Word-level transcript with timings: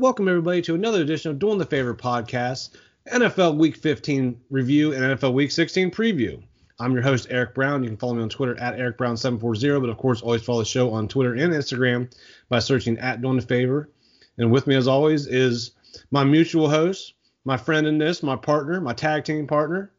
Welcome 0.00 0.28
everybody 0.28 0.62
to 0.62 0.76
another 0.76 1.02
edition 1.02 1.32
of 1.32 1.40
Doing 1.40 1.58
the 1.58 1.64
Favor 1.64 1.92
podcast, 1.92 2.70
NFL 3.10 3.56
Week 3.56 3.74
15 3.74 4.40
review 4.48 4.92
and 4.92 5.02
NFL 5.02 5.32
Week 5.32 5.50
16 5.50 5.90
preview. 5.90 6.40
I'm 6.78 6.92
your 6.92 7.02
host 7.02 7.26
Eric 7.30 7.52
Brown. 7.52 7.82
You 7.82 7.88
can 7.88 7.98
follow 7.98 8.14
me 8.14 8.22
on 8.22 8.28
Twitter 8.28 8.56
at 8.60 8.78
Eric 8.78 8.96
Brown 8.96 9.16
740, 9.16 9.80
but 9.80 9.90
of 9.90 9.98
course 9.98 10.22
always 10.22 10.44
follow 10.44 10.60
the 10.60 10.66
show 10.66 10.92
on 10.92 11.08
Twitter 11.08 11.34
and 11.34 11.52
Instagram 11.52 12.14
by 12.48 12.60
searching 12.60 12.96
at 12.98 13.20
Doing 13.20 13.40
the 13.40 13.42
Favor. 13.42 13.90
And 14.38 14.52
with 14.52 14.68
me 14.68 14.76
as 14.76 14.86
always 14.86 15.26
is 15.26 15.72
my 16.12 16.22
mutual 16.22 16.70
host, 16.70 17.14
my 17.44 17.56
friend 17.56 17.84
in 17.84 17.98
this, 17.98 18.22
my 18.22 18.36
partner, 18.36 18.80
my 18.80 18.92
tag 18.92 19.24
team 19.24 19.48
partner, 19.48 19.90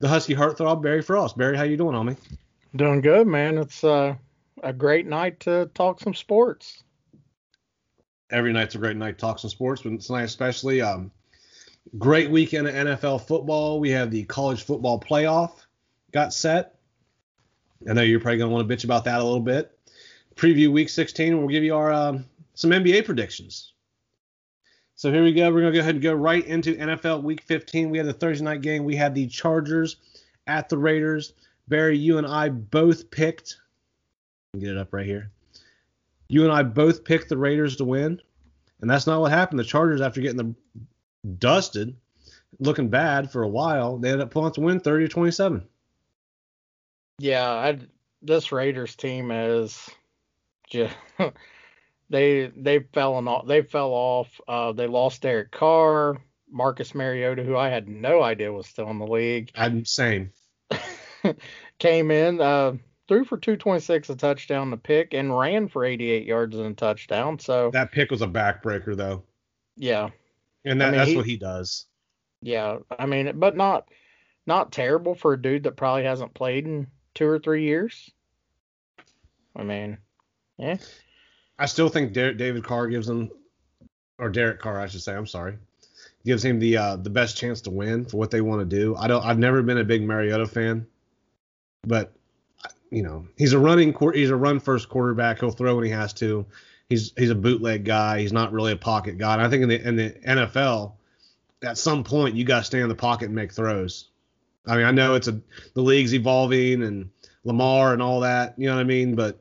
the 0.00 0.08
Husky 0.08 0.34
Heartthrob 0.34 0.80
Barry 0.80 1.02
Frost. 1.02 1.36
Barry, 1.36 1.58
how 1.58 1.64
you 1.64 1.76
doing, 1.76 1.94
homie? 1.94 2.16
Doing 2.76 3.02
good, 3.02 3.26
man. 3.26 3.58
It's 3.58 3.84
uh, 3.84 4.14
a 4.62 4.72
great 4.72 5.06
night 5.06 5.38
to 5.40 5.70
talk 5.74 6.00
some 6.00 6.14
sports. 6.14 6.82
Every 8.30 8.52
night's 8.52 8.74
a 8.74 8.78
great 8.78 8.96
night 8.96 9.12
to 9.12 9.20
talk 9.20 9.38
sports, 9.38 9.82
but 9.82 10.00
tonight 10.00 10.22
especially. 10.22 10.80
Um, 10.80 11.10
great 11.96 12.30
weekend 12.30 12.68
of 12.68 12.74
NFL 12.74 13.26
football. 13.26 13.80
We 13.80 13.90
have 13.90 14.10
the 14.10 14.24
college 14.24 14.62
football 14.62 15.00
playoff 15.00 15.52
got 16.12 16.34
set. 16.34 16.74
I 17.88 17.92
know 17.92 18.02
you're 18.02 18.20
probably 18.20 18.38
gonna 18.38 18.50
want 18.50 18.68
to 18.68 18.76
bitch 18.76 18.84
about 18.84 19.04
that 19.04 19.20
a 19.20 19.24
little 19.24 19.40
bit. 19.40 19.78
Preview 20.34 20.70
week 20.70 20.88
16. 20.88 21.38
We'll 21.38 21.48
give 21.48 21.64
you 21.64 21.74
our 21.74 21.92
um, 21.92 22.24
some 22.54 22.70
NBA 22.70 23.04
predictions. 23.04 23.72
So 24.96 25.12
here 25.12 25.22
we 25.22 25.32
go. 25.32 25.52
We're 25.52 25.60
gonna 25.60 25.72
go 25.72 25.80
ahead 25.80 25.94
and 25.94 26.02
go 26.02 26.14
right 26.14 26.44
into 26.44 26.74
NFL 26.74 27.22
week 27.22 27.42
15. 27.42 27.90
We 27.90 27.98
had 27.98 28.06
the 28.06 28.12
Thursday 28.12 28.44
night 28.44 28.62
game. 28.62 28.84
We 28.84 28.96
had 28.96 29.14
the 29.14 29.28
Chargers 29.28 29.96
at 30.46 30.68
the 30.68 30.76
Raiders. 30.76 31.34
Barry, 31.68 31.96
you 31.96 32.18
and 32.18 32.26
I 32.26 32.48
both 32.48 33.10
picked. 33.10 33.58
Get 34.58 34.70
it 34.70 34.78
up 34.78 34.92
right 34.92 35.06
here 35.06 35.30
you 36.28 36.44
and 36.44 36.52
I 36.52 36.62
both 36.62 37.04
picked 37.04 37.28
the 37.28 37.38
Raiders 37.38 37.76
to 37.76 37.84
win, 37.84 38.20
and 38.80 38.90
that's 38.90 39.06
not 39.06 39.20
what 39.20 39.32
happened. 39.32 39.58
The 39.58 39.64
Chargers, 39.64 40.00
after 40.00 40.20
getting 40.20 40.36
them 40.36 40.56
dusted, 41.38 41.96
looking 42.58 42.88
bad 42.88 43.30
for 43.30 43.42
a 43.42 43.48
while, 43.48 43.98
they 43.98 44.10
ended 44.10 44.22
up 44.22 44.30
pulling 44.30 44.48
out 44.48 44.54
to 44.54 44.60
win 44.60 44.80
30 44.80 45.06
to 45.06 45.08
27. 45.08 45.66
Yeah, 47.18 47.50
I 47.50 47.78
this 48.22 48.52
Raiders 48.52 48.94
team 48.94 49.30
is 49.30 49.88
just 50.70 50.94
they 52.10 52.52
they 52.56 52.80
fell 52.92 53.14
off 53.28 53.46
they 53.46 53.62
fell 53.62 53.90
off. 53.90 54.40
Uh, 54.46 54.72
they 54.72 54.86
lost 54.86 55.22
Derek 55.22 55.50
Carr, 55.50 56.18
Marcus 56.50 56.94
Mariota, 56.94 57.42
who 57.42 57.56
I 57.56 57.68
had 57.68 57.88
no 57.88 58.22
idea 58.22 58.52
was 58.52 58.66
still 58.66 58.90
in 58.90 58.98
the 58.98 59.06
league, 59.06 59.50
I'm 59.56 59.84
same. 59.84 60.30
came 61.78 62.10
in, 62.10 62.40
uh, 62.40 62.74
threw 63.08 63.24
for 63.24 63.38
226, 63.38 64.10
a 64.10 64.16
touchdown, 64.16 64.72
a 64.72 64.76
pick, 64.76 65.14
and 65.14 65.36
ran 65.36 65.66
for 65.68 65.84
88 65.84 66.26
yards 66.26 66.56
and 66.56 66.66
a 66.66 66.74
touchdown. 66.74 67.38
So 67.38 67.70
That 67.72 67.90
pick 67.90 68.10
was 68.10 68.22
a 68.22 68.26
backbreaker 68.28 68.96
though, 68.96 69.24
yeah, 69.76 70.10
and 70.64 70.80
that, 70.80 70.88
I 70.88 70.90
mean, 70.90 70.98
that's 70.98 71.10
he- 71.10 71.16
what 71.16 71.26
he 71.26 71.36
does. 71.36 71.86
yeah. 72.42 72.78
I 72.98 73.06
mean, 73.06 73.38
but 73.38 73.56
not 73.56 73.88
not 74.46 74.72
terrible 74.72 75.14
for 75.14 75.32
a 75.34 75.40
dude 75.42 75.64
that 75.64 75.76
probably 75.76 76.04
hasn't 76.04 76.32
played 76.34 76.66
in 76.66 76.86
two 77.14 77.26
or 77.26 77.38
three 77.38 77.64
years. 77.64 78.10
I 79.56 79.62
mean, 79.62 79.98
yeah. 80.58 80.76
I 81.58 81.66
still 81.66 81.88
think 81.88 82.12
Der- 82.12 82.32
David 82.34 82.62
Carr 82.64 82.86
gives 82.86 83.08
him, 83.08 83.30
or 84.18 84.28
Derek 84.30 84.60
Carr, 84.60 84.80
I 84.80 84.86
should 84.86 85.02
say. 85.02 85.14
I'm 85.14 85.26
sorry, 85.26 85.58
gives 86.24 86.44
him 86.44 86.58
the 86.60 86.76
uh, 86.76 86.96
the 86.96 87.10
best 87.10 87.36
chance 87.36 87.60
to 87.62 87.70
win 87.70 88.04
for 88.04 88.16
what 88.18 88.30
they 88.30 88.40
want 88.40 88.60
to 88.68 88.76
do. 88.76 88.94
I 88.96 89.08
don't. 89.08 89.24
I've 89.24 89.38
never 89.38 89.62
been 89.62 89.78
a 89.78 89.84
big 89.84 90.02
Mariota 90.02 90.46
fan, 90.46 90.86
but 91.82 92.12
you 92.90 93.02
know 93.02 93.26
he's 93.36 93.52
a 93.52 93.58
running 93.58 93.94
he's 94.14 94.30
a 94.30 94.36
run 94.36 94.60
first 94.60 94.88
quarterback. 94.88 95.40
He'll 95.40 95.50
throw 95.50 95.76
when 95.76 95.84
he 95.84 95.90
has 95.90 96.12
to. 96.14 96.46
He's 96.88 97.12
he's 97.16 97.30
a 97.30 97.34
bootleg 97.34 97.84
guy. 97.84 98.20
He's 98.20 98.32
not 98.32 98.52
really 98.52 98.72
a 98.72 98.76
pocket 98.76 99.18
guy. 99.18 99.34
And 99.34 99.42
I 99.42 99.48
think 99.48 99.62
in 99.62 99.68
the 99.68 99.88
in 99.88 99.96
the 99.96 100.10
NFL, 100.26 100.92
at 101.62 101.78
some 101.78 102.04
point 102.04 102.34
you 102.34 102.44
got 102.44 102.58
to 102.58 102.64
stay 102.64 102.80
in 102.80 102.88
the 102.88 102.94
pocket 102.94 103.26
and 103.26 103.34
make 103.34 103.52
throws. 103.52 104.08
I 104.66 104.76
mean, 104.76 104.86
I 104.86 104.90
know 104.90 105.14
it's 105.14 105.28
a 105.28 105.40
the 105.74 105.82
league's 105.82 106.14
evolving 106.14 106.82
and 106.82 107.10
Lamar 107.44 107.92
and 107.92 108.02
all 108.02 108.20
that. 108.20 108.54
You 108.56 108.68
know 108.68 108.74
what 108.74 108.80
I 108.80 108.84
mean? 108.84 109.14
But 109.14 109.40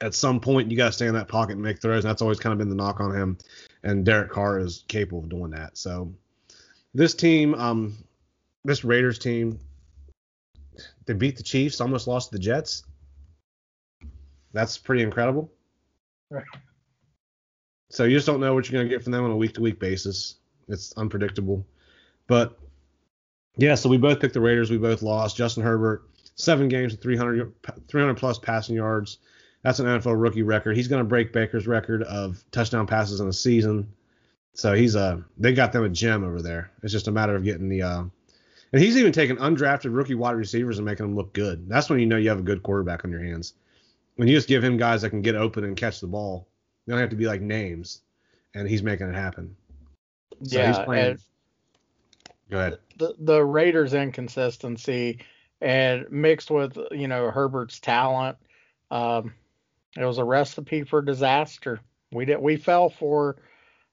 at 0.00 0.14
some 0.14 0.40
point 0.40 0.70
you 0.70 0.76
got 0.76 0.86
to 0.86 0.92
stay 0.92 1.06
in 1.06 1.14
that 1.14 1.28
pocket 1.28 1.52
and 1.52 1.62
make 1.62 1.80
throws. 1.80 2.04
And 2.04 2.10
that's 2.10 2.22
always 2.22 2.38
kind 2.38 2.52
of 2.52 2.58
been 2.58 2.68
the 2.68 2.74
knock 2.74 3.00
on 3.00 3.14
him. 3.14 3.38
And 3.82 4.04
Derek 4.04 4.30
Carr 4.30 4.58
is 4.58 4.84
capable 4.88 5.20
of 5.20 5.28
doing 5.28 5.50
that. 5.52 5.76
So 5.76 6.12
this 6.94 7.14
team, 7.14 7.54
um, 7.54 7.96
this 8.64 8.84
Raiders 8.84 9.18
team, 9.18 9.58
they 11.06 11.14
beat 11.14 11.36
the 11.36 11.42
Chiefs, 11.42 11.80
almost 11.80 12.06
lost 12.06 12.30
to 12.30 12.36
the 12.36 12.42
Jets. 12.42 12.84
That's 14.52 14.78
pretty 14.78 15.02
incredible. 15.02 15.50
Right. 16.30 16.44
So 17.90 18.04
you 18.04 18.16
just 18.16 18.26
don't 18.26 18.40
know 18.40 18.54
what 18.54 18.68
you're 18.68 18.78
going 18.78 18.88
to 18.88 18.94
get 18.94 19.02
from 19.02 19.12
them 19.12 19.24
on 19.24 19.30
a 19.30 19.36
week 19.36 19.54
to 19.54 19.60
week 19.60 19.78
basis. 19.78 20.36
It's 20.68 20.92
unpredictable. 20.96 21.66
But 22.26 22.58
yeah, 23.56 23.74
so 23.74 23.88
we 23.88 23.98
both 23.98 24.20
picked 24.20 24.34
the 24.34 24.40
Raiders. 24.40 24.70
We 24.70 24.78
both 24.78 25.02
lost. 25.02 25.36
Justin 25.36 25.62
Herbert, 25.62 26.04
seven 26.34 26.68
games 26.68 26.92
with 26.92 27.02
300, 27.02 27.52
300 27.88 28.14
plus 28.14 28.38
passing 28.38 28.76
yards. 28.76 29.18
That's 29.62 29.78
an 29.78 29.86
NFL 29.86 30.20
rookie 30.20 30.42
record. 30.42 30.76
He's 30.76 30.88
going 30.88 31.00
to 31.00 31.08
break 31.08 31.32
Baker's 31.32 31.66
record 31.66 32.02
of 32.02 32.42
touchdown 32.50 32.86
passes 32.86 33.20
in 33.20 33.28
a 33.28 33.32
season. 33.32 33.92
So 34.54 34.72
he's 34.74 34.94
uh 34.94 35.18
they 35.36 35.52
got 35.52 35.72
them 35.72 35.82
a 35.82 35.88
gem 35.88 36.22
over 36.22 36.40
there. 36.40 36.70
It's 36.82 36.92
just 36.92 37.08
a 37.08 37.12
matter 37.12 37.34
of 37.34 37.42
getting 37.42 37.68
the 37.68 37.82
uh 37.82 38.04
and 38.74 38.82
he's 38.82 38.96
even 38.96 39.12
taking 39.12 39.36
undrafted 39.36 39.94
rookie 39.94 40.16
wide 40.16 40.32
receivers 40.32 40.78
and 40.78 40.84
making 40.84 41.06
them 41.06 41.14
look 41.14 41.32
good. 41.32 41.68
That's 41.68 41.88
when 41.88 42.00
you 42.00 42.06
know 42.06 42.16
you 42.16 42.28
have 42.28 42.40
a 42.40 42.42
good 42.42 42.64
quarterback 42.64 43.04
on 43.04 43.10
your 43.12 43.22
hands. 43.22 43.54
When 44.16 44.26
you 44.26 44.34
just 44.34 44.48
give 44.48 44.64
him 44.64 44.76
guys 44.76 45.02
that 45.02 45.10
can 45.10 45.22
get 45.22 45.36
open 45.36 45.62
and 45.62 45.76
catch 45.76 46.00
the 46.00 46.08
ball, 46.08 46.48
they 46.84 46.90
don't 46.90 47.00
have 47.00 47.10
to 47.10 47.16
be 47.16 47.26
like 47.26 47.40
names, 47.40 48.00
and 48.52 48.68
he's 48.68 48.82
making 48.82 49.08
it 49.08 49.14
happen. 49.14 49.54
So 50.42 50.58
yeah, 50.58 50.66
he's 50.66 50.78
playing. 50.80 51.18
Go 52.50 52.58
ahead. 52.58 52.78
the 52.98 53.14
the 53.20 53.44
Raiders' 53.44 53.94
inconsistency 53.94 55.20
and 55.60 56.10
mixed 56.10 56.50
with 56.50 56.76
you 56.90 57.06
know 57.06 57.30
Herbert's 57.30 57.78
talent, 57.78 58.38
um, 58.90 59.34
it 59.96 60.04
was 60.04 60.18
a 60.18 60.24
recipe 60.24 60.82
for 60.82 61.00
disaster. 61.00 61.78
We 62.10 62.24
did 62.24 62.40
we 62.40 62.56
fell 62.56 62.90
for 62.90 63.36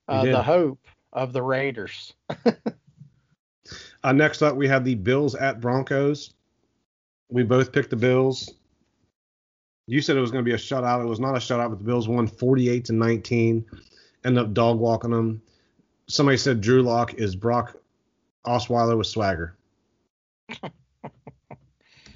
uh, 0.07 0.25
the 0.25 0.41
hope 0.41 0.79
of 1.13 1.33
the 1.33 1.43
Raiders. 1.43 2.13
Uh, 4.03 4.11
next 4.11 4.41
up, 4.41 4.55
we 4.55 4.67
have 4.67 4.83
the 4.83 4.95
Bills 4.95 5.35
at 5.35 5.61
Broncos. 5.61 6.33
We 7.29 7.43
both 7.43 7.71
picked 7.71 7.91
the 7.91 7.95
Bills. 7.95 8.51
You 9.87 10.01
said 10.01 10.17
it 10.17 10.21
was 10.21 10.31
going 10.31 10.43
to 10.43 10.49
be 10.49 10.55
a 10.55 10.57
shutout. 10.57 11.03
It 11.03 11.07
was 11.07 11.19
not 11.19 11.35
a 11.35 11.39
shutout, 11.39 11.69
but 11.69 11.79
the 11.79 11.85
Bills 11.85 12.07
won 12.07 12.27
48 12.27 12.85
to 12.85 12.93
19. 12.93 13.65
End 14.23 14.39
up 14.39 14.53
dog 14.53 14.79
walking 14.79 15.11
them. 15.11 15.41
Somebody 16.07 16.37
said 16.37 16.61
Drew 16.61 16.81
Lock 16.81 17.15
is 17.15 17.35
Brock 17.35 17.75
Osweiler 18.45 18.97
with 18.97 19.07
swagger. 19.07 19.55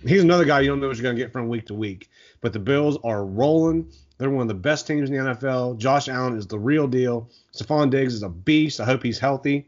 He's 0.06 0.22
another 0.22 0.46
guy 0.46 0.60
you 0.60 0.70
don't 0.70 0.80
know 0.80 0.88
what 0.88 0.98
you're 0.98 1.04
going 1.04 1.16
to 1.16 1.22
get 1.22 1.32
from 1.32 1.48
week 1.50 1.66
to 1.68 1.74
week. 1.74 2.10
But 2.42 2.54
the 2.54 2.60
Bills 2.60 2.98
are 3.04 3.26
rolling. 3.26 3.92
They're 4.18 4.30
one 4.30 4.44
of 4.44 4.48
the 4.48 4.54
best 4.54 4.86
teams 4.86 5.10
in 5.10 5.16
the 5.16 5.24
NFL. 5.24 5.78
Josh 5.78 6.08
Allen 6.08 6.38
is 6.38 6.48
the 6.48 6.60
real 6.60 6.88
deal. 6.88 7.30
Stefon 7.54 7.90
Diggs 7.90 8.14
is 8.14 8.24
a 8.24 8.30
beast. 8.30 8.80
I 8.80 8.86
hope 8.86 9.02
he's 9.02 9.20
healthy. 9.20 9.68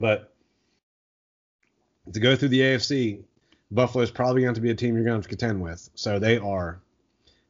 But 0.00 0.29
to 2.12 2.20
go 2.20 2.36
through 2.36 2.48
the 2.48 2.60
AFC, 2.60 3.22
Buffalo 3.70 4.02
is 4.02 4.10
probably 4.10 4.42
going 4.42 4.54
to 4.54 4.60
be 4.60 4.70
a 4.70 4.74
team 4.74 4.94
you're 4.94 5.04
going 5.04 5.20
to 5.20 5.22
to 5.22 5.28
contend 5.28 5.62
with. 5.62 5.88
So 5.94 6.18
they 6.18 6.38
are, 6.38 6.80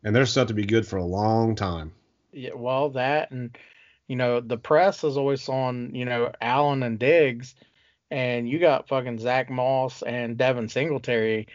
and 0.05 0.15
they're 0.15 0.27
set 0.27 0.49
to 0.49 0.55
be 0.55 0.65
good 0.65 0.87
for 0.87 0.97
a 0.97 1.05
long 1.05 1.55
time. 1.55 1.93
Yeah, 2.33 2.55
well, 2.55 2.91
that 2.91 3.31
and 3.31 3.57
you 4.07 4.17
know 4.17 4.41
the 4.41 4.59
press 4.59 5.05
is 5.05 5.17
always 5.17 5.49
on 5.49 5.95
you 5.95 6.05
know 6.05 6.33
Allen 6.41 6.83
and 6.83 6.99
Diggs, 6.99 7.55
and 8.11 8.49
you 8.49 8.59
got 8.59 8.89
fucking 8.89 9.19
Zach 9.19 9.51
Moss 9.51 10.03
and 10.03 10.37
Devin 10.37 10.69
Singletary 10.69 11.49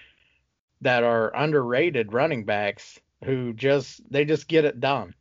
that 0.81 1.04
are 1.04 1.36
underrated 1.36 2.13
running 2.13 2.44
backs 2.44 3.00
who 3.24 3.54
just 3.54 4.01
they 4.12 4.25
just 4.25 4.48
get 4.48 4.66
it 4.66 4.80
done. 4.80 5.13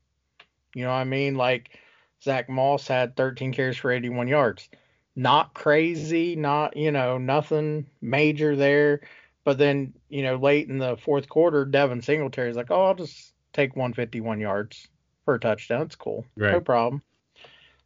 You 0.74 0.84
know 0.84 0.90
what 0.90 0.96
I 0.96 1.04
mean? 1.04 1.36
Like 1.36 1.78
Zach 2.22 2.48
Moss 2.48 2.88
had 2.88 3.16
13 3.16 3.52
carries 3.52 3.76
for 3.76 3.90
81 3.90 4.28
yards. 4.28 4.68
Not 5.16 5.54
crazy, 5.54 6.36
not 6.36 6.76
you 6.76 6.90
know 6.90 7.18
nothing 7.18 7.86
major 8.00 8.56
there. 8.56 9.02
But 9.44 9.58
then 9.58 9.94
you 10.08 10.22
know 10.22 10.36
late 10.36 10.68
in 10.68 10.78
the 10.78 10.96
fourth 10.96 11.28
quarter, 11.28 11.64
Devin 11.64 12.02
Singletary's 12.02 12.56
like, 12.56 12.70
oh, 12.70 12.86
I'll 12.86 12.94
just 12.94 13.32
take 13.52 13.76
151 13.76 14.40
yards 14.40 14.88
for 15.24 15.34
a 15.34 15.40
touchdown. 15.40 15.82
It's 15.82 15.96
cool. 15.96 16.24
No 16.36 16.60
problem. 16.60 17.02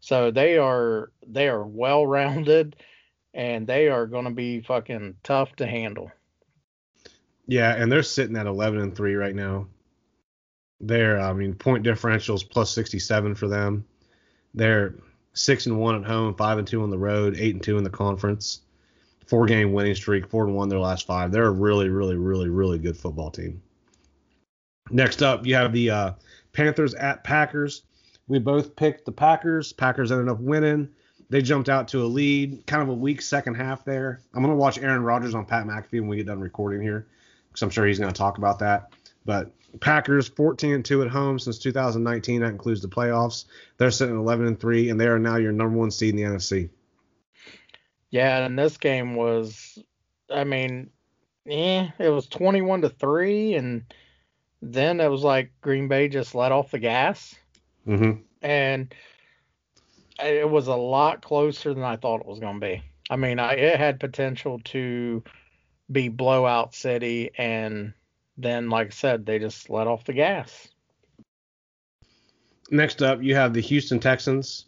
So 0.00 0.30
they 0.30 0.58
are 0.58 1.10
they 1.26 1.48
are 1.48 1.64
well 1.64 2.06
rounded, 2.06 2.76
and 3.34 3.66
they 3.66 3.88
are 3.88 4.06
going 4.06 4.24
to 4.24 4.30
be 4.30 4.60
fucking 4.60 5.16
tough 5.22 5.54
to 5.56 5.66
handle. 5.66 6.10
Yeah, 7.46 7.74
and 7.74 7.90
they're 7.90 8.02
sitting 8.02 8.36
at 8.36 8.46
11 8.46 8.78
and 8.78 8.94
three 8.94 9.14
right 9.14 9.34
now. 9.34 9.68
They're, 10.80 11.18
I 11.18 11.32
mean, 11.32 11.54
point 11.54 11.84
differentials 11.84 12.48
plus 12.48 12.70
67 12.72 13.34
for 13.34 13.48
them. 13.48 13.86
They're 14.54 14.94
six 15.38 15.66
and 15.66 15.78
one 15.78 15.94
at 15.94 16.04
home, 16.04 16.34
five 16.34 16.58
and 16.58 16.66
two 16.66 16.82
on 16.82 16.90
the 16.90 16.98
road, 16.98 17.36
eight 17.38 17.54
and 17.54 17.62
two 17.62 17.78
in 17.78 17.84
the 17.84 17.90
conference. 17.90 18.62
Four 19.26 19.46
game 19.46 19.72
winning 19.72 19.94
streak, 19.94 20.26
four 20.28 20.44
and 20.44 20.54
one 20.54 20.68
their 20.68 20.78
last 20.78 21.06
five. 21.06 21.30
They're 21.30 21.46
a 21.46 21.50
really, 21.50 21.90
really, 21.90 22.16
really, 22.16 22.48
really 22.48 22.78
good 22.78 22.96
football 22.96 23.30
team. 23.30 23.62
Next 24.90 25.22
up, 25.22 25.46
you 25.46 25.54
have 25.54 25.72
the 25.72 25.90
uh, 25.90 26.12
Panthers 26.52 26.94
at 26.94 27.24
Packers. 27.24 27.82
We 28.26 28.38
both 28.38 28.74
picked 28.74 29.04
the 29.04 29.12
Packers. 29.12 29.72
Packers 29.72 30.10
ended 30.10 30.28
up 30.28 30.40
winning. 30.40 30.88
They 31.30 31.42
jumped 31.42 31.68
out 31.68 31.88
to 31.88 32.02
a 32.02 32.06
lead, 32.06 32.66
kind 32.66 32.82
of 32.82 32.88
a 32.88 32.94
weak 32.94 33.20
second 33.20 33.54
half 33.54 33.84
there. 33.84 34.22
I'm 34.34 34.42
gonna 34.42 34.56
watch 34.56 34.78
Aaron 34.78 35.02
Rodgers 35.02 35.34
on 35.34 35.44
Pat 35.44 35.66
McAfee 35.66 36.00
when 36.00 36.08
we 36.08 36.16
get 36.16 36.26
done 36.26 36.40
recording 36.40 36.80
here, 36.80 37.06
because 37.50 37.62
I'm 37.62 37.70
sure 37.70 37.86
he's 37.86 37.98
gonna 37.98 38.12
talk 38.12 38.38
about 38.38 38.58
that. 38.60 38.92
But 39.28 39.52
Packers 39.80 40.26
14 40.26 40.72
and 40.72 40.82
2 40.82 41.02
at 41.02 41.08
home 41.10 41.38
since 41.38 41.58
2019. 41.58 42.40
That 42.40 42.46
includes 42.46 42.80
the 42.80 42.88
playoffs. 42.88 43.44
They're 43.76 43.90
sitting 43.90 44.16
11 44.16 44.46
and 44.46 44.58
3, 44.58 44.88
and 44.88 44.98
they 44.98 45.06
are 45.06 45.18
now 45.18 45.36
your 45.36 45.52
number 45.52 45.76
one 45.76 45.90
seed 45.90 46.14
in 46.14 46.16
the 46.16 46.22
NFC. 46.22 46.70
Yeah, 48.08 48.46
and 48.46 48.58
this 48.58 48.78
game 48.78 49.16
was, 49.16 49.78
I 50.34 50.44
mean, 50.44 50.88
eh, 51.46 51.88
it 51.98 52.08
was 52.08 52.26
21 52.26 52.80
to 52.80 52.88
three, 52.88 53.52
and 53.52 53.84
then 54.62 54.98
it 54.98 55.08
was 55.08 55.22
like 55.22 55.52
Green 55.60 55.88
Bay 55.88 56.08
just 56.08 56.34
let 56.34 56.50
off 56.50 56.70
the 56.70 56.78
gas, 56.78 57.34
Mm-hmm. 57.86 58.22
and 58.40 58.94
it 60.24 60.48
was 60.48 60.68
a 60.68 60.74
lot 60.74 61.20
closer 61.20 61.74
than 61.74 61.84
I 61.84 61.96
thought 61.96 62.20
it 62.20 62.26
was 62.26 62.38
going 62.40 62.60
to 62.60 62.66
be. 62.66 62.82
I 63.10 63.16
mean, 63.16 63.38
I, 63.38 63.52
it 63.52 63.78
had 63.78 64.00
potential 64.00 64.58
to 64.64 65.22
be 65.92 66.08
blowout 66.08 66.74
city, 66.74 67.30
and 67.36 67.92
then, 68.38 68.70
like 68.70 68.86
I 68.86 68.90
said, 68.90 69.26
they 69.26 69.38
just 69.38 69.68
let 69.68 69.88
off 69.88 70.04
the 70.04 70.12
gas. 70.12 70.68
Next 72.70 73.02
up, 73.02 73.22
you 73.22 73.34
have 73.34 73.52
the 73.52 73.60
Houston 73.60 73.98
Texans 73.98 74.66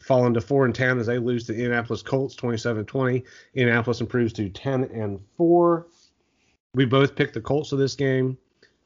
falling 0.00 0.32
to 0.34 0.40
4 0.40 0.64
and 0.64 0.74
10 0.74 0.98
as 0.98 1.06
they 1.06 1.18
lose 1.18 1.44
to 1.44 1.52
the 1.52 1.58
Indianapolis 1.58 2.02
Colts 2.02 2.34
27-20. 2.34 3.22
Indianapolis 3.54 4.00
improves 4.00 4.32
to 4.34 4.48
10 4.48 4.84
and 4.84 5.20
4. 5.36 5.86
We 6.74 6.86
both 6.86 7.14
picked 7.14 7.34
the 7.34 7.40
Colts 7.40 7.70
for 7.70 7.76
this 7.76 7.94
game. 7.94 8.38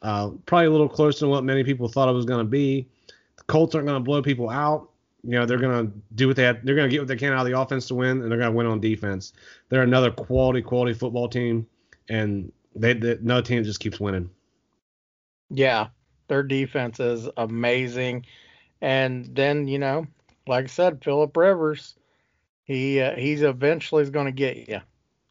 Uh, 0.03 0.31
probably 0.47 0.67
a 0.67 0.71
little 0.71 0.89
closer 0.89 1.21
than 1.21 1.31
what 1.31 1.45
many 1.45 1.63
people 1.63 1.89
thought 1.89 2.09
it 2.09 2.13
was 2.13 2.25
going 2.25 2.45
to 2.45 2.51
be. 2.51 2.89
The 3.37 3.45
Colts 3.45 3.75
aren't 3.75 3.87
going 3.87 4.01
to 4.01 4.05
blow 4.05 4.21
people 4.21 4.51
out. 4.51 4.91
You 5.23 5.33
know, 5.33 5.47
they're 5.47 5.59
going 5.59 5.87
to 5.87 5.93
do 6.17 6.27
what 6.27 6.37
they 6.37 6.43
have. 6.43 6.65
They're 6.65 6.75
going 6.75 6.89
to 6.89 6.93
get 6.93 7.01
what 7.01 7.09
they 7.09 7.17
can 7.17 7.33
out 7.33 7.47
of 7.47 7.47
the 7.47 7.59
offense 7.59 7.87
to 7.89 7.95
win, 7.95 8.21
and 8.21 8.31
they're 8.31 8.39
going 8.39 8.51
to 8.51 8.57
win 8.57 8.67
on 8.67 8.81
defense. 8.81 9.33
They're 9.69 9.83
another 9.83 10.11
quality, 10.11 10.61
quality 10.61 10.93
football 10.93 11.29
team, 11.29 11.67
and 12.11 12.53
they, 12.75 12.95
they 12.95 13.13
another 13.13 13.43
team 13.43 13.65
just 13.65 13.81
keeps 13.81 14.01
winning. 14.01 14.31
Yeah, 15.51 15.89
their 16.29 16.43
defense 16.43 17.01
is 17.01 17.29
amazing. 17.37 18.27
And 18.81 19.35
then, 19.35 19.69
you 19.69 19.79
know, 19.79 20.07
like 20.47 20.65
I 20.65 20.69
said, 20.69 21.03
Philip 21.03 21.37
Rivers, 21.37 21.95
he 22.65 23.01
uh, 23.01 23.15
he's 23.15 23.43
eventually 23.43 24.03
is 24.03 24.11
going 24.11 24.27
to 24.27 24.33
get 24.33 24.69
you. 24.69 24.81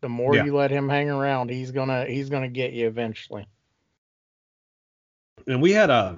The 0.01 0.09
more 0.09 0.35
Yeah. 0.35 0.45
you 0.45 0.55
let 0.55 0.71
him 0.71 0.89
hang 0.89 1.09
around, 1.09 1.49
he's 1.49 1.71
gonna 1.71 2.05
he's 2.05 2.29
gonna 2.29 2.49
get 2.49 2.73
you 2.73 2.87
eventually. 2.87 3.47
and 5.47 5.61
we 5.61 5.71
had 5.71 5.89
a 5.89 6.15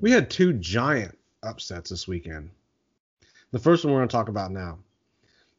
we 0.00 0.10
had 0.10 0.30
two 0.30 0.52
giant 0.54 1.16
upsets 1.42 1.90
this 1.90 2.08
weekend. 2.08 2.50
The 3.52 3.58
first 3.58 3.84
one 3.84 3.92
we're 3.92 4.00
going 4.00 4.08
to 4.08 4.12
talk 4.12 4.28
about 4.28 4.50
now. 4.50 4.78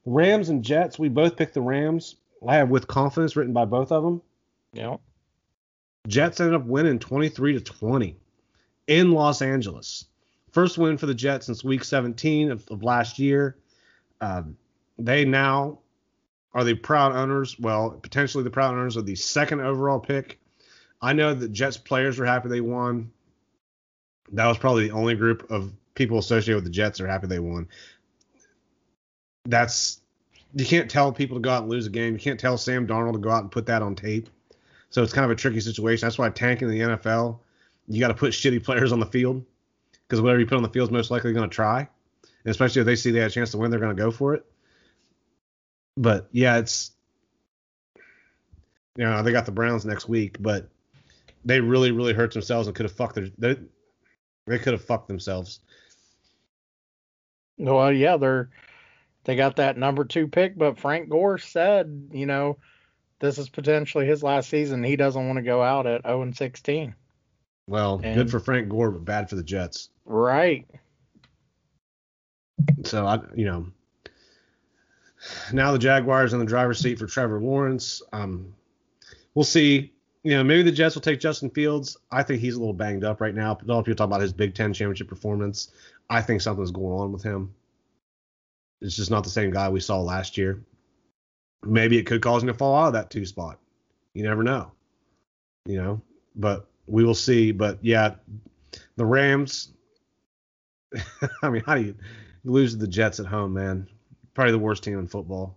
Rams 0.05 0.49
and 0.49 0.63
Jets. 0.63 0.99
We 0.99 1.09
both 1.09 1.35
picked 1.35 1.53
the 1.53 1.61
Rams. 1.61 2.15
I 2.47 2.55
have 2.55 2.69
with 2.69 2.87
confidence 2.87 3.35
written 3.35 3.53
by 3.53 3.65
both 3.65 3.91
of 3.91 4.03
them. 4.03 4.21
Know, 4.75 5.01
Jets 6.07 6.39
ended 6.39 6.55
up 6.55 6.65
winning 6.65 6.99
23 6.99 7.53
to 7.53 7.61
20 7.61 8.17
in 8.87 9.11
Los 9.11 9.41
Angeles. 9.41 10.05
First 10.51 10.77
win 10.77 10.97
for 10.97 11.05
the 11.05 11.13
Jets 11.13 11.47
since 11.47 11.63
Week 11.63 11.83
17 11.83 12.51
of, 12.51 12.65
of 12.69 12.83
last 12.83 13.19
year. 13.19 13.57
Um, 14.21 14.57
they 14.97 15.25
now 15.25 15.79
are 16.53 16.63
the 16.63 16.73
proud 16.73 17.13
owners. 17.13 17.59
Well, 17.59 17.91
potentially 17.91 18.43
the 18.43 18.49
proud 18.49 18.73
owners 18.73 18.95
of 18.95 19.05
the 19.05 19.15
second 19.15 19.61
overall 19.61 19.99
pick. 19.99 20.39
I 21.01 21.13
know 21.13 21.33
that 21.33 21.51
Jets 21.51 21.77
players 21.77 22.19
are 22.19 22.25
happy 22.25 22.49
they 22.49 22.61
won. 22.61 23.11
That 24.31 24.47
was 24.47 24.57
probably 24.57 24.87
the 24.87 24.93
only 24.93 25.15
group 25.15 25.51
of 25.51 25.73
people 25.93 26.17
associated 26.17 26.55
with 26.55 26.63
the 26.63 26.69
Jets 26.69 26.99
are 27.01 27.07
happy 27.07 27.27
they 27.27 27.39
won. 27.39 27.67
That's 29.45 30.01
you 30.53 30.65
can't 30.65 30.89
tell 30.89 31.11
people 31.11 31.37
to 31.37 31.41
go 31.41 31.49
out 31.49 31.63
and 31.63 31.71
lose 31.71 31.85
a 31.85 31.89
game. 31.89 32.13
You 32.13 32.19
can't 32.19 32.39
tell 32.39 32.57
Sam 32.57 32.87
Darnold 32.87 33.13
to 33.13 33.19
go 33.19 33.29
out 33.29 33.43
and 33.43 33.51
put 33.51 33.65
that 33.65 33.81
on 33.81 33.95
tape. 33.95 34.29
So 34.95 35.03
it's 35.03 35.11
kind 35.11 35.25
of 35.25 35.31
a 35.31 35.35
tricky 35.35 35.59
situation. 35.59 36.05
That's 36.05 36.17
why 36.17 36.29
tanking 36.29 36.69
the 36.69 36.79
NFL, 36.79 37.39
you 37.89 37.99
got 37.99 38.07
to 38.07 38.13
put 38.13 38.31
shitty 38.31 38.63
players 38.63 38.93
on 38.93 39.01
the 39.01 39.05
field 39.05 39.43
because 40.07 40.21
whatever 40.21 40.39
you 40.39 40.45
put 40.45 40.55
on 40.55 40.63
the 40.63 40.69
field 40.69 40.87
is 40.87 40.93
most 40.93 41.11
likely 41.11 41.33
going 41.33 41.49
to 41.49 41.53
try. 41.53 41.79
And 41.79 42.45
especially 42.45 42.79
if 42.79 42.85
they 42.85 42.95
see 42.95 43.11
they 43.11 43.19
have 43.19 43.29
a 43.29 43.33
chance 43.33 43.51
to 43.51 43.57
win, 43.57 43.71
they're 43.71 43.81
going 43.81 43.93
to 43.93 44.01
go 44.01 44.09
for 44.09 44.35
it. 44.35 44.45
But 45.97 46.29
yeah, 46.31 46.59
it's 46.59 46.91
you 48.95 49.03
know 49.03 49.21
they 49.21 49.33
got 49.33 49.45
the 49.45 49.51
Browns 49.51 49.83
next 49.83 50.07
week, 50.07 50.37
but 50.39 50.69
they 51.43 51.59
really 51.59 51.91
really 51.91 52.13
hurt 52.13 52.31
themselves 52.31 52.67
and 52.67 52.73
could 52.73 52.85
have 52.85 52.95
fucked 52.95 53.15
their 53.15 53.27
they, 53.37 53.57
they 54.47 54.59
could 54.59 54.71
have 54.71 54.85
fucked 54.85 55.09
themselves. 55.09 55.59
well, 57.57 57.91
yeah, 57.91 58.15
they're 58.15 58.49
they 59.25 59.35
got 59.35 59.57
that 59.57 59.77
number 59.77 60.05
two 60.05 60.29
pick, 60.29 60.57
but 60.57 60.79
Frank 60.79 61.09
Gore 61.09 61.37
said, 61.37 62.11
you 62.13 62.25
know, 62.25 62.59
this 63.19 63.37
is 63.37 63.49
potentially 63.49 64.05
his 64.05 64.23
last 64.23 64.49
season. 64.49 64.83
He 64.83 64.95
doesn't 64.95 65.25
want 65.27 65.37
to 65.37 65.43
go 65.43 65.61
out 65.61 65.87
at 65.87 66.03
0 66.03 66.21
and 66.23 66.35
16. 66.35 66.95
Well, 67.67 67.99
And- 68.03 68.15
good 68.15 68.29
for 68.29 68.39
Frank 68.39 68.69
Gore, 68.69 68.91
but 68.91 69.05
bad 69.05 69.29
for 69.29 69.35
the 69.35 69.43
Jets. 69.43 69.89
Right. 70.05 70.67
So 72.83 73.05
I, 73.05 73.19
you 73.35 73.45
know, 73.45 73.67
now 75.51 75.71
the 75.71 75.79
Jaguars 75.79 76.33
in 76.33 76.39
the 76.39 76.45
driver's 76.45 76.79
seat 76.79 76.99
for 76.99 77.07
Trevor 77.07 77.41
Lawrence. 77.41 78.01
Um, 78.13 78.53
we'll 79.33 79.43
see. 79.45 79.91
You 80.23 80.31
know, 80.31 80.43
maybe 80.43 80.63
the 80.63 80.71
Jets 80.71 80.95
will 80.95 81.01
take 81.03 81.19
Justin 81.19 81.49
Fields. 81.51 81.97
I 82.11 82.23
think 82.23 82.41
he's 82.41 82.55
a 82.55 82.59
little 82.59 82.73
banged 82.73 83.03
up 83.03 83.21
right 83.21 83.33
now. 83.35 83.51
A 83.51 83.65
lot 83.65 83.79
of 83.79 83.85
people 83.85 83.95
talk 83.97 84.07
about 84.07 84.21
his 84.21 84.33
Big 84.33 84.55
Ten 84.55 84.73
championship 84.73 85.07
performance. 85.07 85.69
I 86.09 86.21
think 86.21 86.41
something's 86.41 86.71
going 86.71 86.99
on 86.99 87.11
with 87.11 87.21
him. 87.23 87.53
It's 88.81 88.95
just 88.95 89.11
not 89.11 89.23
the 89.23 89.29
same 89.29 89.51
guy 89.51 89.69
we 89.69 89.79
saw 89.79 90.01
last 90.01 90.37
year. 90.37 90.61
Maybe 91.65 91.97
it 91.97 92.05
could 92.05 92.21
cause 92.21 92.43
him 92.43 92.47
to 92.47 92.53
fall 92.53 92.75
out 92.75 92.87
of 92.87 92.93
that 92.93 93.09
two 93.09 93.25
spot. 93.25 93.59
You 94.13 94.23
never 94.23 94.43
know. 94.43 94.71
You 95.65 95.81
know, 95.81 96.01
but 96.35 96.67
we 96.87 97.03
will 97.03 97.15
see. 97.15 97.51
But 97.51 97.79
yeah, 97.81 98.15
the 98.95 99.05
Rams. 99.05 99.69
I 101.41 101.49
mean, 101.49 101.63
how 101.65 101.75
do 101.75 101.81
you 101.81 101.95
lose 102.43 102.73
to 102.73 102.77
the 102.77 102.87
Jets 102.87 103.19
at 103.19 103.25
home, 103.25 103.53
man? 103.53 103.87
Probably 104.33 104.51
the 104.51 104.59
worst 104.59 104.83
team 104.83 104.99
in 104.99 105.07
football. 105.07 105.55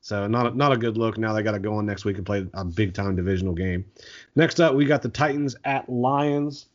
So 0.00 0.26
not 0.26 0.52
a, 0.52 0.56
not 0.56 0.72
a 0.72 0.76
good 0.76 0.96
look. 0.96 1.16
Now 1.16 1.32
they 1.32 1.42
got 1.42 1.52
to 1.52 1.60
go 1.60 1.74
on 1.74 1.86
next 1.86 2.04
week 2.04 2.16
and 2.16 2.26
play 2.26 2.46
a 2.54 2.64
big 2.64 2.92
time 2.92 3.14
divisional 3.14 3.54
game. 3.54 3.84
Next 4.34 4.60
up, 4.60 4.74
we 4.74 4.84
got 4.84 5.00
the 5.00 5.08
Titans 5.08 5.54
at 5.64 5.88
Lions. 5.88 6.66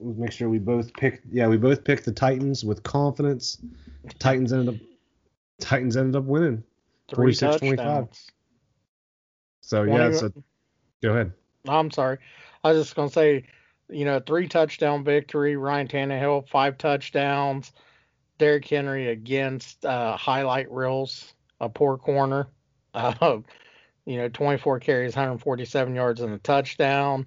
Let's 0.00 0.18
make 0.18 0.32
sure 0.32 0.48
we 0.48 0.58
both 0.58 0.92
picked. 0.94 1.26
Yeah, 1.32 1.46
we 1.48 1.56
both 1.56 1.84
picked 1.84 2.04
the 2.04 2.12
Titans 2.12 2.64
with 2.64 2.82
confidence. 2.82 3.58
Titans 4.18 4.52
ended 4.52 4.74
up 4.74 4.80
Titans 5.60 5.96
ended 5.96 6.16
up 6.16 6.24
winning. 6.24 6.62
46, 7.14 7.58
25. 7.58 7.76
touchdowns. 7.76 8.30
So 9.60 9.82
yeah, 9.82 10.12
so 10.12 10.30
go 11.02 11.10
ahead. 11.10 11.32
I'm 11.68 11.90
sorry. 11.90 12.18
I 12.64 12.72
was 12.72 12.84
just 12.84 12.96
gonna 12.96 13.10
say, 13.10 13.44
you 13.88 14.04
know, 14.04 14.20
three 14.20 14.48
touchdown 14.48 15.04
victory. 15.04 15.56
Ryan 15.56 15.88
Tannehill, 15.88 16.48
five 16.48 16.78
touchdowns. 16.78 17.72
Derrick 18.38 18.66
Henry 18.66 19.08
against 19.08 19.84
uh, 19.84 20.16
highlight 20.16 20.70
reels, 20.70 21.34
a 21.60 21.68
poor 21.68 21.98
corner. 21.98 22.48
Uh, 22.94 23.40
you 24.06 24.16
know, 24.16 24.28
24 24.30 24.80
carries, 24.80 25.14
147 25.14 25.94
yards, 25.94 26.22
and 26.22 26.32
a 26.32 26.38
touchdown. 26.38 27.26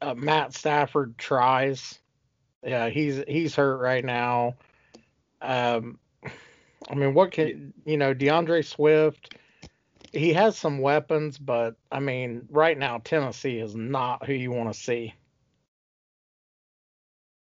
Uh, 0.00 0.14
Matt 0.14 0.54
Stafford 0.54 1.18
tries. 1.18 1.98
Yeah, 2.64 2.88
he's 2.88 3.22
he's 3.28 3.54
hurt 3.54 3.76
right 3.76 4.04
now. 4.04 4.54
Um, 5.42 5.98
I 6.88 6.94
mean, 6.94 7.14
what 7.14 7.32
can 7.32 7.74
you 7.84 7.96
know? 7.96 8.14
DeAndre 8.14 8.64
Swift 8.64 9.34
he 10.12 10.32
has 10.32 10.58
some 10.58 10.78
weapons, 10.78 11.38
but 11.38 11.76
I 11.90 12.00
mean, 12.00 12.46
right 12.50 12.76
now 12.76 12.98
Tennessee 12.98 13.58
is 13.58 13.74
not 13.74 14.26
who 14.26 14.32
you 14.32 14.50
want 14.50 14.72
to 14.72 14.78
see. 14.78 15.14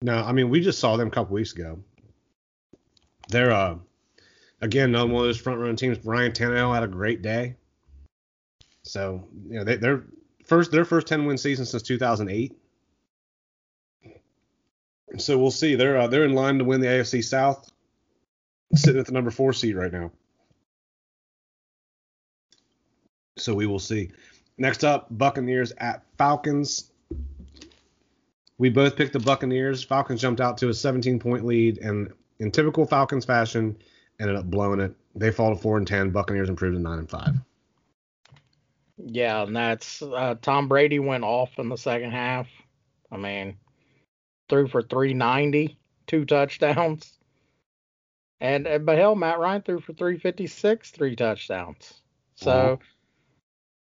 No, 0.01 0.15
I 0.15 0.32
mean 0.32 0.50
we 0.50 0.62
just 0.62 0.79
saw 0.79 0.98
them 0.98 1.08
a 1.08 1.12
couple 1.12 1.34
weeks 1.34 1.53
ago. 1.53 1.79
They're 3.29 3.51
uh 3.51 3.77
again 4.62 4.89
another 4.89 5.12
one 5.12 5.24
of 5.24 5.27
those 5.27 5.39
front 5.39 5.60
running 5.60 5.75
teams. 5.75 6.03
Ryan 6.05 6.32
Tannehill 6.32 6.74
had 6.74 6.84
a 6.84 6.88
great 6.88 7.22
day. 7.22 7.55
So 8.84 9.27
you 9.48 9.58
know 9.58 9.63
they, 9.63 9.77
they're 9.77 10.05
first 10.46 10.72
their 10.72 10.86
first 10.86 11.08
ten 11.08 11.25
win 11.25 11.38
season 11.38 11.65
since 11.65 11.84
2008. 11.84 12.55
So 15.17 15.38
we'll 15.38 15.51
see. 15.51 15.75
They're 15.75 15.98
uh, 15.98 16.08
they're 16.08 16.25
in 16.25 16.34
line 16.34 16.60
to 16.60 16.65
win 16.65 16.82
the 16.82 16.88
AFC 16.88 17.24
South, 17.24 17.72
sitting 18.74 19.00
at 19.00 19.05
the 19.05 19.12
number 19.12 19.31
four 19.31 19.53
seat 19.53 19.75
right 19.75 19.91
now. 19.91 20.12
So 23.38 23.53
we 23.53 23.67
will 23.67 23.79
see. 23.79 24.12
Next 24.57 24.84
up, 24.84 25.07
Buccaneers 25.12 25.74
at 25.77 26.03
Falcons. 26.17 26.91
We 28.57 28.69
both 28.69 28.95
picked 28.95 29.13
the 29.13 29.19
Buccaneers. 29.19 29.84
Falcons 29.84 30.22
jumped 30.22 30.39
out 30.39 30.57
to 30.60 30.69
a 30.69 30.74
17 30.74 31.19
point 31.19 31.45
lead, 31.45 31.79
and 31.79 32.12
in 32.39 32.51
typical 32.51 32.86
Falcons 32.86 33.25
fashion, 33.25 33.77
ended 34.19 34.38
up 34.38 34.45
blowing 34.45 34.79
it. 34.79 34.95
They 35.13 35.31
fall 35.31 35.53
to 35.53 35.62
four 35.62 35.77
and 35.77 35.86
ten. 35.86 36.12
Buccaneers 36.12 36.50
improved 36.50 36.75
to 36.75 36.81
nine 36.81 37.00
and 37.00 37.10
five. 37.10 37.36
Yeah, 38.98 39.43
and 39.43 39.55
that's 39.55 40.01
uh, 40.01 40.36
Tom 40.41 40.69
Brady 40.69 41.00
went 41.00 41.25
off 41.25 41.60
in 41.60 41.67
the 41.67 41.77
second 41.77 42.12
half. 42.12 42.48
I 43.12 43.17
mean, 43.17 43.57
threw 44.50 44.67
for 44.67 44.81
390, 44.81 45.77
two 46.07 46.25
touchdowns. 46.25 47.13
And 48.42 48.68
uh, 48.68 48.80
but 48.80 48.98
hell, 48.98 49.15
Matt 49.15 49.39
Ryan 49.39 49.62
threw 49.62 49.80
for 49.80 49.94
356, 49.94 50.92
three 50.92 51.15
touchdowns. 51.15 52.01
So 52.36 52.51
Uh-huh. 52.51 52.77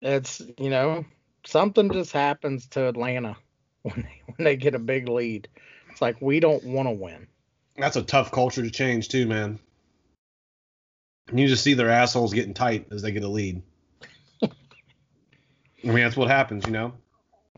it's 0.01 0.41
you 0.57 0.69
know 0.69 1.05
something 1.45 1.91
just 1.91 2.11
happens 2.11 2.67
to 2.67 2.87
Atlanta 2.87 3.35
when 3.81 3.95
they, 4.03 4.21
when 4.25 4.45
they 4.45 4.55
get 4.55 4.75
a 4.75 4.79
big 4.79 5.09
lead. 5.09 5.47
It's 5.89 6.01
like 6.01 6.21
we 6.21 6.39
don't 6.39 6.63
want 6.63 6.87
to 6.87 6.91
win. 6.91 7.27
That's 7.77 7.95
a 7.95 8.03
tough 8.03 8.31
culture 8.31 8.61
to 8.61 8.69
change 8.71 9.09
too, 9.09 9.25
man. 9.27 9.59
And 11.29 11.39
you 11.39 11.47
just 11.47 11.63
see 11.63 11.73
their 11.73 11.89
assholes 11.89 12.33
getting 12.33 12.53
tight 12.53 12.87
as 12.91 13.01
they 13.01 13.11
get 13.11 13.23
a 13.23 13.27
lead. 13.27 13.61
I 14.43 14.47
mean, 15.83 15.95
that's 15.95 16.15
what 16.17 16.29
happens, 16.29 16.65
you 16.65 16.71
know. 16.71 16.93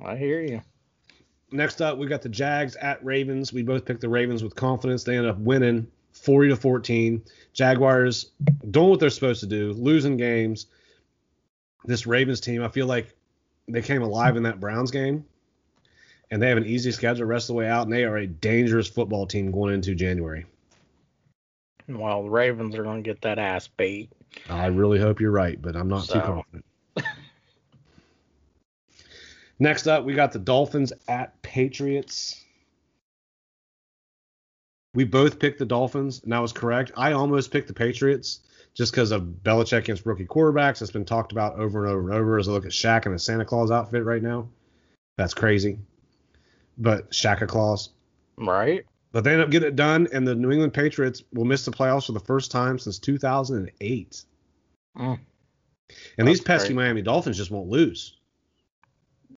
I 0.03 0.15
hear 0.15 0.41
you. 0.41 0.61
Next 1.51 1.81
up, 1.81 1.97
we 1.97 2.07
got 2.07 2.21
the 2.21 2.29
Jags 2.29 2.75
at 2.75 3.03
Ravens. 3.03 3.53
We 3.53 3.63
both 3.63 3.85
picked 3.85 4.01
the 4.01 4.09
Ravens 4.09 4.43
with 4.43 4.55
confidence. 4.55 5.03
They 5.03 5.17
end 5.17 5.27
up 5.27 5.37
winning 5.37 5.87
40 6.23 6.49
to 6.49 6.55
14. 6.55 7.23
Jaguars 7.53 8.31
doing 8.71 8.89
what 8.89 8.99
they're 8.99 9.09
supposed 9.09 9.39
to 9.41 9.47
do, 9.47 9.73
losing 9.73 10.17
games. 10.17 10.67
This 11.85 12.05
Ravens 12.05 12.41
team, 12.41 12.63
I 12.63 12.67
feel 12.67 12.87
like 12.87 13.15
they 13.67 13.81
came 13.81 14.01
alive 14.01 14.37
in 14.37 14.43
that 14.43 14.59
Browns 14.59 14.91
game, 14.91 15.25
and 16.29 16.41
they 16.41 16.49
have 16.49 16.57
an 16.57 16.65
easy 16.65 16.91
schedule 16.91 17.19
the 17.19 17.25
rest 17.25 17.45
of 17.45 17.53
the 17.53 17.59
way 17.59 17.67
out, 17.67 17.83
and 17.83 17.93
they 17.93 18.03
are 18.03 18.17
a 18.17 18.27
dangerous 18.27 18.87
football 18.87 19.25
team 19.25 19.51
going 19.51 19.73
into 19.73 19.95
January. 19.95 20.45
Well, 21.87 22.23
the 22.23 22.29
Ravens 22.29 22.75
are 22.75 22.83
going 22.83 23.03
to 23.03 23.09
get 23.09 23.21
that 23.21 23.39
ass 23.39 23.67
beat. 23.67 24.11
I 24.49 24.67
really 24.67 24.99
hope 24.99 25.19
you're 25.19 25.31
right, 25.31 25.59
but 25.59 25.75
I'm 25.75 25.87
not 25.87 26.07
too 26.07 26.19
confident. 26.19 26.65
Next 29.57 29.87
up, 29.87 30.05
we 30.05 30.13
got 30.13 30.31
the 30.31 30.39
Dolphins 30.39 30.93
at 31.07 31.41
Patriots. 31.41 32.45
We 34.93 35.03
both 35.03 35.39
picked 35.39 35.59
the 35.59 35.65
Dolphins, 35.65 36.21
and 36.23 36.31
that 36.31 36.39
was 36.39 36.51
correct. 36.51 36.91
I 36.97 37.11
almost 37.11 37.51
picked 37.51 37.67
the 37.67 37.73
Patriots 37.73 38.39
just 38.73 38.91
because 38.91 39.11
of 39.11 39.23
Belichick 39.43 39.79
against 39.79 40.05
rookie 40.05 40.25
quarterbacks. 40.25 40.79
That's 40.79 40.91
been 40.91 41.05
talked 41.05 41.31
about 41.31 41.59
over 41.59 41.85
and 41.85 41.93
over 41.93 42.09
and 42.09 42.19
over 42.19 42.39
as 42.39 42.47
I 42.47 42.51
look 42.51 42.65
at 42.65 42.71
Shaq 42.71 43.05
in 43.05 43.13
a 43.13 43.19
Santa 43.19 43.45
Claus 43.45 43.71
outfit 43.71 44.03
right 44.03 44.21
now. 44.21 44.49
That's 45.17 45.33
crazy. 45.33 45.77
But 46.77 47.11
Shaq 47.11 47.45
Claus. 47.47 47.89
Right? 48.37 48.85
But 49.11 49.23
they 49.23 49.33
end 49.33 49.41
up 49.41 49.49
getting 49.49 49.69
it 49.69 49.75
done, 49.75 50.07
and 50.13 50.27
the 50.27 50.35
New 50.35 50.51
England 50.51 50.73
Patriots 50.73 51.23
will 51.33 51.45
miss 51.45 51.65
the 51.65 51.71
playoffs 51.71 52.05
for 52.05 52.11
the 52.11 52.19
first 52.19 52.51
time 52.51 52.77
since 52.79 52.99
2008. 52.99 54.23
Mm. 54.97 55.19
And 56.17 56.27
these 56.27 56.41
pesky 56.41 56.73
great. 56.73 56.83
Miami 56.83 57.01
Dolphins 57.01 57.37
just 57.37 57.51
won't 57.51 57.69
lose. 57.69 58.17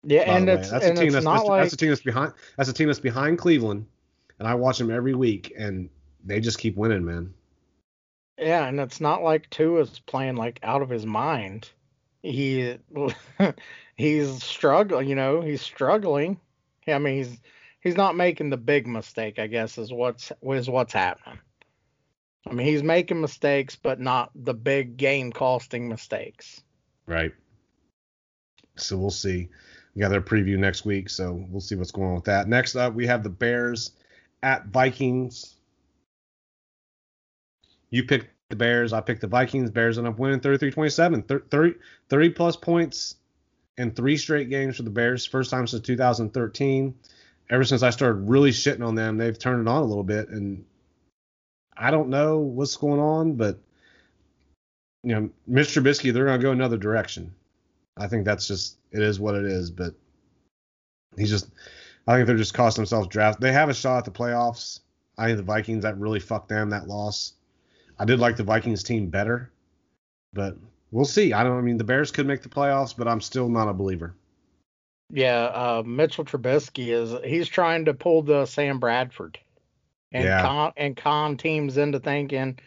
Yeah, 0.03 0.22
and 0.22 0.50
it's 0.50 0.72
that's 0.72 0.86
and 0.86 0.98
team 0.98 1.08
it's 1.08 1.15
that's 1.15 1.25
like 1.25 1.62
that's 1.63 1.74
a 1.74 1.77
team 1.77 1.89
that's 1.89 2.01
behind 2.01 2.34
that's 2.58 2.70
a 2.70 2.74
team 2.74 2.88
that's 2.88 3.00
behind 3.00 3.38
Cleveland, 3.38 3.86
and 4.39 4.48
I 4.48 4.55
watch 4.55 4.77
them 4.77 4.89
every 4.89 5.13
week, 5.13 5.53
and 5.58 5.89
they 6.24 6.39
just 6.39 6.60
keep 6.60 6.75
winning, 6.75 7.05
man. 7.05 7.34
Yeah, 8.38 8.65
and 8.65 8.79
it's 8.79 9.01
not 9.01 9.22
like 9.22 9.50
Tua's 9.50 10.00
playing 10.00 10.38
like 10.38 10.60
out 10.63 10.81
of 10.81 10.89
his 10.89 11.05
mind. 11.05 11.69
He 12.24 12.77
he's 13.96 14.43
struggling, 14.43 15.08
you 15.08 15.15
know, 15.15 15.41
he's 15.41 15.62
struggling. 15.62 16.39
I 16.88 16.98
mean, 16.98 17.17
he's 17.17 17.38
he's 17.81 17.98
not 17.98 18.15
making 18.15 18.50
the 18.50 18.58
big 18.58 18.88
mistake, 18.88 19.39
I 19.39 19.48
guess 19.48 19.77
is 19.77 19.91
what's 19.91 20.31
is 20.41 20.69
what's 20.69 20.93
happening. 20.93 21.39
I 22.48 22.53
mean, 22.53 22.65
he's 22.65 22.84
making 22.84 23.22
mistakes, 23.22 23.75
but 23.75 24.00
not 24.00 24.31
the 24.34 24.53
big 24.53 24.96
game 24.98 25.31
costing 25.31 25.89
mistakes. 25.89 26.62
Right. 27.05 27.34
So 28.77 28.98
we'll 28.98 29.12
see. 29.12 29.50
We 29.93 30.00
got 30.00 30.10
their 30.10 30.22
preview 30.22 30.58
next 30.58 30.86
week, 30.86 31.10
so 31.10 31.46
we'll 31.50 31.60
see 31.60 31.75
what's 31.75 31.91
going 31.91 32.08
on 32.08 32.15
with 32.15 32.24
that. 32.25 32.48
Next 32.48 32.75
up, 32.77 32.93
we 32.93 33.05
have 33.08 33.24
the 33.24 33.29
Bears 33.29 33.91
at 34.41 34.67
Vikings. 34.67 35.55
You 37.89 38.03
picked 38.03 38.27
the 38.50 38.55
Bears. 38.55 38.93
I 38.93 39.01
picked 39.01 39.22
the 39.22 39.27
Vikings. 39.27 39.72
Bears 39.72 39.98
end 39.98 40.08
up 40.08 40.19
winning 40.19 40.39
33-27. 40.39 41.50
30, 41.50 41.75
30 42.10 42.29
plus 42.29 42.55
points 42.55 43.15
in 43.77 43.91
three 43.91 44.17
straight 44.17 44.50
games 44.50 44.77
for 44.77 44.84
the 44.84 44.89
Bears. 44.89 45.25
First 45.25 45.51
time 45.51 45.67
since 45.67 45.86
2013. 45.86 46.93
Ever 47.50 47.63
since 47.63 47.81
I 47.81 47.89
started 47.89 48.29
really 48.29 48.51
shitting 48.51 48.86
on 48.86 48.96
them, 48.96 49.17
they've 49.17 49.38
turned 49.38 49.67
it 49.67 49.72
on 49.72 49.81
a 49.81 49.86
little 49.86 50.03
bit. 50.03 50.29
And 50.29 50.65
I 51.75 51.89
don't 51.89 52.10
know 52.10 52.39
what's 52.39 52.75
going 52.75 53.00
on, 53.00 53.34
but 53.34 53.58
you 55.03 55.15
know, 55.15 55.29
Mitch 55.48 55.69
Trubisky, 55.69 56.13
they're 56.13 56.25
going 56.25 56.39
to 56.39 56.43
go 56.43 56.51
another 56.51 56.77
direction. 56.77 57.34
I 57.98 58.08
think 58.08 58.25
that's 58.25 58.48
just 58.48 58.77
it 58.91 59.01
is 59.01 59.19
what 59.19 59.36
it 59.36 59.46
is. 59.46 59.72
But 59.72 59.93
he's 61.17 61.29
just, 61.29 61.50
I 62.08 62.15
think 62.15 62.27
they're 62.27 62.38
just 62.38 62.53
costing 62.53 62.82
themselves 62.82 63.08
draft. 63.08 63.39
They 63.39 63.51
have 63.51 63.70
a 63.70 63.74
shot 63.74 64.00
at 64.00 64.06
the 64.06 64.12
playoffs. 64.12 64.79
I 65.18 65.25
think 65.27 65.38
the 65.38 65.44
Vikings 65.44 65.84
that 65.84 65.98
really 65.98 66.20
fucked 66.20 66.50
them 66.50 66.70
that 66.70 66.88
loss. 66.88 67.34
I 68.00 68.06
did 68.06 68.20
like 68.20 68.38
the 68.38 68.44
Vikings 68.44 68.84
team 68.84 69.10
better, 69.10 69.51
but 70.34 70.56
we'll 70.91 71.06
see. 71.06 71.34
I 71.34 71.44
don't. 71.44 71.58
I 71.58 71.62
mean, 71.62 71.77
the 71.77 71.84
Bears 71.84 72.12
could 72.12 72.25
make 72.25 72.41
the 72.41 72.50
playoffs, 72.50 72.96
but 72.96 73.08
I'm 73.08 73.22
still 73.22 73.50
not 73.50 73.68
a 73.68 73.74
believer. 73.74 74.15
Yeah, 75.12 75.44
uh, 75.46 75.84
Mitchell 75.86 76.24
Trubisky 76.24 76.88
is 76.89 77.13
he's 77.25 77.48
trying 77.48 77.86
to 77.86 77.94
pull 77.94 78.22
the 78.22 78.46
Sam 78.46 78.79
Bradford 78.79 79.39
and 80.12 80.24
Yeah. 80.24 80.41
con 80.41 80.72
and 80.77 80.96
con 80.96 81.36
teams 81.38 81.77
into 81.77 82.00
thinking 82.00 82.60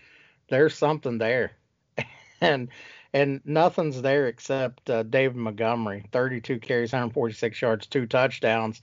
there's 0.49 0.77
something 0.77 1.19
there, 1.19 1.53
and 2.41 2.69
and 3.15 3.41
nothing's 3.45 4.03
there 4.03 4.27
except 4.27 4.91
uh, 4.91 5.05
David 5.05 5.37
Montgomery, 5.37 6.05
32 6.12 6.59
carries, 6.59 6.93
146 6.93 7.62
yards, 7.62 7.87
two 7.87 8.07
touchdowns, 8.07 8.83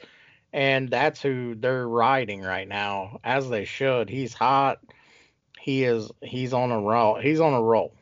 and 0.54 0.90
that's 0.90 1.22
who 1.22 1.56
they're 1.56 1.88
riding 1.88 2.42
right 2.42 2.68
now, 2.68 3.20
as 3.24 3.50
they 3.50 3.66
should. 3.66 4.10
He's 4.10 4.34
hot. 4.34 4.80
He 5.60 5.84
is. 5.84 6.10
He's 6.22 6.54
on 6.54 6.72
a 6.72 6.80
roll. 6.80 7.20
He's 7.20 7.40
on 7.40 7.54
a 7.54 7.62
roll. 7.62 7.94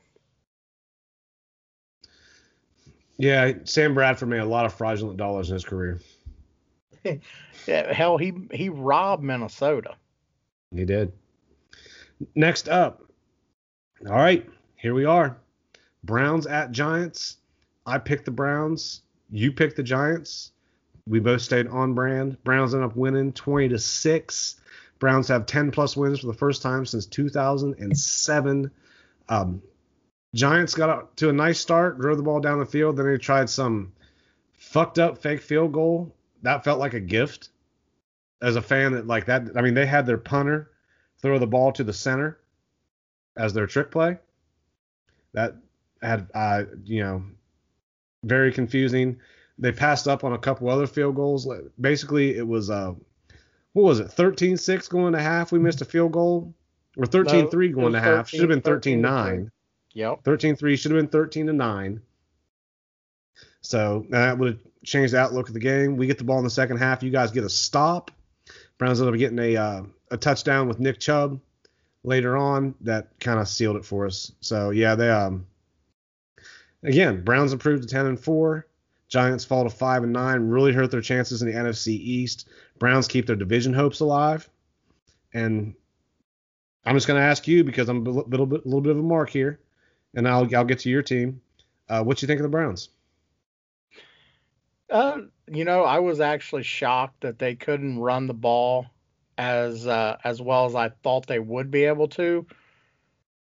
Yeah, 3.17 3.53
Sam 3.63 3.93
Bradford 3.95 4.29
made 4.29 4.39
a 4.39 4.45
lot 4.45 4.65
of 4.65 4.73
fraudulent 4.73 5.17
dollars 5.17 5.49
in 5.49 5.55
his 5.55 5.65
career. 5.65 5.99
Yeah, 7.67 7.91
hell, 7.91 8.17
he 8.17 8.33
he 8.53 8.69
robbed 8.69 9.23
Minnesota. 9.23 9.95
He 10.73 10.85
did. 10.85 11.11
Next 12.33 12.69
up. 12.69 13.03
All 14.07 14.15
right, 14.15 14.47
here 14.77 14.93
we 14.93 15.03
are. 15.03 15.37
Browns 16.03 16.47
at 16.47 16.71
Giants. 16.71 17.37
I 17.85 17.97
picked 17.97 18.25
the 18.25 18.31
Browns. 18.31 19.01
You 19.29 19.51
picked 19.51 19.75
the 19.75 19.83
Giants. 19.83 20.53
We 21.07 21.19
both 21.19 21.41
stayed 21.41 21.67
on 21.67 21.93
brand. 21.93 22.43
Browns 22.43 22.73
end 22.73 22.83
up 22.83 22.95
winning 22.95 23.31
20 23.33 23.69
to 23.69 23.79
6. 23.79 24.55
Browns 24.99 25.27
have 25.27 25.45
10 25.45 25.71
plus 25.71 25.95
wins 25.95 26.19
for 26.19 26.27
the 26.27 26.33
first 26.33 26.61
time 26.61 26.85
since 26.85 27.05
2007. 27.05 28.71
Um, 29.29 29.61
Giants 30.35 30.75
got 30.75 30.89
out 30.89 31.17
to 31.17 31.29
a 31.29 31.33
nice 31.33 31.59
start, 31.59 31.99
drove 31.99 32.17
the 32.17 32.23
ball 32.23 32.39
down 32.39 32.59
the 32.59 32.65
field. 32.65 32.97
Then 32.97 33.07
they 33.07 33.17
tried 33.17 33.49
some 33.49 33.93
fucked 34.53 34.99
up 34.99 35.19
fake 35.19 35.41
field 35.41 35.71
goal. 35.71 36.13
That 36.41 36.63
felt 36.63 36.79
like 36.79 36.93
a 36.93 36.99
gift 36.99 37.49
as 38.41 38.55
a 38.55 38.61
fan 38.61 38.93
that 38.93 39.07
like 39.07 39.25
that. 39.27 39.49
I 39.55 39.61
mean, 39.61 39.73
they 39.73 39.85
had 39.85 40.05
their 40.05 40.17
punter 40.17 40.71
throw 41.21 41.39
the 41.39 41.47
ball 41.47 41.71
to 41.73 41.83
the 41.83 41.93
center 41.93 42.37
as 43.35 43.53
their 43.53 43.67
trick 43.67 43.91
play. 43.91 44.17
That 45.33 45.55
had, 46.01 46.27
uh, 46.33 46.63
you 46.83 47.03
know, 47.03 47.23
very 48.23 48.51
confusing. 48.51 49.19
They 49.59 49.71
passed 49.71 50.07
up 50.07 50.23
on 50.23 50.33
a 50.33 50.37
couple 50.37 50.69
other 50.69 50.87
field 50.87 51.15
goals. 51.15 51.47
Basically, 51.79 52.37
it 52.37 52.47
was 52.47 52.69
uh, 52.69 52.93
what 53.73 53.83
was 53.83 53.99
it? 53.99 54.07
13-6 54.07 54.89
going 54.89 55.13
to 55.13 55.21
half. 55.21 55.51
We 55.51 55.59
missed 55.59 55.81
a 55.81 55.85
field 55.85 56.11
goal, 56.11 56.53
or 56.95 57.05
13-3 57.05 57.69
it 57.69 57.71
going 57.73 57.93
to 57.93 57.99
half. 57.99 58.29
Should 58.29 58.41
have 58.41 58.49
been 58.49 58.61
13 58.61 59.01
to 59.01 59.07
13-9. 59.07 59.49
Yep. 59.93 60.23
13-3 60.23 60.79
should 60.79 60.91
have 60.91 60.99
been 60.99 61.07
13 61.07 61.47
to 61.47 61.53
9. 61.53 62.01
So 63.61 64.05
that 64.09 64.37
would 64.37 64.53
have 64.53 64.59
changed 64.85 65.13
the 65.13 65.19
outlook 65.19 65.47
of 65.47 65.53
the 65.53 65.59
game. 65.59 65.97
We 65.97 66.07
get 66.07 66.17
the 66.17 66.23
ball 66.23 66.37
in 66.37 66.43
the 66.43 66.49
second 66.49 66.77
half. 66.77 67.03
You 67.03 67.09
guys 67.09 67.31
get 67.31 67.43
a 67.43 67.49
stop. 67.49 68.11
Browns 68.77 69.01
end 69.01 69.09
up 69.09 69.15
getting 69.15 69.39
a 69.39 69.57
uh, 69.57 69.83
a 70.11 70.17
touchdown 70.17 70.67
with 70.67 70.79
Nick 70.79 70.99
Chubb 70.99 71.39
later 72.03 72.37
on 72.37 72.75
that 72.81 73.19
kind 73.19 73.39
of 73.39 73.47
sealed 73.47 73.75
it 73.75 73.85
for 73.85 74.05
us. 74.05 74.31
So 74.39 74.69
yeah, 74.69 74.95
they 74.95 75.09
um 75.09 75.47
again 76.83 77.23
Browns 77.23 77.53
improved 77.53 77.83
to 77.83 77.89
10 77.89 78.05
and 78.05 78.19
4. 78.19 78.66
Giants 79.09 79.45
fall 79.45 79.63
to 79.63 79.69
5 79.69 80.03
and 80.03 80.13
9. 80.13 80.41
Really 80.49 80.73
hurt 80.73 80.91
their 80.91 81.01
chances 81.01 81.41
in 81.41 81.47
the 81.47 81.53
NFC 81.53 81.89
East. 81.89 82.49
Browns 82.77 83.07
keep 83.07 83.25
their 83.25 83.35
division 83.35 83.73
hopes 83.73 84.01
alive. 84.01 84.49
And 85.33 85.73
I'm 86.85 86.95
just 86.95 87.07
going 87.07 87.19
to 87.19 87.25
ask 87.25 87.47
you 87.47 87.63
because 87.63 87.89
I'm 87.89 88.05
a 88.05 88.09
little 88.09 88.45
bit, 88.45 88.65
little 88.65 88.81
bit 88.81 88.91
of 88.91 88.99
a 88.99 89.03
mark 89.03 89.29
here, 89.29 89.59
and 90.15 90.27
I'll 90.27 90.47
I'll 90.55 90.63
get 90.63 90.79
to 90.79 90.89
your 90.89 91.01
team. 91.01 91.41
Uh, 91.89 92.03
what 92.03 92.17
do 92.17 92.23
you 92.23 92.27
think 92.27 92.39
of 92.39 92.43
the 92.43 92.49
Browns? 92.49 92.89
Uh, 94.89 95.19
you 95.47 95.65
know, 95.65 95.83
I 95.83 95.99
was 95.99 96.21
actually 96.21 96.63
shocked 96.63 97.21
that 97.21 97.39
they 97.39 97.55
couldn't 97.55 97.99
run 97.99 98.27
the 98.27 98.33
ball 98.33 98.85
as 99.37 99.85
uh, 99.85 100.17
as 100.23 100.41
well 100.41 100.65
as 100.65 100.75
I 100.75 100.89
thought 100.89 101.27
they 101.27 101.39
would 101.39 101.71
be 101.71 101.83
able 101.83 102.07
to. 102.09 102.45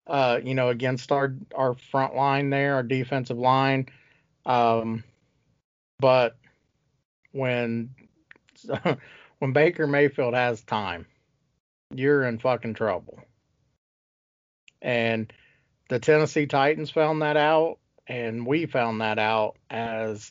Uh, 0.08 0.40
you 0.44 0.56
know, 0.56 0.70
against 0.70 1.12
our 1.12 1.36
our 1.54 1.74
front 1.74 2.16
line 2.16 2.50
there, 2.50 2.76
our 2.76 2.84
defensive 2.84 3.38
line. 3.38 3.88
Um, 4.46 5.04
but 6.04 6.36
when 7.32 7.96
when 9.40 9.54
Baker 9.54 9.88
Mayfield 9.88 10.34
has 10.34 10.62
time, 10.62 11.06
you're 11.96 12.26
in 12.26 12.40
fucking 12.40 12.74
trouble. 12.74 13.22
And 14.82 15.32
the 15.88 16.00
Tennessee 16.00 16.46
Titans 16.46 16.90
found 16.90 17.22
that 17.22 17.38
out, 17.38 17.78
and 18.06 18.46
we 18.46 18.66
found 18.66 19.00
that 19.00 19.18
out 19.18 19.56
as, 19.70 20.30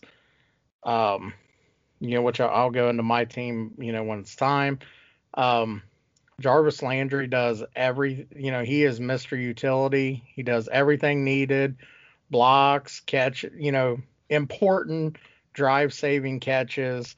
um, 0.82 1.32
you 2.00 2.16
know, 2.16 2.22
which 2.22 2.38
I'll 2.38 2.70
go 2.70 2.90
into 2.90 3.02
my 3.02 3.24
team, 3.24 3.72
you 3.78 3.92
know, 3.92 4.02
when 4.02 4.18
it's 4.18 4.36
time. 4.36 4.78
Um, 5.32 5.82
Jarvis 6.38 6.82
Landry 6.82 7.28
does 7.28 7.64
every, 7.74 8.26
you 8.36 8.50
know, 8.50 8.62
he 8.62 8.84
is 8.84 9.00
Mr. 9.00 9.40
Utility. 9.40 10.22
He 10.34 10.42
does 10.42 10.68
everything 10.70 11.24
needed, 11.24 11.76
blocks, 12.28 13.00
catch, 13.00 13.46
you 13.56 13.72
know, 13.72 14.02
important 14.28 15.16
drive 15.52 15.92
saving 15.92 16.40
catches. 16.40 17.16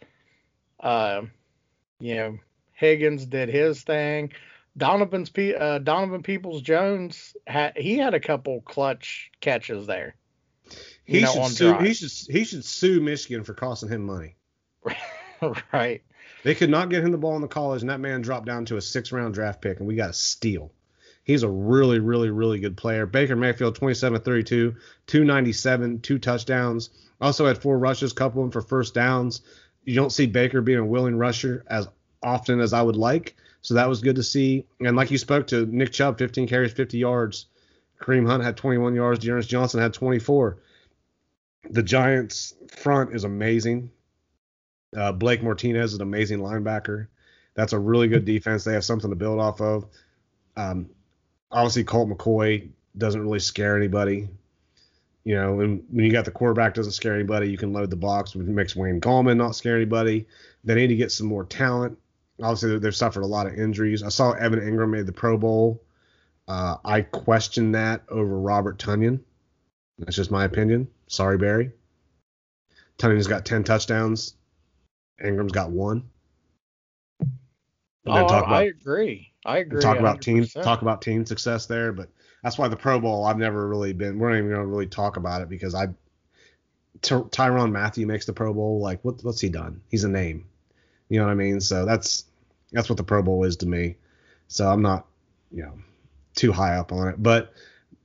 Uh, 0.80 1.22
you 2.00 2.14
know, 2.14 2.38
Higgins 2.72 3.26
did 3.26 3.48
his 3.48 3.82
thing. 3.82 4.32
Donovan's 4.76 5.30
uh, 5.38 5.78
Donovan 5.78 6.22
Peoples 6.22 6.62
Jones 6.62 7.36
had 7.46 7.76
he 7.76 7.96
had 7.96 8.14
a 8.14 8.20
couple 8.20 8.60
clutch 8.62 9.30
catches 9.40 9.86
there. 9.86 10.16
He 11.04 11.20
know, 11.20 11.32
should 11.32 11.46
sue. 11.46 11.78
He 11.78 11.94
should 11.94 12.10
he 12.10 12.44
should 12.44 12.64
sue 12.64 13.00
Michigan 13.00 13.44
for 13.44 13.54
costing 13.54 13.90
him 13.90 14.04
money. 14.04 14.36
right. 15.72 16.02
They 16.42 16.54
could 16.54 16.70
not 16.70 16.90
get 16.90 17.04
him 17.04 17.12
the 17.12 17.18
ball 17.18 17.36
in 17.36 17.42
the 17.42 17.48
college, 17.48 17.82
and 17.82 17.90
that 17.90 18.00
man 18.00 18.20
dropped 18.20 18.46
down 18.46 18.64
to 18.66 18.76
a 18.76 18.80
six 18.80 19.12
round 19.12 19.34
draft 19.34 19.62
pick, 19.62 19.78
and 19.78 19.86
we 19.86 19.94
got 19.94 20.10
a 20.10 20.14
steal. 20.14 20.72
He's 21.24 21.42
a 21.42 21.48
really, 21.48 21.98
really, 21.98 22.30
really 22.30 22.60
good 22.60 22.76
player. 22.76 23.06
Baker 23.06 23.34
Mayfield, 23.34 23.74
27 23.74 24.20
32, 24.20 24.76
297, 25.06 26.00
two 26.00 26.18
touchdowns. 26.18 26.90
Also 27.20 27.46
had 27.46 27.58
four 27.58 27.78
rushes, 27.78 28.12
couple 28.12 28.42
of 28.42 28.46
them 28.46 28.52
for 28.52 28.66
first 28.66 28.94
downs. 28.94 29.40
You 29.84 29.94
don't 29.94 30.12
see 30.12 30.26
Baker 30.26 30.60
being 30.60 30.78
a 30.78 30.84
willing 30.84 31.16
rusher 31.16 31.64
as 31.68 31.88
often 32.22 32.60
as 32.60 32.72
I 32.72 32.82
would 32.82 32.96
like. 32.96 33.36
So 33.62 33.74
that 33.74 33.88
was 33.88 34.02
good 34.02 34.16
to 34.16 34.22
see. 34.22 34.66
And 34.80 34.96
like 34.96 35.10
you 35.10 35.16
spoke 35.16 35.46
to 35.48 35.64
Nick 35.64 35.92
Chubb, 35.92 36.18
15 36.18 36.46
carries, 36.46 36.72
50 36.72 36.98
yards. 36.98 37.46
Kareem 38.00 38.26
Hunt 38.26 38.44
had 38.44 38.58
21 38.58 38.94
yards. 38.94 39.24
D'Ernest 39.24 39.48
Johnson 39.48 39.80
had 39.80 39.94
24. 39.94 40.58
The 41.70 41.82
Giants' 41.82 42.54
front 42.68 43.14
is 43.14 43.24
amazing. 43.24 43.90
Uh, 44.94 45.12
Blake 45.12 45.42
Martinez 45.42 45.92
is 45.92 45.96
an 45.96 46.02
amazing 46.02 46.40
linebacker. 46.40 47.06
That's 47.54 47.72
a 47.72 47.78
really 47.78 48.08
good 48.08 48.26
defense. 48.26 48.64
They 48.64 48.74
have 48.74 48.84
something 48.84 49.10
to 49.10 49.16
build 49.16 49.40
off 49.40 49.60
of. 49.62 49.86
Um, 50.56 50.90
obviously, 51.54 51.84
Colt 51.84 52.10
McCoy 52.10 52.68
doesn't 52.98 53.22
really 53.22 53.40
scare 53.40 53.76
anybody. 53.76 54.28
You 55.24 55.36
know, 55.36 55.60
and 55.60 55.82
when 55.90 56.04
you 56.04 56.12
got 56.12 56.26
the 56.26 56.30
quarterback 56.30 56.74
doesn't 56.74 56.92
scare 56.92 57.14
anybody, 57.14 57.50
you 57.50 57.56
can 57.56 57.72
load 57.72 57.88
the 57.88 57.96
box, 57.96 58.36
which 58.36 58.46
makes 58.46 58.76
Wayne 58.76 59.00
Gallman 59.00 59.38
not 59.38 59.56
scare 59.56 59.76
anybody. 59.76 60.26
They 60.64 60.74
need 60.74 60.88
to 60.88 60.96
get 60.96 61.12
some 61.12 61.26
more 61.26 61.44
talent 61.44 61.96
obviously 62.42 62.78
they've 62.78 62.94
suffered 62.94 63.22
a 63.22 63.26
lot 63.26 63.46
of 63.46 63.54
injuries. 63.54 64.02
I 64.02 64.08
saw 64.08 64.32
Evan 64.32 64.60
Engram 64.60 64.90
made 64.90 65.06
the 65.06 65.12
Pro 65.12 65.36
Bowl. 65.36 65.82
Uh, 66.48 66.76
I 66.84 67.02
question 67.02 67.72
that 67.72 68.02
over 68.08 68.38
Robert 68.38 68.78
Tonyan. 68.78 69.20
That's 69.98 70.16
just 70.16 70.30
my 70.30 70.44
opinion. 70.44 70.88
Sorry, 71.06 71.38
Barry. 71.38 71.72
Tonyan's 72.98 73.26
got 73.26 73.44
10 73.44 73.64
touchdowns. 73.64 74.34
Engram's 75.22 75.52
got 75.52 75.70
one. 75.70 76.10
Oh, 78.06 78.24
about, 78.24 78.48
I 78.48 78.64
agree. 78.64 79.32
I 79.44 79.58
agree. 79.58 79.80
Talk 79.80 79.98
about 79.98 80.18
100%. 80.18 80.20
team 80.20 80.46
talk 80.62 80.82
about 80.82 81.02
team 81.02 81.26
success 81.26 81.66
there, 81.66 81.92
but 81.92 82.08
that's 82.42 82.58
why 82.58 82.68
the 82.68 82.76
Pro 82.76 83.00
Bowl 83.00 83.24
I've 83.24 83.38
never 83.38 83.68
really 83.68 83.92
been. 83.92 84.18
We're 84.18 84.30
not 84.30 84.38
even 84.38 84.50
gonna 84.50 84.66
really 84.66 84.86
talk 84.86 85.16
about 85.16 85.42
it 85.42 85.48
because 85.48 85.74
I 85.74 85.88
Ty- 87.02 87.28
Tyrann 87.30 87.72
Mathieu 87.72 88.06
makes 88.06 88.26
the 88.26 88.32
Pro 88.32 88.52
Bowl. 88.52 88.80
Like 88.80 89.04
what, 89.04 89.22
what's 89.24 89.40
he 89.40 89.48
done? 89.48 89.80
He's 89.90 90.04
a 90.04 90.08
name. 90.08 90.46
You 91.08 91.18
know 91.18 91.26
what 91.26 91.32
I 91.32 91.36
mean? 91.36 91.60
So 91.60 91.84
that's 91.84 92.24
that's 92.72 92.88
what 92.88 92.96
the 92.96 93.04
Pro 93.04 93.22
Bowl 93.22 93.44
is 93.44 93.56
to 93.58 93.66
me. 93.66 93.96
So 94.48 94.68
I'm 94.68 94.82
not, 94.82 95.06
you 95.50 95.62
know, 95.62 95.78
too 96.34 96.52
high 96.52 96.76
up 96.76 96.92
on 96.92 97.08
it. 97.08 97.22
But 97.22 97.52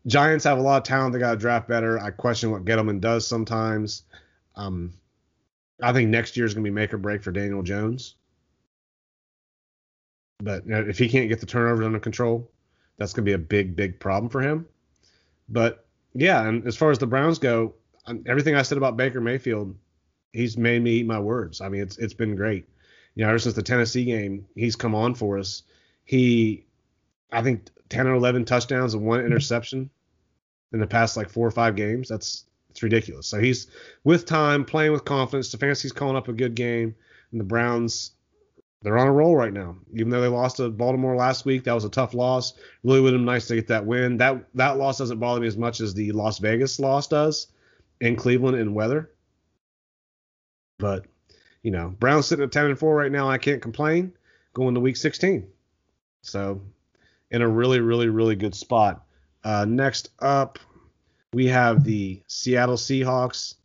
Giants 0.07 0.45
have 0.45 0.57
a 0.57 0.61
lot 0.61 0.77
of 0.77 0.83
talent. 0.83 1.13
They 1.13 1.19
got 1.19 1.31
to 1.31 1.37
draft 1.37 1.67
better. 1.67 1.99
I 1.99 2.11
question 2.11 2.51
what 2.51 2.65
Gettleman 2.65 3.01
does 3.01 3.27
sometimes. 3.27 4.03
Um, 4.55 4.93
I 5.81 5.93
think 5.93 6.09
next 6.09 6.37
year 6.37 6.45
is 6.45 6.53
going 6.53 6.63
to 6.63 6.69
be 6.69 6.73
make 6.73 6.93
or 6.93 6.97
break 6.97 7.23
for 7.23 7.31
Daniel 7.31 7.63
Jones. 7.63 8.15
But 10.39 10.65
you 10.65 10.71
know, 10.71 10.85
if 10.87 10.97
he 10.97 11.09
can't 11.09 11.29
get 11.29 11.39
the 11.39 11.45
turnovers 11.45 11.85
under 11.85 11.99
control, 11.99 12.49
that's 12.97 13.13
going 13.13 13.25
to 13.25 13.29
be 13.29 13.33
a 13.33 13.37
big, 13.37 13.75
big 13.75 13.99
problem 13.99 14.29
for 14.29 14.41
him. 14.41 14.65
But 15.47 15.85
yeah, 16.13 16.47
and 16.47 16.65
as 16.65 16.75
far 16.75 16.91
as 16.91 16.97
the 16.97 17.07
Browns 17.07 17.39
go, 17.39 17.75
um, 18.05 18.23
everything 18.25 18.55
I 18.55 18.61
said 18.61 18.77
about 18.77 18.97
Baker 18.97 19.21
Mayfield, 19.21 19.75
he's 20.33 20.57
made 20.57 20.81
me 20.81 20.91
eat 20.91 21.05
my 21.05 21.19
words. 21.19 21.61
I 21.61 21.69
mean, 21.69 21.81
it's 21.81 21.97
it's 21.97 22.13
been 22.13 22.35
great 22.35 22.65
you 23.19 23.25
know, 23.25 23.31
ever 23.31 23.39
since 23.39 23.55
the 23.55 23.61
Tennessee 23.63 24.05
game, 24.05 24.45
he's 24.55 24.77
come 24.77 24.95
on 24.95 25.13
for 25.13 25.37
us. 25.37 25.63
He, 26.05 26.65
I 27.33 27.41
think, 27.41 27.69
10 27.89 28.07
or 28.07 28.13
11 28.13 28.45
touchdowns 28.45 28.93
and 28.93 29.03
one 29.03 29.19
mm-hmm. 29.19 29.27
interception 29.27 29.89
in 30.71 30.79
the 30.79 30.87
past 30.87 31.17
like 31.17 31.29
four 31.29 31.45
or 31.45 31.51
five 31.51 31.75
games. 31.75 32.07
That's 32.07 32.45
it's 32.69 32.81
ridiculous. 32.81 33.27
So 33.27 33.37
he's 33.39 33.67
with 34.05 34.25
time, 34.25 34.63
playing 34.63 34.93
with 34.93 35.03
confidence. 35.03 35.53
Stefanski's 35.53 35.91
calling 35.91 36.15
up 36.15 36.29
a 36.29 36.33
good 36.33 36.55
game, 36.55 36.95
and 37.31 37.41
the 37.41 37.45
Browns, 37.45 38.11
they're 38.81 38.97
on 38.97 39.07
a 39.07 39.11
roll 39.11 39.35
right 39.35 39.51
now. 39.51 39.75
Even 39.93 40.09
though 40.09 40.21
they 40.21 40.27
lost 40.27 40.57
to 40.57 40.69
Baltimore 40.69 41.15
last 41.15 41.45
week, 41.45 41.65
that 41.65 41.73
was 41.73 41.83
a 41.83 41.89
tough 41.89 42.13
loss. 42.13 42.53
Really 42.83 43.01
would 43.01 43.13
have 43.13 43.19
been 43.19 43.25
nice 43.25 43.47
to 43.47 43.55
get 43.55 43.67
that 43.67 43.85
win. 43.85 44.17
That 44.17 44.45
that 44.55 44.77
loss 44.77 44.97
doesn't 44.97 45.19
bother 45.19 45.41
me 45.41 45.47
as 45.47 45.57
much 45.57 45.81
as 45.81 45.93
the 45.93 46.11
Las 46.11 46.39
Vegas 46.39 46.79
loss 46.79 47.07
does 47.07 47.47
in 47.99 48.15
Cleveland 48.15 48.57
in 48.57 48.73
weather. 48.73 49.11
But 50.77 51.05
you 51.61 51.71
know, 51.71 51.89
Browns 51.99 52.27
sitting 52.27 52.45
at 52.45 52.51
10 52.51 52.67
and 52.67 52.79
4 52.79 52.95
right 52.95 53.11
now. 53.11 53.29
I 53.29 53.37
can't 53.37 53.61
complain 53.61 54.13
going 54.53 54.73
to 54.73 54.79
week 54.79 54.97
16. 54.97 55.47
So, 56.21 56.61
in 57.31 57.41
a 57.41 57.47
really, 57.47 57.79
really, 57.79 58.09
really 58.09 58.35
good 58.35 58.55
spot. 58.55 59.05
Uh, 59.43 59.65
next 59.65 60.09
up, 60.19 60.59
we 61.33 61.47
have 61.47 61.83
the 61.83 62.21
Seattle 62.27 62.75
Seahawks 62.75 63.55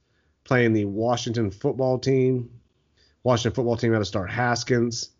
playing 0.44 0.72
the 0.72 0.84
Washington 0.84 1.50
football 1.50 1.98
team. 1.98 2.50
Washington 3.24 3.54
football 3.54 3.76
team 3.76 3.92
had 3.92 3.98
to 3.98 4.04
start 4.04 4.30
Haskins. 4.30 5.10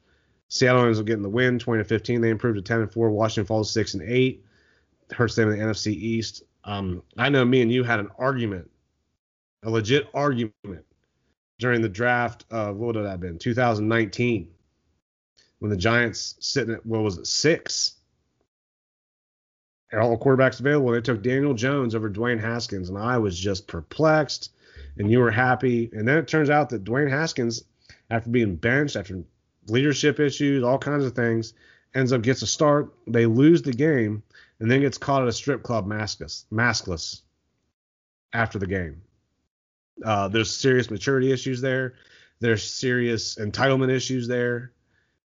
Seattle 0.48 0.84
ends 0.84 1.00
up 1.00 1.06
getting 1.06 1.22
the 1.22 1.28
win, 1.28 1.58
20 1.58 1.82
to 1.82 1.88
15. 1.88 2.20
They 2.20 2.30
improved 2.30 2.56
to 2.56 2.62
10 2.62 2.80
and 2.82 2.92
4. 2.92 3.10
Washington 3.10 3.46
falls 3.46 3.72
6 3.72 3.94
and 3.94 4.02
8. 4.02 4.44
Hurts 5.10 5.34
them 5.34 5.50
in 5.50 5.58
the 5.58 5.64
NFC 5.64 5.88
East. 5.88 6.44
Um, 6.64 7.02
I 7.18 7.28
know 7.28 7.44
me 7.44 7.62
and 7.62 7.72
you 7.72 7.82
had 7.82 8.00
an 8.00 8.10
argument, 8.18 8.70
a 9.62 9.70
legit 9.70 10.08
argument 10.14 10.54
during 11.58 11.82
the 11.82 11.88
draft 11.88 12.44
of 12.50 12.76
what 12.76 12.94
would 12.94 13.04
that 13.04 13.10
have 13.10 13.20
been 13.20 13.38
2019 13.38 14.48
when 15.58 15.70
the 15.70 15.76
Giants 15.76 16.36
sitting 16.40 16.74
at 16.74 16.86
what 16.86 17.02
was 17.02 17.18
it 17.18 17.26
six 17.26 17.96
all 20.00 20.16
the 20.16 20.24
quarterbacks 20.24 20.60
available. 20.60 20.90
They 20.90 21.00
took 21.00 21.22
Daniel 21.22 21.54
Jones 21.54 21.94
over 21.94 22.10
Dwayne 22.10 22.40
Haskins, 22.40 22.88
and 22.88 22.98
I 22.98 23.18
was 23.18 23.38
just 23.38 23.66
perplexed. 23.66 24.52
And 24.96 25.10
you 25.10 25.18
were 25.18 25.30
happy, 25.30 25.90
and 25.92 26.06
then 26.06 26.18
it 26.18 26.28
turns 26.28 26.50
out 26.50 26.68
that 26.70 26.84
Dwayne 26.84 27.10
Haskins, 27.10 27.64
after 28.14 28.30
being 28.30 28.54
benched, 28.54 28.96
after 28.96 29.24
leadership 29.66 30.20
issues, 30.20 30.62
all 30.62 30.78
kinds 30.78 31.04
of 31.04 31.14
things, 31.14 31.52
ends 31.94 32.12
up 32.12 32.22
gets 32.22 32.42
a 32.42 32.46
start. 32.46 32.94
They 33.06 33.26
lose 33.26 33.62
the 33.62 33.72
game, 33.72 34.22
and 34.60 34.70
then 34.70 34.80
gets 34.80 34.98
caught 34.98 35.22
at 35.22 35.28
a 35.28 35.32
strip 35.32 35.62
club 35.62 35.86
maskless, 35.86 36.44
maskless 36.52 37.22
after 38.32 38.58
the 38.58 38.66
game. 38.66 39.02
Uh, 40.04 40.28
there's 40.28 40.54
serious 40.54 40.90
maturity 40.90 41.32
issues 41.32 41.60
there. 41.60 41.94
There's 42.38 42.62
serious 42.62 43.36
entitlement 43.36 43.90
issues 43.90 44.28
there, 44.28 44.72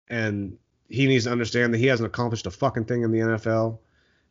and 0.07 0.57
he 0.87 1.05
needs 1.05 1.25
to 1.25 1.31
understand 1.31 1.73
that 1.73 1.77
he 1.77 1.85
hasn't 1.87 2.07
accomplished 2.07 2.47
a 2.47 2.51
fucking 2.51 2.85
thing 2.85 3.03
in 3.03 3.11
the 3.11 3.19
NFL. 3.19 3.77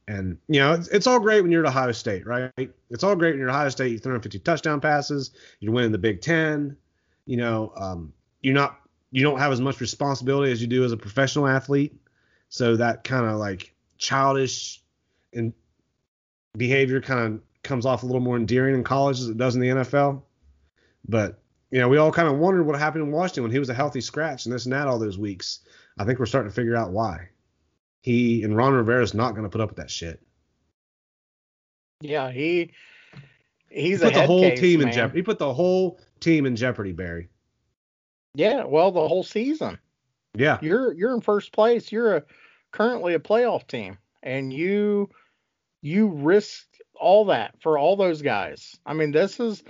And 0.08 0.38
you 0.48 0.58
know, 0.58 0.72
it's, 0.72 0.88
it's 0.88 1.06
all 1.06 1.20
great 1.20 1.42
when 1.42 1.52
you're 1.52 1.64
at 1.64 1.68
Ohio 1.68 1.92
State, 1.92 2.26
right? 2.26 2.50
It's 2.90 3.04
all 3.04 3.14
great 3.14 3.32
when 3.32 3.40
you're 3.40 3.50
at 3.50 3.54
Ohio 3.54 3.68
State. 3.68 3.92
You're 3.92 4.00
throwing 4.00 4.20
50 4.20 4.40
touchdown 4.40 4.80
passes. 4.80 5.30
You're 5.60 5.72
winning 5.72 5.92
the 5.92 5.98
Big 5.98 6.22
Ten. 6.22 6.76
You 7.26 7.36
know, 7.36 7.72
um, 7.76 8.12
you're 8.42 8.54
not 8.54 8.80
you 9.10 9.22
don't 9.22 9.38
have 9.38 9.52
as 9.52 9.60
much 9.60 9.80
responsibility 9.80 10.52
as 10.52 10.60
you 10.60 10.66
do 10.66 10.84
as 10.84 10.92
a 10.92 10.96
professional 10.96 11.46
athlete. 11.46 11.98
So 12.50 12.76
that 12.76 13.04
kind 13.04 13.26
of 13.26 13.36
like 13.36 13.74
childish 13.96 14.82
and 15.32 15.52
behavior 16.56 17.00
kind 17.00 17.20
of 17.20 17.40
comes 17.62 17.86
off 17.86 18.02
a 18.02 18.06
little 18.06 18.20
more 18.20 18.36
endearing 18.36 18.74
in 18.74 18.84
college 18.84 19.18
as 19.20 19.28
it 19.28 19.36
does 19.36 19.54
in 19.54 19.60
the 19.60 19.68
NFL. 19.68 20.22
But 21.08 21.40
you 21.70 21.80
know, 21.80 21.88
we 21.88 21.96
all 21.98 22.12
kind 22.12 22.28
of 22.28 22.38
wondered 22.38 22.64
what 22.64 22.78
happened 22.78 23.04
in 23.04 23.12
Washington 23.12 23.42
when 23.44 23.52
he 23.52 23.58
was 23.58 23.68
a 23.68 23.74
healthy 23.74 24.00
scratch 24.00 24.46
and 24.46 24.54
this 24.54 24.64
and 24.64 24.72
that 24.72 24.88
all 24.88 24.98
those 24.98 25.18
weeks. 25.18 25.60
I 25.98 26.04
think 26.04 26.18
we're 26.18 26.26
starting 26.26 26.50
to 26.50 26.54
figure 26.54 26.76
out 26.76 26.92
why. 26.92 27.28
he 28.00 28.42
and 28.42 28.56
Ron 28.56 28.72
Rivera 28.72 29.02
is 29.02 29.14
not 29.14 29.32
going 29.32 29.42
to 29.42 29.48
put 29.50 29.60
up 29.60 29.68
with 29.70 29.76
that 29.78 29.90
shit. 29.90 30.22
Yeah, 32.00 32.30
he 32.30 32.72
he's 33.68 34.00
he 34.00 34.06
a 34.06 34.10
put 34.10 34.14
the 34.14 34.26
whole 34.26 34.42
case, 34.42 34.60
team 34.60 34.80
in 34.80 34.92
jeopardy. 34.92 35.18
He 35.18 35.22
put 35.22 35.38
the 35.38 35.52
whole 35.52 36.00
team 36.20 36.46
in 36.46 36.56
jeopardy, 36.56 36.92
Barry. 36.92 37.28
Yeah, 38.38 38.66
well, 38.66 38.92
the 38.92 39.08
whole 39.08 39.24
season. 39.24 39.80
Yeah, 40.36 40.58
You're 40.62 40.92
you're 40.92 41.12
in 41.12 41.20
first 41.20 41.52
place. 41.52 41.90
You're 41.90 42.18
a 42.18 42.22
currently 42.70 43.14
a 43.14 43.18
playoff 43.18 43.66
team, 43.66 43.98
and 44.22 44.52
you 44.52 45.10
you 45.82 46.06
risked 46.06 46.80
all 46.94 47.24
that 47.26 47.60
for 47.60 47.78
all 47.78 47.96
those 47.96 48.22
guys. 48.22 48.76
I 48.86 48.94
mean, 48.94 49.10
this 49.10 49.40
is 49.40 49.64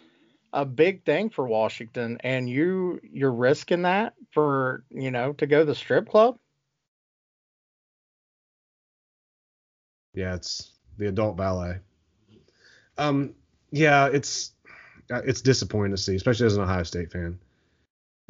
a 0.52 0.66
big 0.66 1.06
thing 1.06 1.30
for 1.30 1.46
Washington, 1.46 2.18
and 2.20 2.46
you 2.46 3.00
you're 3.02 3.32
risking 3.32 3.82
that 3.82 4.12
for 4.32 4.84
you 4.90 5.10
know 5.10 5.32
to 5.32 5.46
go 5.46 5.60
to 5.60 5.64
the 5.64 5.74
strip 5.74 6.06
club. 6.06 6.36
yeah, 10.12 10.34
it's 10.34 10.72
the 10.98 11.08
adult 11.08 11.36
ballet. 11.36 11.78
Um, 12.98 13.34
yeah, 13.70 14.08
it's 14.08 14.52
it's 15.08 15.40
disappointing 15.40 15.92
to 15.92 15.96
see, 15.96 16.16
especially 16.16 16.46
as 16.46 16.56
an 16.56 16.64
Ohio 16.64 16.82
State 16.82 17.12
fan. 17.12 17.38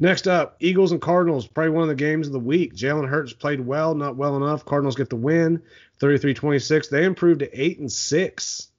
Next 0.01 0.27
up, 0.27 0.55
Eagles 0.61 0.93
and 0.93 1.01
Cardinals, 1.01 1.45
probably 1.45 1.71
one 1.71 1.83
of 1.83 1.89
the 1.89 1.95
games 1.95 2.27
of 2.27 2.33
the 2.33 2.39
week. 2.39 2.73
Jalen 2.73 3.09
Hurts 3.09 3.33
played 3.33 3.59
well, 3.59 3.93
not 3.93 4.15
well 4.15 4.37
enough. 4.37 4.63
Cardinals 4.63 4.95
get 4.95 5.09
the 5.09 5.17
win, 5.17 5.61
33-26. 5.99 6.89
They 6.89 7.03
improved 7.03 7.41
to 7.41 7.61
eight 7.61 7.79
and 7.79 7.91
six. 7.91 8.69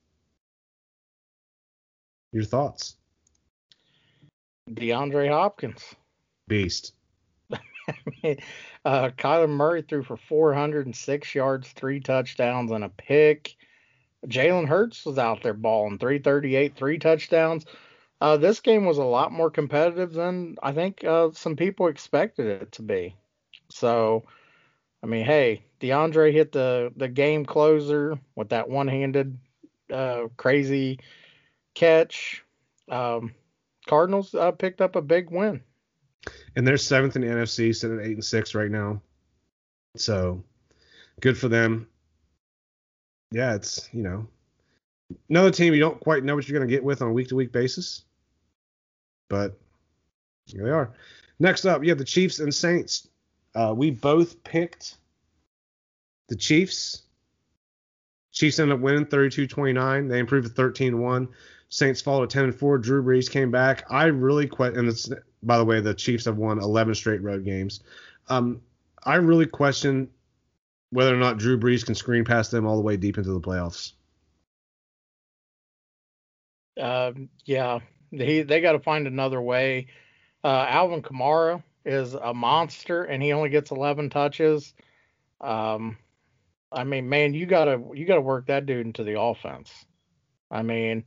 Your 2.32 2.44
thoughts? 2.44 2.96
DeAndre 4.70 5.28
Hopkins. 5.28 5.84
Beast. 6.48 6.94
uh, 7.50 7.56
Kyler 8.84 9.48
Murray 9.48 9.82
threw 9.82 10.02
for 10.02 10.16
406 10.16 11.34
yards, 11.34 11.68
three 11.72 12.00
touchdowns, 12.00 12.70
and 12.70 12.84
a 12.84 12.88
pick. 12.88 13.56
Jalen 14.26 14.68
Hurts 14.68 15.04
was 15.04 15.18
out 15.18 15.42
there 15.42 15.54
balling 15.54 15.98
338, 15.98 16.76
three 16.76 16.98
touchdowns. 16.98 17.66
Uh, 18.20 18.36
this 18.36 18.60
game 18.60 18.84
was 18.84 18.98
a 18.98 19.04
lot 19.04 19.32
more 19.32 19.50
competitive 19.50 20.12
than 20.12 20.56
I 20.62 20.72
think 20.72 21.02
uh, 21.04 21.30
some 21.32 21.56
people 21.56 21.86
expected 21.86 22.46
it 22.46 22.72
to 22.72 22.82
be. 22.82 23.16
So, 23.70 24.24
I 25.02 25.06
mean, 25.06 25.24
hey, 25.24 25.64
DeAndre 25.80 26.32
hit 26.32 26.52
the 26.52 26.92
the 26.96 27.08
game 27.08 27.46
closer 27.46 28.18
with 28.36 28.50
that 28.50 28.68
one-handed 28.68 29.38
uh, 29.90 30.24
crazy 30.36 31.00
catch. 31.74 32.44
Um, 32.90 33.34
Cardinals 33.86 34.34
uh, 34.34 34.50
picked 34.50 34.80
up 34.80 34.96
a 34.96 35.02
big 35.02 35.30
win. 35.30 35.62
And 36.54 36.66
they're 36.66 36.76
seventh 36.76 37.16
in 37.16 37.22
the 37.22 37.28
NFC, 37.28 37.74
sitting 37.74 37.98
at 37.98 38.04
eight 38.04 38.12
and 38.12 38.24
six 38.24 38.54
right 38.54 38.70
now. 38.70 39.00
So 39.96 40.44
good 41.20 41.38
for 41.38 41.48
them. 41.48 41.88
Yeah, 43.32 43.54
it's 43.54 43.88
you 43.92 44.02
know 44.02 44.26
another 45.28 45.50
team 45.50 45.72
you 45.72 45.80
don't 45.80 46.00
quite 46.00 46.24
know 46.24 46.34
what 46.34 46.48
you're 46.48 46.58
gonna 46.58 46.70
get 46.70 46.84
with 46.84 47.00
on 47.00 47.08
a 47.08 47.12
week 47.12 47.28
to 47.28 47.36
week 47.36 47.52
basis. 47.52 48.04
But 49.30 49.58
here 50.44 50.64
they 50.64 50.70
are. 50.70 50.92
Next 51.38 51.64
up, 51.64 51.82
you 51.82 51.88
have 51.88 51.98
the 51.98 52.04
Chiefs 52.04 52.40
and 52.40 52.54
Saints. 52.54 53.08
Uh, 53.54 53.72
we 53.74 53.90
both 53.90 54.44
picked 54.44 54.98
the 56.28 56.36
Chiefs. 56.36 57.04
Chiefs 58.32 58.58
ended 58.58 58.76
up 58.76 58.82
winning 58.82 59.06
32-29. 59.06 60.10
They 60.10 60.18
improved 60.18 60.54
to 60.54 60.62
13-1. 60.62 61.28
Saints 61.70 62.02
followed 62.02 62.24
at 62.24 62.30
10 62.30 62.44
and 62.44 62.54
4. 62.54 62.78
Drew 62.78 63.02
Brees 63.02 63.30
came 63.30 63.50
back. 63.50 63.84
I 63.88 64.04
really 64.04 64.46
quite 64.46 64.74
and 64.74 64.86
it's 64.86 65.10
by 65.42 65.58
the 65.58 65.64
way, 65.64 65.80
the 65.80 65.94
Chiefs 65.94 66.26
have 66.26 66.36
won 66.36 66.58
11 66.58 66.94
straight 66.94 67.22
road 67.22 67.44
games. 67.44 67.80
Um, 68.28 68.60
I 69.04 69.16
really 69.16 69.46
question 69.46 70.08
whether 70.90 71.14
or 71.14 71.18
not 71.18 71.38
Drew 71.38 71.58
Brees 71.58 71.84
can 71.84 71.94
screen 71.94 72.24
past 72.24 72.50
them 72.50 72.66
all 72.66 72.76
the 72.76 72.82
way 72.82 72.96
deep 72.96 73.16
into 73.16 73.32
the 73.32 73.40
playoffs. 73.40 73.92
Um, 76.78 77.28
yeah, 77.44 77.80
he 78.10 78.42
they 78.42 78.60
got 78.60 78.72
to 78.72 78.80
find 78.80 79.06
another 79.06 79.40
way. 79.40 79.86
Uh, 80.42 80.66
Alvin 80.68 81.02
Kamara 81.02 81.62
is 81.84 82.14
a 82.14 82.34
monster, 82.34 83.04
and 83.04 83.22
he 83.22 83.32
only 83.32 83.50
gets 83.50 83.70
11 83.70 84.10
touches. 84.10 84.72
Um, 85.40 85.98
I 86.72 86.84
mean, 86.84 87.08
man, 87.08 87.34
you 87.34 87.46
gotta 87.46 87.82
you 87.94 88.06
gotta 88.06 88.20
work 88.20 88.46
that 88.46 88.66
dude 88.66 88.86
into 88.86 89.04
the 89.04 89.20
offense. 89.20 89.72
I 90.50 90.62
mean, 90.62 91.04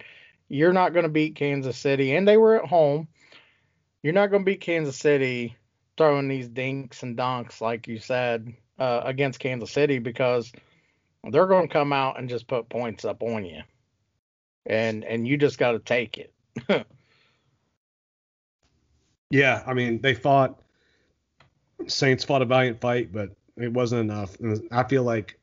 you're 0.47 0.73
not 0.73 0.93
going 0.93 1.03
to 1.03 1.09
beat 1.09 1.35
Kansas 1.35 1.77
City, 1.77 2.15
and 2.15 2.27
they 2.27 2.37
were 2.37 2.55
at 2.61 2.69
home. 2.69 3.07
You're 4.01 4.13
not 4.13 4.27
going 4.27 4.41
to 4.43 4.51
beat 4.51 4.61
Kansas 4.61 4.97
City 4.97 5.55
throwing 5.97 6.27
these 6.27 6.49
dinks 6.49 7.03
and 7.03 7.15
donks 7.15 7.61
like 7.61 7.87
you 7.87 7.99
said 7.99 8.53
uh, 8.79 9.01
against 9.03 9.39
Kansas 9.39 9.71
City 9.71 9.99
because 9.99 10.51
they're 11.29 11.47
going 11.47 11.67
to 11.67 11.73
come 11.73 11.93
out 11.93 12.19
and 12.19 12.29
just 12.29 12.47
put 12.47 12.69
points 12.69 13.05
up 13.05 13.23
on 13.23 13.45
you, 13.45 13.61
and 14.65 15.03
and 15.03 15.27
you 15.27 15.37
just 15.37 15.57
got 15.57 15.71
to 15.71 15.79
take 15.79 16.17
it. 16.17 16.32
Yeah, 19.33 19.63
I 19.65 19.73
mean 19.73 19.99
they 19.99 20.13
fought. 20.13 20.59
Saints 21.87 22.23
fought 22.23 22.43
a 22.43 22.45
valiant 22.45 22.79
fight, 22.79 23.11
but 23.11 23.31
it 23.57 23.73
wasn't 23.73 24.01
enough. 24.01 24.39
And 24.39 24.61
I 24.71 24.83
feel 24.83 25.01
like 25.01 25.39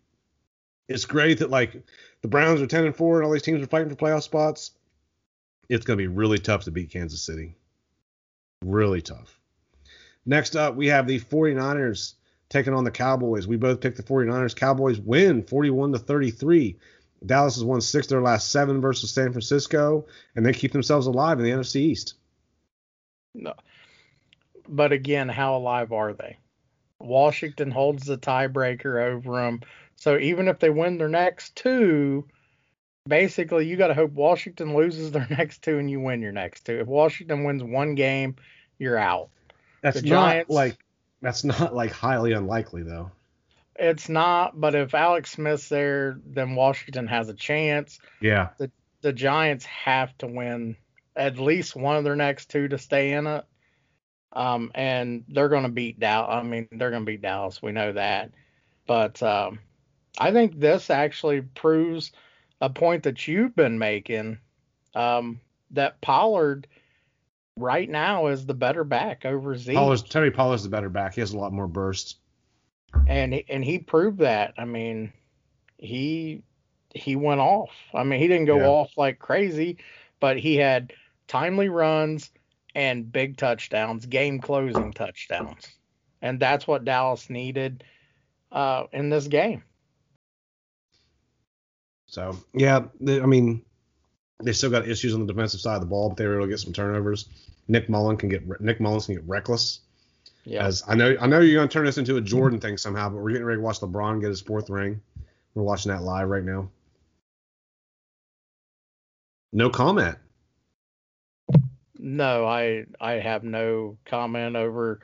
it's 0.89 1.05
great 1.05 1.41
that 1.41 1.51
like 1.51 1.83
the 2.23 2.29
Browns 2.29 2.63
are 2.63 2.69
ten 2.69 2.87
and 2.87 2.95
four 2.95 3.17
and 3.17 3.27
all 3.27 3.33
these 3.33 3.43
teams 3.43 3.61
are 3.61 3.67
fighting 3.67 3.91
for 3.91 3.97
playoff 3.97 4.23
spots. 4.23 4.71
It's 5.69 5.85
gonna 5.85 5.97
be 5.97 6.07
really 6.07 6.39
tough 6.39 6.63
to 6.65 6.71
beat 6.71 6.91
Kansas 6.93 7.21
City. 7.21 7.57
Really 8.65 9.03
tough. 9.03 9.41
Next 10.25 10.55
up, 10.55 10.77
we 10.77 10.87
have 10.87 11.09
the 11.09 11.19
49ers 11.19 12.15
taking 12.49 12.75
on 12.75 12.85
the 12.85 12.93
Cowboys. 12.93 13.49
We 13.49 13.57
both 13.57 13.81
picked 13.81 13.97
the 13.97 14.05
49ers. 14.05 14.55
Cowboys 14.55 15.01
win 15.01 15.43
41 15.43 15.93
to 15.93 15.99
33. 15.99 16.79
Dallas 17.25 17.55
has 17.57 17.65
won 17.65 17.81
six 17.81 18.07
of 18.07 18.11
their 18.11 18.23
last 18.23 18.51
seven 18.51 18.81
versus 18.81 19.11
San 19.11 19.33
Francisco, 19.33 20.07
and 20.37 20.45
they 20.45 20.53
keep 20.53 20.73
themselves 20.73 21.07
alive 21.07 21.39
in 21.39 21.45
the 21.45 21.51
NFC 21.51 21.77
East. 21.77 22.15
No. 23.35 23.55
But 24.69 24.93
again, 24.93 25.29
how 25.29 25.57
alive 25.57 25.93
are 25.93 26.13
they? 26.13 26.39
Washington 26.99 27.71
holds 27.71 28.05
the 28.05 28.19
tiebreaker 28.19 29.03
over 29.03 29.41
them. 29.43 29.61
So 29.97 30.19
even 30.19 30.49
if 30.49 30.59
they 30.59 30.71
win 30.71 30.99
their 30.99 31.09
next 31.09 31.57
two, 31.57 32.27
basically 33.07 33.67
you 33.67 33.77
got 33.77 33.89
to 33.89 33.95
hope 33.95 34.13
Washington 34.13 34.75
loses 34.75 35.11
their 35.11 35.27
next 35.31 35.63
two 35.63 35.79
and 35.79 35.91
you 35.91 36.01
win 36.01 36.23
your 36.23 36.33
next 36.33 36.65
two. 36.67 36.79
If 36.81 36.87
Washington 36.87 37.45
wins 37.45 37.63
one 37.63 37.95
game, 37.95 38.37
you're 38.79 38.99
out. 38.99 39.29
That's 39.83 40.01
The 40.01 40.09
not 40.09 40.31
Giants- 40.31 40.51
like 40.51 40.79
that's 41.23 41.45
not 41.45 41.75
like 41.75 41.93
highly 41.93 42.33
unlikely 42.33 42.83
though. 42.83 43.11
It's 43.81 44.11
not, 44.11 44.61
but 44.61 44.75
if 44.75 44.95
Alex 44.95 45.33
Smith's 45.33 45.71
there, 45.71 46.21
then 46.27 46.55
Washington 46.55 47.07
has 47.07 47.31
a 47.31 47.35
chance. 47.35 47.99
Yeah. 48.21 48.51
The 49.01 49.13
Giants 49.15 49.65
have 49.65 50.17
to 50.19 50.27
win 50.27 50.77
at 51.17 51.39
least 51.39 51.75
one 51.75 51.97
of 51.97 52.05
their 52.05 52.17
next 52.17 52.51
two 52.51 52.69
to 52.69 52.77
stay 52.77 53.13
in 53.13 53.27
it. 53.27 53.45
Um, 54.33 54.71
and 54.75 55.25
they're 55.29 55.49
going 55.49 55.63
to 55.63 55.71
beat 55.71 55.99
Dallas. 55.99 56.29
I 56.31 56.43
mean, 56.43 56.69
they're 56.71 56.91
going 56.91 57.03
to 57.03 57.11
beat 57.11 57.23
Dallas. 57.23 57.63
We 57.63 57.73
know 57.73 57.93
that. 57.93 58.33
But 58.87 59.23
um, 59.23 59.61
I 60.19 60.31
think 60.33 60.59
this 60.59 60.91
actually 60.91 61.41
proves 61.41 62.13
a 62.61 62.69
point 62.69 63.05
that 63.05 63.27
you've 63.27 63.57
been 63.57 63.79
making 63.79 64.39
um, 64.95 65.41
that 65.71 66.01
Pollard 66.01 66.67
right 67.57 67.89
now 67.89 68.27
is 68.27 68.45
the 68.45 68.55
better 68.55 68.85
back 68.85 69.25
over 69.25 69.57
Zeke. 69.57 69.77
Pollard's 69.77 70.03
Terry 70.03 70.31
Pollard's 70.31 70.65
the 70.65 70.69
better 70.69 70.91
back. 70.91 71.15
He 71.15 71.21
has 71.23 71.33
a 71.33 71.39
lot 71.39 71.53
more 71.53 71.67
burst. 71.67 72.19
And 73.07 73.33
he- 73.35 73.47
and 73.49 73.65
he 73.65 73.79
proved 73.79 74.19
that. 74.19 74.55
I 74.59 74.65
mean, 74.65 75.13
he 75.79 76.43
he 76.95 77.17
went 77.17 77.41
off. 77.41 77.71
I 77.95 78.03
mean, 78.05 78.21
he 78.21 78.27
didn't 78.29 78.47
go 78.47 78.59
Yeah. 78.59 78.67
off 78.67 78.97
like 78.97 79.19
crazy, 79.19 79.79
but 80.19 80.39
he 80.39 80.57
had 80.57 80.93
timely 81.29 81.69
runs 81.69 82.31
and 82.75 83.11
big 83.11 83.37
touchdowns, 83.37 84.07
game 84.07 84.41
closing 84.41 84.93
touchdowns, 84.93 85.67
and 86.23 86.39
that's 86.41 86.67
what 86.67 86.85
Dallas 86.85 87.31
needed 87.31 87.85
uh, 88.53 88.85
in 88.93 89.11
this 89.11 89.27
game. 89.29 89.63
So 92.07 92.37
yeah, 92.53 92.87
they, 93.01 93.21
I 93.21 93.27
mean, 93.27 93.65
they 94.43 94.53
still 94.53 94.71
got 94.71 94.89
issues 94.89 95.15
on 95.15 95.27
the 95.27 95.33
defensive 95.33 95.61
side 95.61 95.77
of 95.77 95.81
the 95.81 95.87
ball, 95.87 96.09
but 96.09 96.19
they 96.19 96.27
were 96.27 96.37
able 96.37 96.47
to 96.47 96.51
get 96.51 96.59
some 96.61 96.73
turnovers. 96.73 97.29
Nick 97.69 97.89
Mullen 97.89 98.17
can 98.17 98.29
get 98.29 98.61
Nick 98.61 98.81
Mullens 98.81 99.07
can 99.07 99.15
get 99.15 99.29
reckless. 99.29 99.81
Yeah, 100.45 100.67
As 100.67 100.83
I 100.89 100.95
know, 100.95 101.17
I 101.21 101.27
know 101.27 101.41
you're 101.41 101.61
gonna 101.61 101.69
turn 101.69 101.85
this 101.85 101.99
into 101.99 102.17
a 102.17 102.21
Jordan 102.21 102.61
thing 102.61 102.79
somehow, 102.79 103.09
but 103.11 103.19
we're 103.23 103.31
getting 103.31 103.47
ready 103.47 103.59
to 103.59 103.63
watch 103.63 103.81
LeBron 103.81 104.21
get 104.21 104.29
his 104.29 104.41
fourth 104.41 104.71
ring. 104.71 105.01
We're 105.55 105.63
watching 105.63 105.93
that 105.93 106.03
live 106.03 106.29
right 106.29 106.45
now. 106.45 106.71
No 109.53 109.69
comment. 109.71 110.17
no, 111.99 112.47
I 112.47 112.87
I 113.01 113.13
have 113.15 113.45
no 113.45 113.99
comment 114.07 114.57
over 114.57 115.01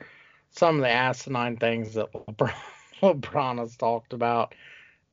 some 0.51 0.77
of 0.77 0.81
the 0.81 0.89
asinine 0.89 1.57
things 1.57 1.93
that 1.93 2.11
LeBron, 2.13 2.53
LeBron 3.01 3.59
has 3.59 3.75
talked 3.77 4.13
about. 4.13 4.55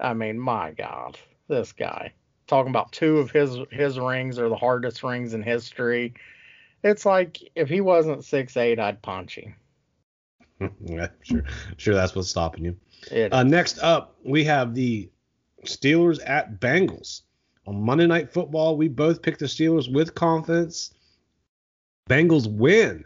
I 0.00 0.14
mean, 0.14 0.38
my 0.38 0.72
God, 0.72 1.18
this 1.48 1.72
guy 1.72 2.12
talking 2.46 2.70
about 2.70 2.92
two 2.92 3.18
of 3.18 3.30
his 3.30 3.56
his 3.70 3.98
rings 3.98 4.38
are 4.38 4.48
the 4.48 4.56
hardest 4.56 5.02
rings 5.02 5.34
in 5.34 5.42
history. 5.42 6.14
It's 6.82 7.04
like 7.06 7.38
if 7.54 7.68
he 7.68 7.80
wasn't 7.80 8.24
six 8.24 8.56
eight, 8.56 8.78
I'd 8.78 9.02
punch 9.02 9.36
him. 9.36 9.54
yeah, 10.84 11.08
sure, 11.22 11.44
sure. 11.76 11.94
That's 11.94 12.14
what's 12.14 12.28
stopping 12.28 12.64
you. 12.64 13.28
Uh, 13.30 13.42
next 13.42 13.78
up, 13.78 14.16
we 14.24 14.44
have 14.44 14.74
the 14.74 15.10
Steelers 15.64 16.20
at 16.24 16.60
Bengals. 16.60 17.22
On 17.66 17.82
Monday 17.82 18.06
Night 18.06 18.32
Football, 18.32 18.76
we 18.76 18.88
both 18.88 19.22
picked 19.22 19.40
the 19.40 19.46
Steelers 19.46 19.92
with 19.92 20.14
confidence. 20.14 20.92
Bengals 22.08 22.46
win 22.46 23.04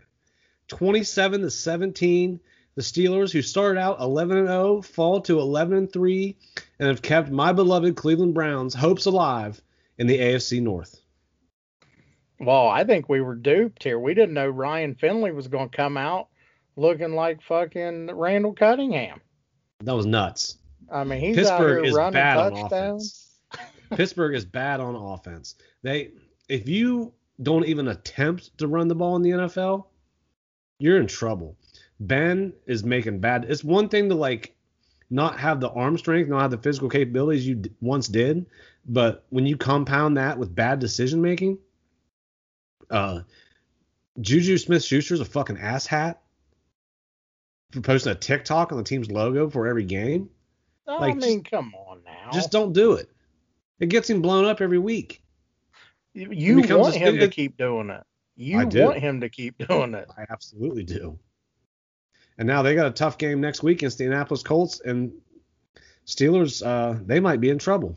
27 0.68 1.42
to 1.42 1.50
17. 1.50 2.40
The 2.74 2.82
Steelers, 2.82 3.32
who 3.32 3.42
started 3.42 3.80
out 3.80 4.00
11 4.00 4.36
and 4.36 4.48
0, 4.48 4.82
fall 4.82 5.20
to 5.22 5.40
11 5.40 5.76
and 5.76 5.92
3 5.92 6.36
and 6.78 6.88
have 6.88 7.02
kept 7.02 7.30
my 7.30 7.52
beloved 7.52 7.96
Cleveland 7.96 8.34
Browns 8.34 8.74
hopes 8.74 9.06
alive 9.06 9.60
in 9.98 10.06
the 10.06 10.18
AFC 10.18 10.62
North. 10.62 11.00
Well, 12.40 12.68
I 12.68 12.84
think 12.84 13.08
we 13.08 13.20
were 13.20 13.34
duped 13.34 13.82
here. 13.82 13.98
We 13.98 14.14
didn't 14.14 14.34
know 14.34 14.48
Ryan 14.48 14.94
Finley 14.94 15.32
was 15.32 15.48
going 15.48 15.70
to 15.70 15.76
come 15.76 15.96
out 15.96 16.28
looking 16.78 17.12
like 17.12 17.42
fucking 17.42 18.14
Randall 18.14 18.54
Cunningham. 18.54 19.20
That 19.80 19.94
was 19.94 20.06
nuts. 20.06 20.58
I 20.90 21.04
mean, 21.04 21.20
he's 21.20 21.36
Pittsburgh 21.36 21.80
out 21.80 21.84
is 21.84 21.90
here 21.90 21.98
running 21.98 22.12
bad 22.14 22.36
on 22.38 22.54
touchdowns. 22.54 23.28
Pittsburgh 23.90 24.34
is 24.34 24.44
bad 24.44 24.80
on 24.80 24.94
offense. 24.94 25.56
They 25.82 26.12
if 26.48 26.68
you 26.68 27.12
don't 27.42 27.66
even 27.66 27.88
attempt 27.88 28.56
to 28.58 28.68
run 28.68 28.88
the 28.88 28.94
ball 28.94 29.16
in 29.16 29.22
the 29.22 29.30
NFL, 29.30 29.86
you're 30.78 31.00
in 31.00 31.06
trouble. 31.06 31.56
Ben 32.00 32.52
is 32.66 32.84
making 32.84 33.20
bad. 33.20 33.46
It's 33.48 33.64
one 33.64 33.88
thing 33.88 34.08
to 34.08 34.14
like 34.14 34.54
not 35.10 35.38
have 35.38 35.60
the 35.60 35.70
arm 35.70 35.98
strength, 35.98 36.28
not 36.28 36.42
have 36.42 36.50
the 36.50 36.58
physical 36.58 36.88
capabilities 36.88 37.46
you 37.46 37.56
d- 37.56 37.70
once 37.80 38.08
did, 38.08 38.46
but 38.86 39.24
when 39.30 39.46
you 39.46 39.56
compound 39.56 40.16
that 40.16 40.38
with 40.38 40.54
bad 40.54 40.78
decision 40.78 41.22
making, 41.22 41.58
uh, 42.90 43.20
Juju 44.20 44.58
Smith-Schuster's 44.58 45.20
a 45.20 45.24
fucking 45.24 45.56
asshat 45.56 46.16
for 47.72 47.80
posting 47.80 48.12
a 48.12 48.14
TikTok 48.14 48.72
on 48.72 48.78
the 48.78 48.84
team's 48.84 49.10
logo 49.10 49.48
for 49.50 49.66
every 49.66 49.84
game. 49.84 50.30
I 50.86 50.96
Like, 50.98 51.16
mean, 51.16 51.42
come 51.44 51.74
on 51.74 52.02
now. 52.04 52.30
Just 52.32 52.50
don't 52.50 52.72
do 52.72 52.92
it. 52.92 53.10
It 53.78 53.88
gets 53.90 54.08
him 54.08 54.22
blown 54.22 54.44
up 54.44 54.60
every 54.60 54.78
week. 54.78 55.22
you, 56.14 56.32
you 56.32 56.76
want 56.76 56.94
him 56.94 57.18
to 57.18 57.28
keep 57.28 57.56
doing 57.56 57.90
it. 57.90 58.02
You 58.36 58.66
do. 58.66 58.84
want 58.84 58.98
him 58.98 59.20
to 59.20 59.28
keep 59.28 59.58
doing 59.68 59.94
it. 59.94 60.08
I 60.16 60.24
absolutely 60.30 60.84
do. 60.84 61.18
And 62.38 62.46
now 62.46 62.62
they 62.62 62.74
got 62.74 62.86
a 62.86 62.92
tough 62.92 63.18
game 63.18 63.40
next 63.40 63.62
week 63.62 63.78
against 63.78 63.98
the 63.98 64.04
Indianapolis 64.04 64.42
Colts 64.42 64.80
and 64.80 65.12
Steelers. 66.06 66.64
Uh, 66.64 66.98
they 67.04 67.20
might 67.20 67.40
be 67.40 67.50
in 67.50 67.58
trouble. 67.58 67.96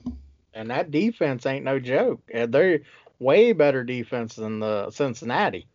And 0.53 0.69
that 0.71 0.91
defense 0.91 1.45
ain't 1.45 1.63
no 1.63 1.79
joke. 1.79 2.21
They're 2.27 2.81
way 3.19 3.53
better 3.53 3.83
defense 3.83 4.35
than 4.35 4.59
the 4.59 4.89
Cincinnati. 4.89 5.67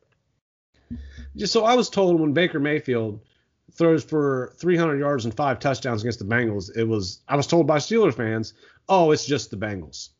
Just 1.36 1.52
so 1.52 1.64
I 1.64 1.74
was 1.74 1.88
told 1.88 2.20
when 2.20 2.32
Baker 2.32 2.58
Mayfield 2.60 3.20
throws 3.76 4.02
for 4.04 4.52
300 4.56 4.98
yards 4.98 5.24
and 5.24 5.34
five 5.34 5.58
touchdowns 5.58 6.02
against 6.02 6.18
the 6.18 6.24
Bengals, 6.24 6.74
it 6.76 6.84
was 6.84 7.20
I 7.28 7.36
was 7.36 7.46
told 7.46 7.66
by 7.66 7.78
Steelers 7.78 8.14
fans, 8.14 8.54
oh, 8.88 9.10
it's 9.12 9.26
just 9.26 9.50
the 9.50 9.56
Bengals. 9.56 10.10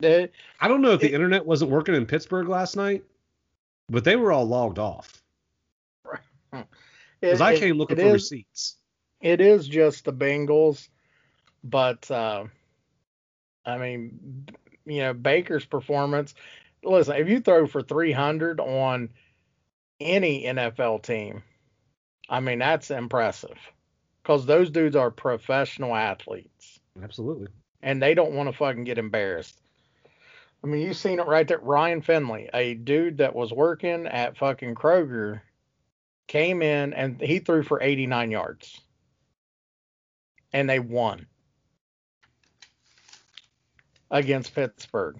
It- 0.00 0.32
I 0.60 0.68
don't 0.68 0.80
know 0.82 0.92
if 0.92 1.00
the 1.00 1.08
It- 1.08 1.14
internet 1.14 1.44
wasn't 1.44 1.70
working 1.70 1.94
in 1.94 2.06
Pittsburgh 2.06 2.48
last 2.48 2.76
night, 2.76 3.04
but 3.88 4.04
they 4.04 4.16
were 4.16 4.32
all 4.32 4.46
logged 4.46 4.78
off 4.78 5.22
because 7.20 7.40
I 7.40 7.56
came 7.58 7.76
looking 7.76 7.96
for 7.96 8.02
is- 8.02 8.12
receipts. 8.12 8.76
it 9.20 9.40
is 9.40 9.66
just 9.66 10.04
the 10.04 10.12
Bengals, 10.12 10.88
but 11.64 12.08
uh, 12.10 12.44
I 13.66 13.76
mean, 13.78 14.46
you 14.86 14.98
know, 15.00 15.12
Baker's 15.14 15.64
performance. 15.66 16.34
Listen, 16.84 17.16
if 17.16 17.28
you 17.28 17.40
throw 17.40 17.66
for 17.66 17.82
300 17.82 18.60
on 18.60 19.10
any 20.00 20.44
NFL 20.44 21.02
team, 21.02 21.42
I 22.28 22.40
mean 22.40 22.58
that's 22.58 22.90
impressive 22.90 23.58
because 24.22 24.46
those 24.46 24.70
dudes 24.70 24.96
are 24.96 25.10
professional 25.10 25.94
athletes 25.94 26.80
Absolutely. 27.02 27.48
and 27.82 28.02
they 28.02 28.14
don't 28.14 28.34
want 28.34 28.48
to 28.48 28.56
fucking 28.56 28.84
get 28.84 28.98
embarrassed. 28.98 29.60
I 30.62 30.66
mean, 30.66 30.82
you've 30.82 30.96
seen 30.96 31.20
it 31.20 31.26
right 31.26 31.46
there. 31.46 31.58
Ryan 31.58 32.02
Finley, 32.02 32.48
a 32.52 32.74
dude 32.74 33.18
that 33.18 33.34
was 33.34 33.52
working 33.52 34.06
at 34.06 34.36
fucking 34.36 34.74
Kroger, 34.74 35.40
came 36.26 36.62
in 36.62 36.92
and 36.92 37.20
he 37.20 37.38
threw 37.38 37.62
for 37.62 37.80
89 37.80 38.30
yards. 38.30 38.80
And 40.52 40.68
they 40.68 40.80
won 40.80 41.26
against 44.10 44.54
Pittsburgh. 44.54 45.16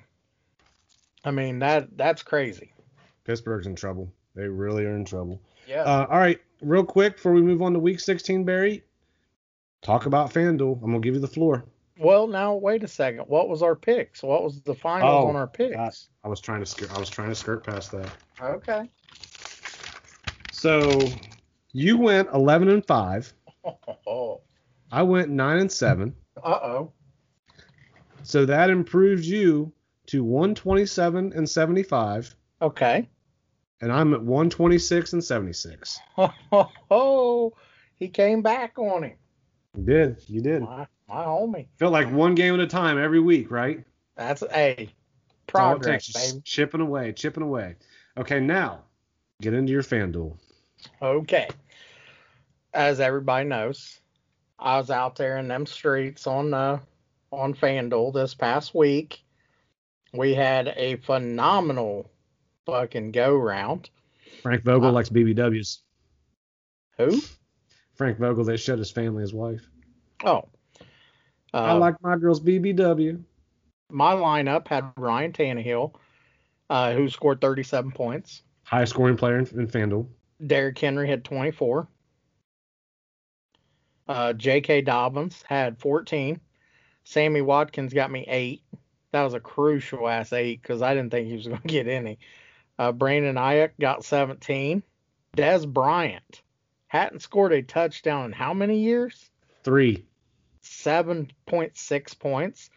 I 1.24 1.30
mean, 1.30 1.58
that 1.58 1.96
that's 1.96 2.22
crazy. 2.22 2.72
Pittsburgh's 3.24 3.66
in 3.66 3.76
trouble. 3.76 4.12
They 4.38 4.46
really 4.46 4.84
are 4.84 4.94
in 4.94 5.04
trouble. 5.04 5.42
Yeah. 5.66 5.82
Uh, 5.82 6.06
all 6.08 6.18
right, 6.18 6.40
real 6.62 6.84
quick 6.84 7.16
before 7.16 7.32
we 7.32 7.42
move 7.42 7.60
on 7.60 7.72
to 7.72 7.80
Week 7.80 7.98
16, 7.98 8.44
Barry, 8.44 8.84
talk 9.82 10.06
about 10.06 10.32
FanDuel. 10.32 10.76
I'm 10.76 10.92
gonna 10.92 11.00
give 11.00 11.14
you 11.14 11.20
the 11.20 11.26
floor. 11.26 11.64
well, 11.98 12.28
now 12.28 12.54
wait 12.54 12.84
a 12.84 12.88
second. 12.88 13.22
What 13.22 13.48
was 13.48 13.62
our 13.64 13.74
picks? 13.74 14.22
What 14.22 14.44
was 14.44 14.60
the 14.60 14.76
finals 14.76 15.24
Oh, 15.24 15.28
on 15.28 15.34
our 15.34 15.48
picks? 15.48 15.74
God. 15.74 15.92
I 16.22 16.28
was 16.28 16.40
trying 16.40 16.60
to 16.60 16.66
skirt. 16.66 16.94
I 16.94 17.00
was 17.00 17.10
trying 17.10 17.30
to 17.30 17.34
skirt 17.34 17.64
past 17.66 17.90
that. 17.90 18.08
Okay. 18.40 18.88
So 20.52 21.00
you 21.72 21.98
went 21.98 22.28
11 22.32 22.68
and 22.68 22.86
five. 22.86 23.32
Oh. 24.06 24.40
I 24.92 25.02
went 25.02 25.30
nine 25.30 25.58
and 25.58 25.70
seven. 25.72 26.14
Uh-oh. 26.44 26.92
So 28.22 28.46
that 28.46 28.70
improves 28.70 29.28
you 29.28 29.72
to 30.06 30.22
127 30.22 31.32
and 31.34 31.50
75, 31.50 32.36
Okay. 32.62 33.08
And 33.80 33.92
I'm 33.92 34.14
at 34.14 34.22
126 34.22 35.12
and 35.12 35.24
76. 35.24 36.00
Oh, 36.90 37.52
he 37.96 38.08
came 38.08 38.42
back 38.42 38.78
on 38.78 39.04
him. 39.04 39.16
You 39.76 39.84
did. 39.84 40.16
You 40.26 40.40
did. 40.40 40.62
My, 40.62 40.86
my 41.08 41.24
homie. 41.24 41.66
Felt 41.78 41.92
like 41.92 42.10
one 42.10 42.34
game 42.34 42.54
at 42.54 42.60
a 42.60 42.66
time 42.66 42.98
every 42.98 43.20
week, 43.20 43.50
right? 43.50 43.84
That's 44.16 44.42
a 44.52 44.88
progress, 45.46 46.12
baby. 46.12 46.42
Chipping 46.44 46.80
away, 46.80 47.12
chipping 47.12 47.42
away. 47.42 47.76
Okay, 48.16 48.40
now 48.40 48.82
get 49.40 49.54
into 49.54 49.72
your 49.72 49.82
FanDuel. 49.82 50.36
Okay. 51.00 51.48
As 52.74 53.00
everybody 53.00 53.46
knows, 53.48 54.00
I 54.58 54.76
was 54.78 54.90
out 54.90 55.16
there 55.16 55.38
in 55.38 55.48
them 55.48 55.66
streets 55.66 56.26
on 56.26 56.52
uh 56.52 56.78
on 57.30 57.54
FanDuel 57.54 58.12
this 58.14 58.34
past 58.34 58.74
week. 58.74 59.22
We 60.12 60.34
had 60.34 60.72
a 60.76 60.96
phenomenal 60.96 62.10
fucking 62.72 63.12
go 63.12 63.34
round. 63.36 63.88
Frank 64.42 64.62
Vogel 64.62 64.88
Wow. 64.88 64.94
likes 64.94 65.08
BBWs. 65.08 65.78
Who? 66.98 67.20
Frank 67.94 68.18
Vogel, 68.18 68.44
they 68.44 68.56
showed 68.56 68.78
his 68.78 68.90
family, 68.90 69.22
his 69.22 69.32
wife. 69.34 69.66
Oh. 70.24 70.44
I 71.54 71.70
Uh, 71.70 71.78
like 71.78 72.00
my 72.02 72.16
girls 72.16 72.40
BBW. 72.40 73.22
my 73.90 74.12
lineup 74.12 74.68
had 74.68 74.84
Ryan 74.98 75.32
Tannehill, 75.32 75.94
uh, 76.68 76.92
who 76.92 77.08
scored 77.08 77.40
37 77.40 77.90
points. 77.92 78.42
Highest 78.64 78.92
scoring 78.92 79.16
player 79.16 79.38
in, 79.38 79.46
in 79.58 79.66
FanDuel. 79.66 80.06
Derrick 80.46 80.78
Henry 80.78 81.08
had 81.08 81.24
24. 81.24 81.88
Uh, 84.06 84.32
J.K. 84.34 84.82
Dobbins 84.82 85.42
had 85.48 85.78
14. 85.78 86.38
Sammy 87.04 87.40
Watkins 87.40 87.92
got 87.94 88.10
me 88.10 88.24
eight. 88.28 88.62
That 89.12 89.22
was 89.22 89.34
a 89.34 89.40
crucial 89.40 90.06
ass 90.08 90.32
eight 90.34 90.60
because 90.62 90.82
I 90.82 90.94
didn't 90.94 91.10
think 91.10 91.28
he 91.28 91.34
was 91.34 91.46
going 91.46 91.60
to 91.62 91.68
get 91.68 91.88
any. 91.88 92.18
Uh, 92.78 92.92
Brandon 92.92 93.36
Aiyuk 93.36 93.70
got 93.80 94.04
17. 94.04 94.82
Dez 95.36 95.66
Bryant 95.66 96.42
hadn't 96.86 97.20
scored 97.20 97.52
a 97.52 97.62
touchdown 97.62 98.26
in 98.26 98.32
how 98.32 98.54
many 98.54 98.80
years? 98.80 99.30
Three. 99.62 100.04
7.6 100.62 102.18
points. 102.18 102.70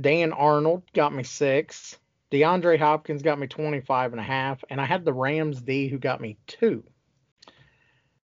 Dan 0.00 0.32
Arnold 0.32 0.82
got 0.92 1.14
me 1.14 1.22
six. 1.22 1.98
DeAndre 2.30 2.78
Hopkins 2.78 3.22
got 3.22 3.38
me 3.38 3.46
25 3.46 4.12
and 4.12 4.20
a 4.20 4.24
half. 4.24 4.62
And 4.68 4.80
I 4.80 4.84
had 4.84 5.04
the 5.04 5.12
Rams 5.12 5.62
D 5.62 5.88
who 5.88 5.98
got 5.98 6.20
me 6.20 6.36
two, 6.46 6.84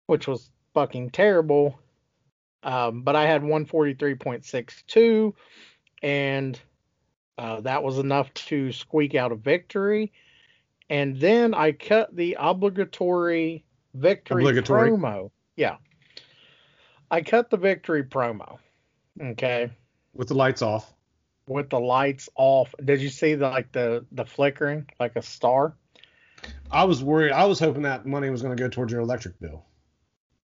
which 0.06 0.27
was 0.27 0.51
fucking 0.73 1.12
terrible. 1.12 1.80
Um, 2.63 3.01
but 3.01 3.15
I 3.15 3.25
had 3.25 3.43
143.62, 3.43 5.34
and 6.03 6.60
uh, 7.38 7.62
that 7.62 7.84
was 7.84 7.97
enough 7.97 8.34
to 8.34 8.71
squeak 8.71 9.15
out 9.15 9.32
a 9.32 9.36
victory. 9.36 10.12
And 10.89 11.19
then 11.19 11.54
I 11.54 11.73
cut 11.73 12.15
the 12.15 12.38
obligatory 12.39 13.65
victory 13.93 14.43
Obligatory. 14.43 14.91
promo. 14.91 15.32
Yeah. 15.56 15.78
I 17.12 17.21
cut 17.21 17.50
the 17.50 17.58
victory 17.58 18.04
promo. 18.04 18.58
Okay. 19.21 19.69
With 20.13 20.30
the 20.30 20.36
lights 20.36 20.62
off. 20.62 20.93
With 21.47 21.69
the 21.69 21.80
lights 21.80 22.30
off. 22.36 22.73
Did 22.84 23.02
you 23.02 23.10
see 23.10 23.36
the 23.36 23.50
like 23.50 23.71
the 23.71 24.06
the 24.12 24.26
flickering 24.26 24.88
like 25.00 25.15
a 25.15 25.21
star? 25.21 25.76
I 26.71 26.84
was 26.84 27.04
worried. 27.04 27.32
I 27.32 27.45
was 27.45 27.60
hoping 27.60 27.84
that 27.84 28.06
money 28.06 28.30
was 28.30 28.41
going 28.41 28.56
to 28.56 28.62
go 28.62 28.69
towards 28.69 28.91
your 28.91 29.02
electric 29.02 29.39
bill. 29.39 29.65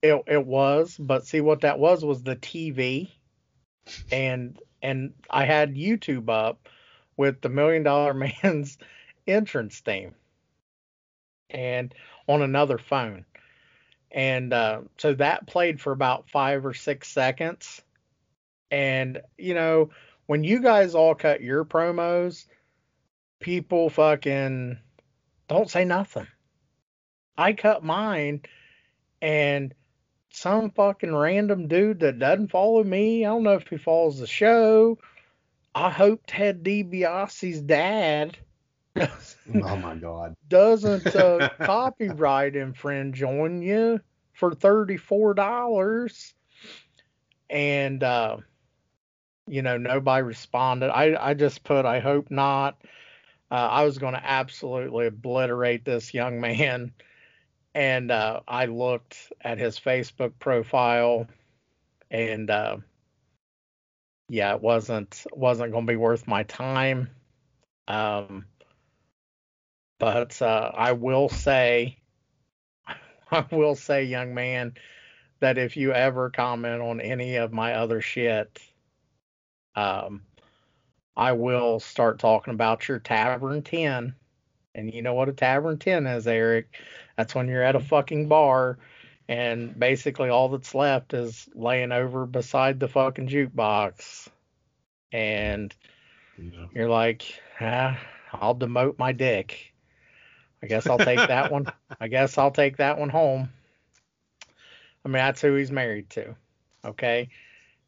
It 0.02 0.22
it 0.28 0.46
was, 0.46 0.96
but 0.98 1.26
see 1.26 1.42
what 1.42 1.62
that 1.62 1.80
was 1.80 2.04
was 2.04 2.24
the 2.24 2.36
TV, 2.36 3.10
and 4.12 4.60
and 4.82 5.14
I 5.30 5.46
had 5.46 5.76
YouTube 5.76 6.30
up 6.30 6.68
with 7.18 7.42
the 7.42 7.50
Million 7.50 7.84
Dollar 7.84 8.14
Man's 8.44 8.78
entrance 9.26 9.80
theme, 9.80 10.14
and 11.54 11.94
on 12.28 12.42
another 12.42 12.78
phone, 12.78 13.26
And 14.12 14.54
uh, 14.54 14.82
so 14.98 15.14
that 15.16 15.48
played 15.48 15.82
for 15.82 15.92
about 15.92 16.30
five 16.30 16.66
or 16.66 16.74
six 16.74 17.10
seconds. 17.10 17.82
And, 18.70 19.22
you 19.38 19.54
know, 19.54 19.90
when 20.28 20.44
you 20.44 20.62
guys 20.62 20.96
all 20.96 21.16
cut 21.16 21.42
your 21.42 21.66
promos, 21.66 22.46
people 23.40 23.90
fucking 23.90 24.78
don't 25.48 25.70
say 25.70 25.84
nothing. 25.84 26.28
I 27.38 27.54
cut 27.54 27.84
mine 27.84 28.42
and 29.22 29.74
some 30.30 30.72
fucking 30.72 31.14
random 31.14 31.68
dude 31.68 32.00
that 32.02 32.20
doesn't 32.20 32.52
follow 32.52 32.84
me, 32.84 33.26
I 33.26 33.30
don't 33.30 33.44
know 33.44 33.54
if 33.54 33.68
he 33.68 33.78
follows 33.78 34.20
the 34.20 34.28
show. 34.28 35.00
I 35.76 35.90
hope 35.90 36.22
Ted 36.28 36.64
DiBiase's 36.64 37.62
dad 37.62 38.38
oh 38.98 39.78
my 39.78 39.96
god. 39.96 40.36
doesn't 40.48 41.16
uh, 41.16 41.42
copyright 41.62 42.56
infringe 42.56 43.22
on 43.24 43.62
you 43.62 44.00
for 44.34 44.52
$34 44.52 46.34
and 47.50 48.04
uh 48.04 48.38
you 49.48 49.62
know 49.62 49.78
nobody 49.78 50.24
responded. 50.24 50.90
I 50.90 51.16
i 51.30 51.34
just 51.34 51.64
put 51.64 51.86
i 51.86 52.00
hope 52.00 52.30
not. 52.32 52.78
Uh, 53.52 53.56
i 53.56 53.86
was 53.86 53.98
going 53.98 54.14
to 54.14 54.26
absolutely 54.26 55.08
obliterate 55.08 55.86
this 55.86 56.14
young 56.14 56.40
man. 56.42 56.92
And 57.76 58.12
uh 58.12 58.42
i 58.48 58.66
looked 58.66 59.32
at 59.42 59.58
his 59.58 59.80
facebook 59.80 60.34
profile 60.40 61.28
and 62.12 62.50
uh 62.50 62.78
yeah 64.30 64.56
it 64.56 64.62
wasn't 64.62 65.26
wasn't 65.34 65.72
going 65.72 65.86
to 65.86 65.92
be 65.92 65.98
worth 65.98 66.28
my 66.28 66.44
time. 66.44 67.10
Um 67.88 68.46
but 70.00 70.42
uh 70.42 70.72
i 70.76 70.92
will 70.92 71.30
say 71.30 71.98
I 73.32 73.46
will 73.52 73.76
say, 73.76 74.04
young 74.04 74.34
man, 74.34 74.76
that 75.40 75.58
if 75.58 75.76
you 75.76 75.92
ever 75.92 76.30
comment 76.30 76.82
on 76.82 77.02
any 77.02 77.36
of 77.38 77.52
my 77.52 77.74
other 77.74 78.02
shit, 78.02 78.60
um, 79.76 80.22
I 81.18 81.32
will 81.34 81.80
start 81.80 82.20
talking 82.20 82.54
about 82.54 82.88
your 82.88 83.00
Tavern 83.00 83.62
10. 83.62 84.16
And 84.76 84.94
you 84.94 85.02
know 85.02 85.14
what 85.14 85.30
a 85.30 85.34
Tavern 85.34 85.78
10 85.78 86.08
is, 86.08 86.28
Eric? 86.28 86.80
That's 87.18 87.36
when 87.36 87.48
you're 87.48 87.64
at 87.64 87.76
a 87.76 87.80
fucking 87.80 88.28
bar 88.28 88.78
and 89.30 89.78
basically 89.80 90.30
all 90.30 90.50
that's 90.50 90.76
left 90.76 91.14
is 91.14 91.48
laying 91.56 91.92
over 91.92 92.26
beside 92.26 92.80
the 92.80 92.88
fucking 92.88 93.30
jukebox. 93.30 94.28
And 95.12 95.74
Yeah. 96.38 96.66
you're 96.74 96.90
like, 96.90 97.40
ah, 97.62 98.00
I'll 98.32 98.56
demote 98.56 98.98
my 98.98 99.12
dick. 99.12 99.73
I 100.64 100.68
guess 100.68 100.88
I'll 100.88 100.98
take 100.98 101.20
that 101.20 101.52
one. 101.52 101.68
I 102.00 102.08
guess 102.08 102.38
I'll 102.38 102.52
take 102.52 102.78
that 102.78 102.98
one 102.98 103.10
home. 103.10 103.50
I 105.04 105.10
mean, 105.10 105.14
that's 105.14 105.42
who 105.42 105.56
he's 105.56 105.72
married 105.72 106.10
to. 106.12 106.36
Okay. 106.86 107.30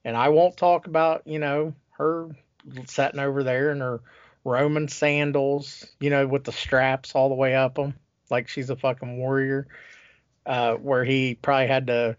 And 0.04 0.18
I 0.18 0.30
won't 0.30 0.58
talk 0.58 0.86
about, 0.86 1.26
you 1.26 1.40
know, 1.40 1.74
her 1.92 2.30
sitting 2.88 3.22
over 3.22 3.44
there 3.44 3.72
in 3.72 3.80
her 3.80 4.02
Roman 4.44 4.90
sandals, 4.90 5.86
you 6.02 6.10
know, 6.10 6.28
with 6.28 6.44
the 6.44 6.52
straps 6.52 7.16
all 7.16 7.30
the 7.30 7.36
way 7.36 7.56
up 7.56 7.76
them, 7.76 7.96
like 8.30 8.50
she's 8.50 8.70
a 8.70 8.76
fucking 8.76 9.18
warrior. 9.18 9.68
Uh, 10.46 10.76
where 10.76 11.04
he 11.04 11.34
probably 11.34 11.66
had 11.66 11.88
to 11.88 12.16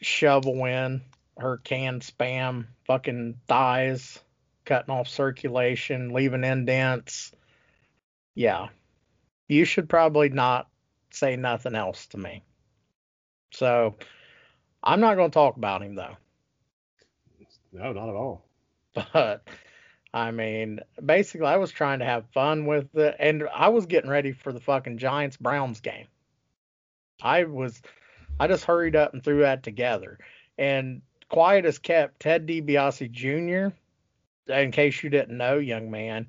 shovel 0.00 0.66
in 0.66 1.00
her 1.36 1.56
canned 1.56 2.02
spam 2.02 2.66
fucking 2.86 3.34
thighs, 3.48 4.20
cutting 4.64 4.94
off 4.94 5.08
circulation, 5.08 6.12
leaving 6.12 6.44
indents. 6.44 7.32
Yeah. 8.36 8.68
You 9.48 9.64
should 9.64 9.88
probably 9.88 10.28
not 10.28 10.68
say 11.10 11.36
nothing 11.36 11.74
else 11.74 12.06
to 12.08 12.18
me. 12.18 12.42
So 13.52 13.96
I'm 14.82 15.00
not 15.00 15.16
going 15.16 15.30
to 15.30 15.34
talk 15.34 15.56
about 15.56 15.82
him 15.82 15.94
though. 15.94 16.16
No, 17.72 17.92
not 17.92 18.08
at 18.08 18.14
all. 18.14 18.44
But 18.94 19.42
I 20.14 20.30
mean, 20.30 20.80
basically, 21.04 21.46
I 21.46 21.58
was 21.58 21.70
trying 21.70 21.98
to 21.98 22.06
have 22.06 22.30
fun 22.32 22.64
with 22.64 22.94
it, 22.96 23.16
and 23.18 23.44
I 23.54 23.68
was 23.68 23.84
getting 23.84 24.08
ready 24.08 24.32
for 24.32 24.52
the 24.52 24.60
fucking 24.60 24.96
Giants 24.98 25.36
Browns 25.36 25.80
game. 25.80 26.06
I 27.22 27.44
was, 27.44 27.82
I 28.40 28.46
just 28.46 28.64
hurried 28.64 28.96
up 28.96 29.12
and 29.12 29.22
threw 29.22 29.40
that 29.40 29.62
together. 29.62 30.18
And 30.56 31.02
quiet 31.28 31.66
as 31.66 31.78
kept, 31.78 32.20
Ted 32.20 32.46
DiBiase 32.46 33.10
Jr. 33.10 33.74
In 34.50 34.70
case 34.70 35.02
you 35.02 35.10
didn't 35.10 35.36
know, 35.36 35.58
young 35.58 35.90
man, 35.90 36.28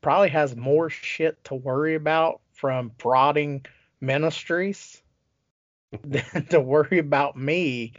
probably 0.00 0.30
has 0.30 0.56
more 0.56 0.90
shit 0.90 1.42
to 1.44 1.54
worry 1.54 1.94
about 1.94 2.40
from 2.52 2.90
prodding 2.98 3.64
ministries 4.00 5.02
than 6.04 6.46
to 6.50 6.60
worry 6.60 6.98
about 6.98 7.36
me 7.36 7.92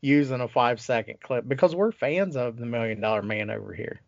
using 0.00 0.40
a 0.40 0.48
five 0.48 0.80
second 0.80 1.20
clip 1.20 1.46
because 1.46 1.74
we're 1.74 1.92
fans 1.92 2.36
of 2.36 2.56
the 2.56 2.66
Million 2.66 3.00
Dollar 3.00 3.22
Man 3.22 3.50
over 3.50 3.72
here. 3.72 4.00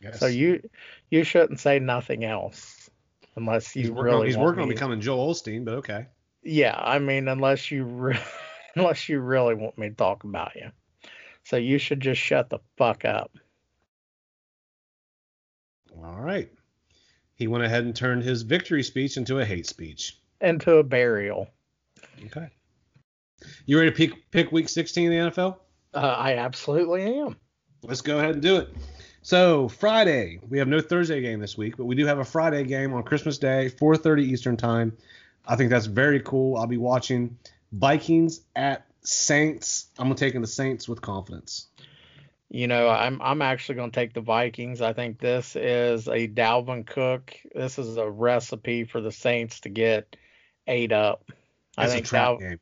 Yes. 0.00 0.20
So 0.20 0.26
you 0.26 0.68
you 1.10 1.24
shouldn't 1.24 1.60
say 1.60 1.78
nothing 1.78 2.24
else 2.24 2.88
unless 3.36 3.74
you 3.74 3.82
he's 3.82 3.90
working, 3.90 4.04
really 4.04 4.20
on, 4.20 4.26
he's 4.26 4.36
want 4.36 4.46
working 4.46 4.62
on 4.62 4.68
becoming 4.68 5.00
Joel 5.00 5.32
Osteen, 5.32 5.64
but 5.64 5.74
okay. 5.74 6.06
Yeah, 6.42 6.76
I 6.76 6.98
mean 6.98 7.28
unless 7.28 7.70
you 7.70 7.84
re- 7.84 8.20
unless 8.76 9.08
you 9.08 9.20
really 9.20 9.54
want 9.54 9.76
me 9.78 9.88
to 9.88 9.94
talk 9.94 10.24
about 10.24 10.54
you. 10.54 10.70
So 11.44 11.56
you 11.56 11.78
should 11.78 12.00
just 12.00 12.20
shut 12.20 12.50
the 12.50 12.58
fuck 12.76 13.04
up. 13.04 13.32
All 15.96 16.20
right. 16.20 16.50
He 17.38 17.46
went 17.46 17.64
ahead 17.64 17.84
and 17.84 17.94
turned 17.94 18.24
his 18.24 18.42
victory 18.42 18.82
speech 18.82 19.16
into 19.16 19.38
a 19.38 19.44
hate 19.44 19.66
speech. 19.66 20.18
Into 20.40 20.76
a 20.76 20.82
burial. 20.82 21.48
Okay. 22.26 22.48
You 23.64 23.78
ready 23.78 23.90
to 23.90 23.96
pick, 23.96 24.30
pick 24.32 24.50
week 24.50 24.68
16 24.68 25.12
in 25.12 25.24
the 25.24 25.30
NFL? 25.30 25.56
Uh, 25.94 25.98
I 25.98 26.36
absolutely 26.36 27.02
am. 27.20 27.36
Let's 27.84 28.00
go 28.00 28.18
ahead 28.18 28.32
and 28.34 28.42
do 28.42 28.56
it. 28.56 28.74
So 29.22 29.68
Friday, 29.68 30.40
we 30.48 30.58
have 30.58 30.66
no 30.66 30.80
Thursday 30.80 31.20
game 31.20 31.38
this 31.38 31.56
week, 31.56 31.76
but 31.76 31.84
we 31.84 31.94
do 31.94 32.06
have 32.06 32.18
a 32.18 32.24
Friday 32.24 32.64
game 32.64 32.92
on 32.92 33.04
Christmas 33.04 33.38
Day, 33.38 33.68
4:30 33.68 34.24
Eastern 34.24 34.56
time. 34.56 34.96
I 35.46 35.54
think 35.54 35.70
that's 35.70 35.86
very 35.86 36.20
cool. 36.20 36.56
I'll 36.56 36.66
be 36.66 36.76
watching 36.76 37.38
Vikings 37.72 38.40
at 38.56 38.86
Saints. 39.02 39.86
I'm 39.98 40.06
gonna 40.06 40.16
taking 40.16 40.40
the 40.40 40.46
Saints 40.46 40.88
with 40.88 41.00
confidence. 41.00 41.68
You 42.50 42.66
know, 42.66 42.88
I'm 42.88 43.20
I'm 43.20 43.42
actually 43.42 43.74
going 43.74 43.90
to 43.90 43.94
take 43.94 44.14
the 44.14 44.22
Vikings. 44.22 44.80
I 44.80 44.94
think 44.94 45.18
this 45.18 45.54
is 45.54 46.08
a 46.08 46.26
Dalvin 46.26 46.86
Cook. 46.86 47.34
This 47.54 47.78
is 47.78 47.96
a 47.98 48.08
recipe 48.08 48.84
for 48.84 49.00
the 49.02 49.12
Saints 49.12 49.60
to 49.60 49.68
get 49.68 50.16
ate 50.66 50.92
up. 50.92 51.30
I 51.76 51.86
That's 51.86 51.92
think 51.94 52.10
Dal- 52.10 52.38
game. 52.38 52.60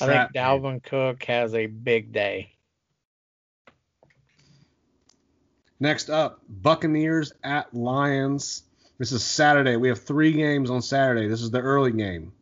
I 0.00 0.06
think 0.06 0.32
game. 0.32 0.42
Dalvin 0.42 0.82
Cook 0.82 1.24
has 1.24 1.54
a 1.54 1.66
big 1.66 2.12
day. 2.12 2.52
Next 5.80 6.08
up, 6.08 6.40
Buccaneers 6.48 7.32
at 7.42 7.74
Lions. 7.74 8.62
This 8.98 9.12
is 9.12 9.24
Saturday. 9.24 9.76
We 9.76 9.88
have 9.88 10.02
three 10.02 10.32
games 10.32 10.70
on 10.70 10.80
Saturday. 10.80 11.28
This 11.28 11.42
is 11.42 11.50
the 11.50 11.60
early 11.60 11.92
game. 11.92 12.32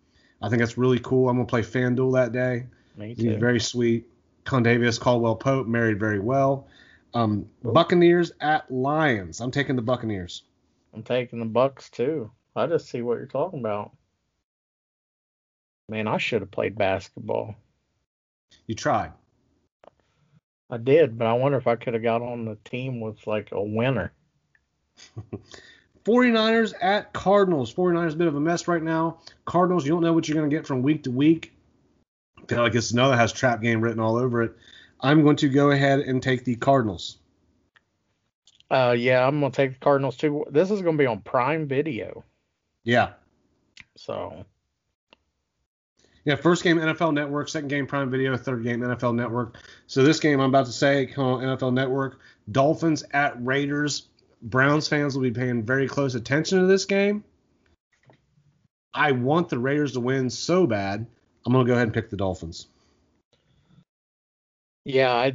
I 0.40 0.51
think 0.51 0.61
that's 0.61 0.79
really 0.79 1.01
cool. 1.01 1.29
I'm 1.29 1.37
gonna 1.37 1.47
play 1.47 1.62
FanDuel 1.62 2.12
that 2.14 2.33
day. 2.33 2.66
Me 2.97 3.14
too. 3.14 3.38
very 3.38 3.59
sweet. 3.59 4.07
Kentavious 4.44 5.00
Caldwell 5.00 5.37
Pope 5.37 5.66
married 5.66 5.98
very 5.98 6.20
well. 6.20 6.68
Um, 7.14 7.46
Buccaneers 7.62 8.33
at 8.40 8.70
Lions. 8.70 9.40
I'm 9.40 9.50
taking 9.50 9.76
the 9.76 9.83
Buccaneers. 9.83 10.42
I'm 10.92 11.02
taking 11.02 11.38
the 11.38 11.46
Bucks 11.46 11.90
too. 11.90 12.30
I 12.57 12.66
just 12.66 12.88
see 12.88 13.02
what 13.02 13.18
you're 13.18 13.26
talking 13.26 13.61
about. 13.61 13.92
Man, 15.88 16.09
I 16.09 16.18
should 16.18 16.40
have 16.40 16.50
played 16.50 16.76
basketball. 16.76 17.54
You 18.66 18.74
tried. 18.74 19.12
I 20.70 20.78
did, 20.78 21.18
but 21.18 21.26
I 21.26 21.35
wonder 21.35 21.59
if 21.59 21.66
I 21.66 21.76
could 21.76 21.94
have 21.94 22.02
got 22.02 22.22
on 22.22 22.44
the 22.44 22.57
team 22.64 23.00
with 23.00 23.26
like 23.26 23.50
a 23.52 23.62
winner. 23.62 24.12
49ers 26.04 26.74
at 26.80 27.12
Cardinals. 27.12 27.72
49ers 27.74 28.14
a 28.14 28.16
bit 28.16 28.28
of 28.28 28.37
a 28.37 28.40
mess 28.40 28.68
right 28.68 28.83
now. 28.83 29.18
Cardinals, 29.45 29.84
you 29.84 29.92
don't 29.92 30.03
know 30.03 30.12
what 30.12 30.28
you're 30.28 30.36
going 30.36 30.49
to 30.49 30.55
get 30.55 30.66
from 30.66 30.82
week 30.82 31.03
to 31.05 31.11
week. 31.11 31.53
I 32.51 32.55
feel 32.55 32.62
like 32.62 32.74
it's 32.74 32.90
another 32.90 33.16
has 33.16 33.32
trap 33.32 33.62
game 33.62 33.80
written 33.80 34.01
all 34.01 34.16
over 34.16 34.42
it. 34.42 34.53
I'm 35.01 35.22
going 35.22 35.36
to 35.36 35.49
go 35.49 35.70
ahead 35.70 36.01
and 36.01 36.22
take 36.22 36.45
the 36.45 36.57
Cardinals. 36.57 37.18
Uh, 38.70 38.95
yeah, 38.97 39.26
I'm 39.26 39.40
gonna 39.40 39.53
take 39.53 39.74
the 39.74 39.78
Cardinals 39.78 40.16
too. 40.16 40.45
This 40.51 40.70
is 40.70 40.82
gonna 40.82 40.97
be 40.97 41.07
on 41.07 41.20
Prime 41.20 41.66
Video, 41.68 42.24
Yeah. 42.82 43.12
so 43.97 44.45
Yeah, 46.24 46.36
first 46.36 46.64
game 46.64 46.78
NFL 46.78 47.12
Network, 47.12 47.49
second 47.49 47.68
game 47.68 47.86
Prime 47.86 48.11
Video, 48.11 48.36
third 48.36 48.64
game 48.64 48.80
NFL 48.80 49.14
Network. 49.14 49.59
So 49.86 50.03
this 50.03 50.18
game 50.18 50.40
I'm 50.40 50.49
about 50.49 50.66
to 50.66 50.72
say 50.72 51.12
on 51.16 51.42
NFL 51.42 51.72
Network. 51.74 52.20
Dolphins 52.51 53.05
at 53.12 53.34
Raiders. 53.45 54.09
Browns 54.42 54.88
fans 54.88 55.14
will 55.14 55.22
be 55.22 55.30
paying 55.30 55.62
very 55.62 55.86
close 55.86 56.14
attention 56.14 56.59
to 56.61 56.66
this 56.66 56.84
game. 56.84 57.24
I 58.92 59.12
want 59.12 59.49
the 59.49 59.59
Raiders 59.59 59.92
to 59.92 60.01
win 60.01 60.30
so 60.30 60.66
bad. 60.66 61.07
I'm 61.47 61.53
gonna 61.53 61.64
go 61.64 61.72
ahead 61.74 61.84
and 61.84 61.95
pick 61.95 62.11
the 62.11 62.16
Dolphins. 62.16 62.68
yeah, 64.84 65.12
I 65.12 65.32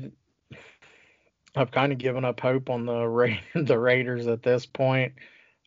I've 1.55 1.71
kind 1.71 1.91
of 1.91 1.97
given 1.97 2.25
up 2.25 2.39
hope 2.39 2.69
on 2.69 2.85
the 2.85 3.07
Ra- 3.07 3.37
the 3.55 3.77
Raiders 3.77 4.27
at 4.27 4.43
this 4.43 4.65
point, 4.65 5.13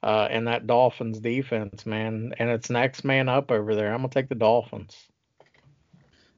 uh, 0.03 0.29
and 0.31 0.47
that 0.47 0.67
Dolphins 0.67 1.21
defense, 1.21 1.87
man, 1.87 2.35
and 2.39 2.51
it's 2.51 2.71
next 2.71 3.05
man 3.05 3.29
up 3.29 3.51
over 3.51 3.75
there. 3.75 3.93
I'm 3.93 3.99
gonna 3.99 4.09
take 4.09 4.29
the 4.29 4.35
Dolphins. 4.35 4.97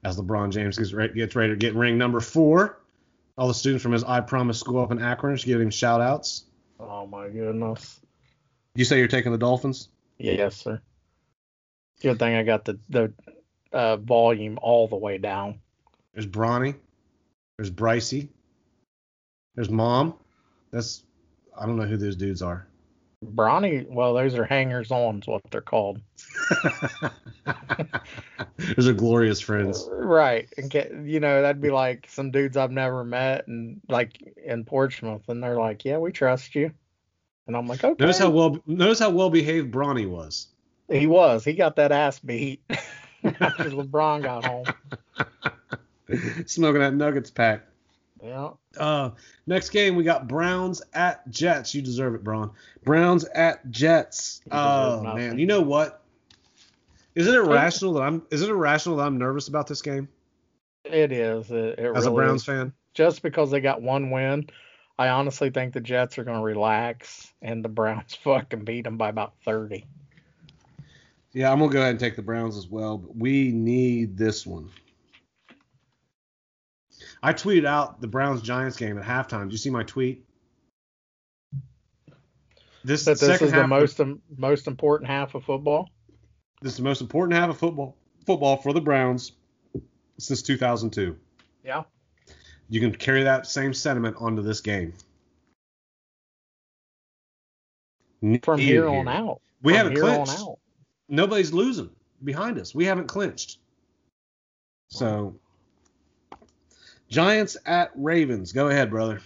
as 0.05 0.19
LeBron 0.19 0.51
James 0.51 0.79
gets 0.79 0.93
ready, 0.93 1.15
gets 1.15 1.37
ready 1.37 1.53
to 1.53 1.57
get 1.57 1.75
ring 1.75 1.97
number 1.99 2.21
four. 2.21 2.79
All 3.37 3.49
the 3.49 3.55
students 3.55 3.83
from 3.83 3.93
his 3.93 4.05
I 4.05 4.21
Promise 4.21 4.61
school 4.61 4.81
up 4.81 4.93
in 4.93 5.03
Akron 5.03 5.37
should 5.37 5.47
give 5.47 5.61
him 5.61 5.71
shout 5.71 6.01
outs. 6.01 6.45
Oh 6.79 7.07
my 7.07 7.29
goodness. 7.29 8.01
You 8.77 8.85
say 8.85 8.99
you're 8.99 9.09
taking 9.09 9.33
the 9.33 9.39
Dolphins? 9.39 9.89
Yes, 10.19 10.57
sir. 10.57 10.81
Good 12.01 12.19
thing 12.19 12.35
I 12.35 12.43
got 12.43 12.65
the 12.65 12.79
the 12.89 13.13
uh, 13.75 13.97
volume 13.99 14.59
all 14.63 14.89
the 14.89 14.97
way 14.97 15.19
down. 15.19 15.59
There's 16.15 16.27
Bronny. 16.27 16.75
There's 17.59 17.71
Brycey. 17.71 18.29
There's 19.55 19.71
Mom. 19.71 20.15
That's 20.71 21.03
I 21.59 21.67
don't 21.67 21.77
know 21.77 21.85
who 21.87 21.97
those 21.97 22.17
dudes 22.17 22.43
are. 22.43 22.67
Bronny, 23.25 23.89
well, 23.89 24.13
those 24.13 24.35
are 24.35 24.45
hangers 24.45 24.91
on, 24.91 25.21
is 25.21 25.27
what 25.27 25.41
they're 25.51 25.63
called. 25.63 26.01
Those 28.77 28.89
are 28.89 28.93
glorious 28.93 29.41
friends. 29.41 29.89
Right. 29.91 30.49
And 30.57 30.71
get, 30.71 30.93
you 31.05 31.21
know, 31.21 31.43
that'd 31.43 31.61
be 31.63 31.71
like 31.71 32.07
some 32.11 32.31
dudes 32.31 32.57
I've 32.57 32.71
never 32.71 33.05
met 33.05 33.47
and 33.47 33.81
like 33.89 34.21
in 34.45 34.65
Portsmouth 34.65 35.23
and 35.29 35.43
they're 35.43 35.59
like, 35.59 35.85
Yeah, 35.85 35.99
we 35.99 36.13
trust 36.13 36.55
you. 36.55 36.71
And 37.47 37.57
I'm 37.57 37.67
like, 37.67 37.83
Okay. 37.83 37.97
Notice 37.99 38.19
how 38.19 38.31
well 38.31 38.63
notice 38.67 38.99
how 38.99 39.11
well 39.11 39.31
behaved 39.31 39.73
Bronny 39.73 40.09
was. 40.09 40.49
he 40.91 41.07
was. 41.07 41.45
He 41.45 41.55
got 41.55 41.77
that 41.77 41.93
ass 41.93 42.19
beat 42.19 42.63
after 43.25 43.71
LeBron 43.71 44.23
got 44.23 44.45
home. 44.45 44.67
Smoking 46.47 46.81
that 46.81 46.95
Nuggets 46.95 47.31
pack. 47.31 47.67
Yeah. 48.23 48.51
Uh, 48.79 49.11
next 49.47 49.71
game 49.71 49.97
we 49.97 50.05
got 50.05 50.29
Browns 50.29 50.83
at 50.95 51.29
Jets. 51.31 51.75
You 51.75 51.83
deserve 51.83 52.15
it, 52.15 52.25
Braun. 52.25 52.51
Browns 52.83 53.25
at 53.25 53.71
Jets. 53.71 54.41
Oh 54.51 55.03
nothing. 55.03 55.29
man, 55.29 55.39
you 55.39 55.47
know 55.47 55.61
what? 55.61 56.03
Is 57.15 57.27
it 57.27 57.35
irrational 57.35 57.95
that 57.95 58.03
I'm? 58.03 58.23
Is 58.31 58.43
it 58.43 58.49
irrational 58.49 58.97
that 58.97 59.05
I'm 59.05 59.19
nervous 59.19 59.49
about 59.49 59.67
this 59.67 59.83
game 59.83 60.09
It 60.85 61.13
is. 61.13 61.51
It, 61.51 61.79
it 61.79 61.97
as 61.97 62.07
a 62.07 62.11
Browns 62.11 62.41
is. 62.43 62.47
fan? 62.47 62.73
Just 62.95 63.23
because 63.23 63.51
they 63.51 63.61
got 63.61 63.83
one 63.83 64.11
win, 64.11 64.49
I 64.99 65.09
honestly 65.09 65.51
think 65.51 65.75
the 65.75 65.81
Jets 65.81 66.19
are 66.19 66.25
going 66.25 66.39
to 66.39 66.45
relax 66.45 67.33
and 67.43 67.65
the 67.65 67.69
Browns 67.69 68.15
fucking 68.25 68.65
beat 68.65 68.85
them 68.85 68.97
by 68.97 69.09
about 69.09 69.35
30. 69.45 69.87
Yeah, 71.35 71.51
I'm 71.51 71.59
gonna 71.59 71.73
go 71.73 71.81
ahead 71.81 71.91
and 71.91 72.01
take 72.01 72.15
the 72.15 72.23
Browns 72.23 72.57
as 72.57 72.69
well, 72.69 72.97
but 72.97 73.17
we 73.17 73.51
need 73.51 74.17
this 74.17 74.47
one. 74.47 74.71
I 77.23 77.33
tweeted 77.33 77.67
out 77.67 78.01
the 78.01 78.07
Browns 78.07 78.41
Giants 78.41 78.77
game 78.77 78.97
at 78.99 79.05
halftime. 79.05 79.45
Did 79.45 79.53
you 79.53 79.59
see 79.59 79.71
my 79.71 79.83
tweet? 79.83 80.25
This 82.85 83.05
That 83.05 83.19
this 83.19 83.43
is 83.43 83.51
the 83.51 83.67
most 83.67 84.01
most 84.37 84.69
important 84.69 85.11
half 85.11 85.35
of 85.35 85.45
football. 85.45 85.91
this 86.63 86.73
is 86.73 86.79
the 86.79 86.85
most 86.85 87.01
important 87.01 87.37
half 87.37 87.51
of 87.51 87.59
football 87.59 87.97
football 88.25 88.57
for 88.59 88.73
the 88.73 88.81
Browns 88.81 89.33
since 90.19 90.41
2002. 90.41 91.17
Yeah. 91.65 91.83
You 92.69 92.81
can 92.81 92.95
carry 92.95 93.25
that 93.25 93.47
same 93.47 93.75
sentiment 93.75 94.17
onto 94.21 94.41
this 94.41 94.61
game. 94.61 94.93
From 98.43 98.59
Need 98.59 98.67
here 98.67 98.89
on 98.89 99.09
out. 99.09 99.41
We 99.63 99.73
From 99.73 99.77
haven't 99.79 99.93
here 99.95 100.03
clinched. 100.03 100.39
Nobody's 101.09 101.53
losing 101.53 101.91
behind 102.23 102.59
us. 102.59 102.75
We 102.75 102.85
haven't 102.85 103.07
clinched. 103.07 103.59
So, 104.89 105.35
Giants 107.09 107.57
at 107.67 107.91
Ravens. 107.95 108.53
Go 108.53 108.69
ahead, 108.69 108.91
brother. 108.91 109.21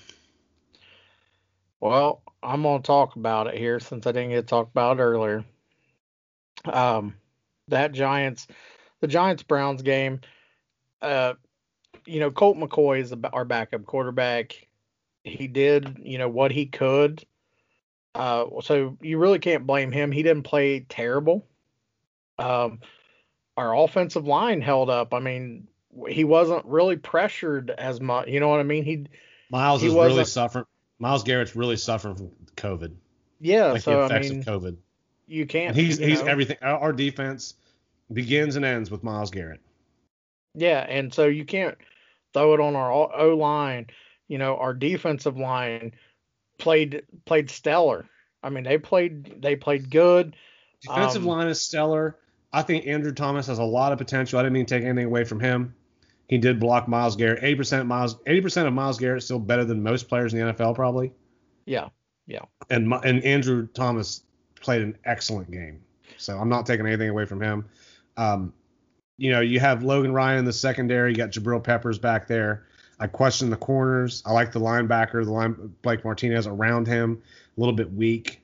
Well, 1.80 2.22
I'm 2.42 2.62
going 2.62 2.82
to 2.82 2.86
talk 2.86 3.16
about 3.16 3.46
it 3.46 3.56
here 3.56 3.80
since 3.80 4.06
I 4.06 4.12
didn't 4.12 4.30
get 4.30 4.42
to 4.42 4.42
talk 4.42 4.68
about 4.68 4.98
it 4.98 5.02
earlier. 5.02 5.44
Um, 6.64 7.14
that 7.68 7.92
Giants, 7.92 8.46
the 9.00 9.06
Giants 9.06 9.42
Browns 9.42 9.82
game, 9.82 10.20
uh, 11.02 11.34
you 12.04 12.20
know, 12.20 12.30
Colt 12.30 12.56
McCoy 12.56 13.00
is 13.00 13.14
our 13.32 13.44
backup 13.44 13.84
quarterback. 13.86 14.66
He 15.24 15.46
did, 15.46 15.98
you 16.02 16.18
know, 16.18 16.28
what 16.28 16.50
he 16.50 16.66
could. 16.66 17.24
Uh, 18.14 18.46
so 18.62 18.96
you 19.00 19.18
really 19.18 19.38
can't 19.38 19.66
blame 19.66 19.92
him. 19.92 20.10
He 20.10 20.22
didn't 20.22 20.42
play 20.42 20.80
terrible. 20.80 21.46
Um, 22.38 22.80
our 23.56 23.76
offensive 23.76 24.26
line 24.26 24.60
held 24.60 24.90
up. 24.90 25.12
I 25.12 25.18
mean, 25.20 25.66
he 26.08 26.24
wasn't 26.24 26.64
really 26.64 26.96
pressured 26.96 27.70
as 27.70 28.00
much. 28.00 28.28
You 28.28 28.40
know 28.40 28.48
what 28.48 28.60
I 28.60 28.64
mean? 28.64 28.84
He, 28.84 29.06
Miles 29.50 29.80
He 29.80 29.88
is 29.88 29.94
really 29.94 30.24
suffering. 30.24 30.64
Myles 30.98 31.22
Garrett's 31.24 31.56
really 31.56 31.76
suffering 31.76 32.14
from 32.16 32.30
COVID, 32.56 32.92
yeah. 33.40 33.72
like 33.72 33.82
so 33.82 33.92
the 33.92 33.98
I 33.98 34.06
effects 34.06 34.30
mean, 34.30 34.40
of 34.40 34.46
COVID. 34.46 34.76
you 35.26 35.46
can't. 35.46 35.68
And 35.68 35.76
he's 35.76 36.00
you 36.00 36.06
he's 36.06 36.22
know. 36.22 36.26
everything. 36.28 36.56
Our, 36.60 36.78
our 36.78 36.92
defense 36.92 37.54
begins 38.12 38.56
and 38.56 38.64
ends 38.64 38.90
with 38.90 39.02
Myles 39.02 39.30
Garrett. 39.30 39.60
Yeah, 40.54 40.80
and 40.80 41.12
so 41.14 41.26
you 41.26 41.44
can't 41.44 41.78
throw 42.34 42.54
it 42.54 42.60
on 42.60 42.74
our 42.76 42.90
O 42.92 43.36
line. 43.36 43.86
You 44.28 44.38
know, 44.38 44.56
our 44.56 44.74
defensive 44.74 45.36
line 45.36 45.92
played 46.58 47.02
played 47.24 47.48
stellar. 47.50 48.06
I 48.42 48.50
mean, 48.50 48.64
they 48.64 48.78
played 48.78 49.40
they 49.40 49.56
played 49.56 49.90
good. 49.90 50.36
Defensive 50.82 51.22
Um, 51.22 51.28
line 51.28 51.48
is 51.48 51.60
stellar. 51.60 52.16
I 52.52 52.62
think 52.62 52.86
Andrew 52.86 53.12
Thomas 53.12 53.46
has 53.46 53.58
a 53.58 53.64
lot 53.64 53.92
of 53.92 53.98
potential. 53.98 54.38
I 54.38 54.42
didn't 54.42 54.54
mean 54.54 54.66
to 54.66 54.74
take 54.74 54.84
anything 54.84 55.06
away 55.06 55.24
from 55.24 55.40
him. 55.40 55.74
He 56.28 56.38
did 56.38 56.60
block 56.60 56.88
Myles 56.88 57.16
Garrett. 57.16 57.42
80% 57.42 57.86
Miles 57.86 58.16
80% 58.16 58.66
of 58.66 58.72
Myles 58.72 58.98
Garrett 58.98 59.18
is 59.18 59.24
still 59.24 59.38
better 59.38 59.64
than 59.64 59.82
most 59.82 60.08
players 60.08 60.34
in 60.34 60.40
the 60.40 60.52
NFL 60.52 60.74
probably. 60.74 61.12
Yeah, 61.64 61.88
Yeah. 62.26 62.42
And 62.70 62.92
and 63.04 63.24
Andrew 63.24 63.66
Thomas 63.66 64.22
played 64.60 64.82
an 64.82 64.98
excellent 65.04 65.50
game. 65.50 65.80
So 66.16 66.38
I'm 66.38 66.48
not 66.48 66.66
taking 66.66 66.86
anything 66.86 67.08
away 67.08 67.24
from 67.24 67.42
him. 67.42 67.66
Um, 68.16 68.52
you 69.16 69.32
know, 69.32 69.40
you 69.40 69.60
have 69.60 69.82
Logan 69.82 70.12
Ryan 70.12 70.40
in 70.40 70.44
the 70.44 70.52
secondary. 70.52 71.10
You 71.10 71.16
got 71.16 71.30
Jabril 71.30 71.62
Peppers 71.62 71.98
back 71.98 72.26
there. 72.28 72.66
I 73.00 73.06
question 73.06 73.50
the 73.50 73.56
corners. 73.56 74.22
I 74.26 74.32
like 74.32 74.52
the 74.52 74.60
linebacker, 74.60 75.24
the 75.24 75.30
line 75.30 75.74
Blake 75.82 76.04
Martinez 76.04 76.46
around 76.46 76.86
him, 76.86 77.22
a 77.56 77.60
little 77.60 77.74
bit 77.74 77.92
weak 77.92 78.40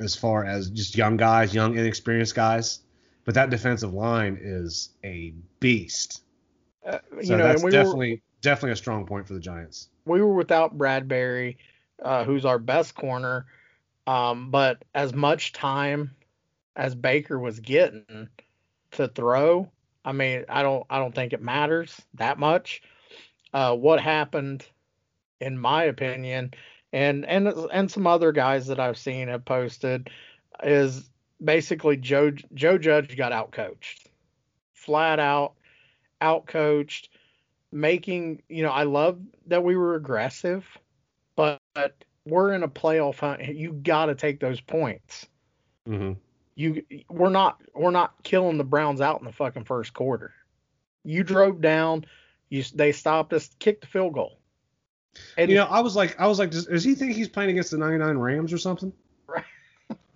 as 0.00 0.14
far 0.14 0.44
as 0.44 0.70
just 0.70 0.96
young 0.96 1.16
guys, 1.16 1.54
young 1.54 1.76
inexperienced 1.76 2.34
guys. 2.34 2.80
But 3.28 3.34
that 3.34 3.50
defensive 3.50 3.92
line 3.92 4.38
is 4.40 4.88
a 5.04 5.34
beast. 5.60 6.22
uh, 6.86 7.00
So 7.10 7.20
you 7.20 7.36
know, 7.36 7.44
that's 7.44 7.62
and 7.62 7.64
we 7.64 7.76
were 7.76 7.84
definitely 7.84 8.22
definitely 8.40 8.70
a 8.70 8.76
strong 8.76 9.04
point 9.04 9.26
for 9.26 9.34
the 9.34 9.40
Giants. 9.40 9.90
we 10.06 10.22
were 10.22 10.32
without 10.32 10.78
Bradberry, 10.78 11.58
uh, 12.02 12.24
who's 12.24 12.46
our 12.46 12.58
best 12.58 12.94
corner. 12.94 13.44
Um, 14.06 14.50
but 14.50 14.82
as 14.94 15.12
much 15.12 15.52
time 15.52 16.16
as 16.74 16.94
Baker 16.94 17.38
was 17.38 17.60
getting 17.60 18.30
to 18.92 19.08
throw, 19.08 19.70
I 20.06 20.12
mean, 20.12 20.46
I 20.48 20.62
don't 20.62 20.86
I 20.88 20.98
don't 20.98 21.14
think 21.14 21.34
it 21.34 21.42
matters 21.42 22.00
that 22.14 22.38
much. 22.38 22.80
Uh, 23.52 23.76
what 23.76 24.00
happened, 24.00 24.64
in 25.38 25.58
my 25.58 25.84
opinion, 25.84 26.54
and 26.94 27.26
and 27.26 27.46
and 27.46 27.90
some 27.90 28.06
other 28.06 28.32
guys 28.32 28.68
that 28.68 28.80
I've 28.80 28.96
seen 28.96 29.28
have 29.28 29.44
posted, 29.44 30.08
is 30.62 31.10
basically 31.42 31.96
Joe 31.96 32.32
Joe 32.54 32.78
Judge 32.78 33.16
got 33.16 33.32
outcoached, 33.32 34.06
flat 34.72 35.20
out 35.20 35.54
outcoached 36.20 37.08
making 37.70 38.42
you 38.48 38.62
know 38.62 38.70
I 38.70 38.84
love 38.84 39.20
that 39.46 39.64
we 39.64 39.76
were 39.76 39.94
aggressive, 39.94 40.66
but 41.36 41.60
we're 42.24 42.52
in 42.52 42.62
a 42.62 42.68
playoff 42.68 43.18
hunt. 43.18 43.44
You 43.54 43.72
got 43.72 44.06
to 44.06 44.14
take 44.14 44.40
those 44.40 44.60
points. 44.60 45.26
Mm-hmm. 45.88 46.12
You 46.54 46.84
we're 47.08 47.30
not 47.30 47.60
we're 47.74 47.90
not 47.90 48.22
killing 48.22 48.58
the 48.58 48.64
Browns 48.64 49.00
out 49.00 49.20
in 49.20 49.26
the 49.26 49.32
fucking 49.32 49.64
first 49.64 49.94
quarter. 49.94 50.32
You 51.04 51.22
drove 51.22 51.60
down. 51.60 52.04
You 52.48 52.64
they 52.74 52.92
stopped 52.92 53.32
us, 53.32 53.50
kicked 53.58 53.82
the 53.82 53.86
field 53.86 54.14
goal. 54.14 54.38
And 55.36 55.50
You 55.50 55.56
know, 55.56 55.64
I 55.64 55.80
was 55.80 55.96
like, 55.96 56.18
I 56.20 56.26
was 56.26 56.38
like, 56.38 56.50
does, 56.50 56.66
does 56.66 56.84
he 56.84 56.94
think 56.94 57.14
he's 57.14 57.28
playing 57.28 57.50
against 57.50 57.70
the 57.70 57.78
'99 57.78 58.18
Rams 58.18 58.52
or 58.52 58.58
something? 58.58 58.92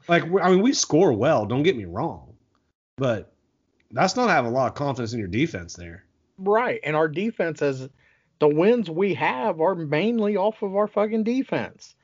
Like, 0.08 0.24
I 0.24 0.50
mean, 0.50 0.62
we 0.62 0.72
score 0.72 1.12
well. 1.12 1.46
Don't 1.46 1.62
get 1.62 1.76
me 1.76 1.84
wrong, 1.84 2.34
but 2.96 3.32
that's 3.90 4.16
not 4.16 4.30
having 4.30 4.50
a 4.50 4.54
lot 4.54 4.68
of 4.68 4.74
confidence 4.74 5.12
in 5.12 5.18
your 5.18 5.28
defense 5.28 5.74
there. 5.74 6.04
right, 6.38 6.80
and 6.82 6.96
our 6.96 7.08
defense 7.08 7.60
has 7.60 7.88
the 8.38 8.48
wins 8.48 8.90
we 8.90 9.14
have 9.14 9.60
are 9.60 9.74
mainly 9.74 10.36
off 10.36 10.62
of 10.62 10.74
our 10.74 10.88
fucking 10.88 11.24
defense. 11.24 11.94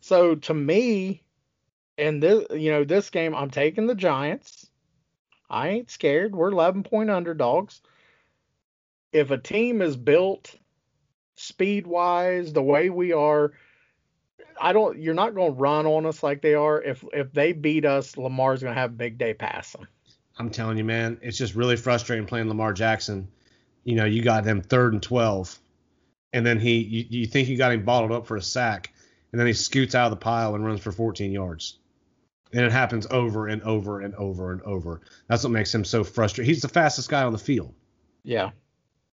So 0.00 0.34
to 0.34 0.54
me, 0.54 1.22
and 1.96 2.22
this 2.22 2.46
you 2.50 2.70
know 2.70 2.84
this 2.84 3.10
game, 3.10 3.34
I'm 3.34 3.50
taking 3.50 3.86
the 3.86 3.94
Giants. 3.94 4.66
I 5.48 5.68
ain't 5.68 5.90
scared. 5.90 6.34
We're 6.34 6.50
11 6.50 6.84
point 6.84 7.10
underdogs. 7.10 7.80
If 9.12 9.30
a 9.30 9.38
team 9.38 9.82
is 9.82 9.96
built 9.96 10.54
speed 11.34 11.86
wise 11.86 12.52
the 12.52 12.62
way 12.62 12.90
we 12.90 13.12
are, 13.12 13.52
I 14.60 14.72
don't. 14.72 14.98
You're 14.98 15.14
not 15.14 15.34
going 15.34 15.54
to 15.54 15.58
run 15.58 15.86
on 15.86 16.06
us 16.06 16.22
like 16.22 16.42
they 16.42 16.54
are. 16.54 16.80
If 16.82 17.04
if 17.12 17.32
they 17.32 17.52
beat 17.52 17.84
us, 17.84 18.16
Lamar's 18.16 18.62
going 18.62 18.74
to 18.74 18.80
have 18.80 18.90
a 18.90 18.94
big 18.94 19.16
day 19.16 19.32
passing. 19.32 19.86
I'm 20.38 20.50
telling 20.50 20.78
you, 20.78 20.84
man, 20.84 21.18
it's 21.22 21.36
just 21.36 21.54
really 21.54 21.76
frustrating 21.76 22.26
playing 22.26 22.48
Lamar 22.48 22.72
Jackson. 22.72 23.28
You 23.84 23.96
know, 23.96 24.04
you 24.04 24.22
got 24.22 24.44
him 24.44 24.62
third 24.62 24.92
and 24.92 25.02
12, 25.02 25.58
and 26.32 26.46
then 26.46 26.58
he, 26.58 26.78
you, 26.78 27.04
you 27.08 27.26
think 27.26 27.48
you 27.48 27.56
got 27.56 27.72
him 27.72 27.84
bottled 27.84 28.12
up 28.12 28.26
for 28.26 28.36
a 28.36 28.42
sack, 28.42 28.92
and 29.32 29.40
then 29.40 29.46
he 29.46 29.52
scoots 29.52 29.94
out 29.94 30.04
of 30.04 30.10
the 30.10 30.16
pile 30.22 30.54
and 30.54 30.64
runs 30.64 30.80
for 30.80 30.92
14 30.92 31.32
yards. 31.32 31.78
And 32.52 32.64
it 32.64 32.72
happens 32.72 33.06
over 33.10 33.48
and 33.48 33.62
over 33.62 34.00
and 34.00 34.14
over 34.14 34.52
and 34.52 34.62
over. 34.62 35.02
That's 35.28 35.44
what 35.44 35.52
makes 35.52 35.74
him 35.74 35.84
so 35.84 36.04
frustrated. 36.04 36.48
He's 36.48 36.62
the 36.62 36.68
fastest 36.68 37.08
guy 37.08 37.22
on 37.22 37.32
the 37.32 37.38
field. 37.38 37.74
Yeah, 38.22 38.50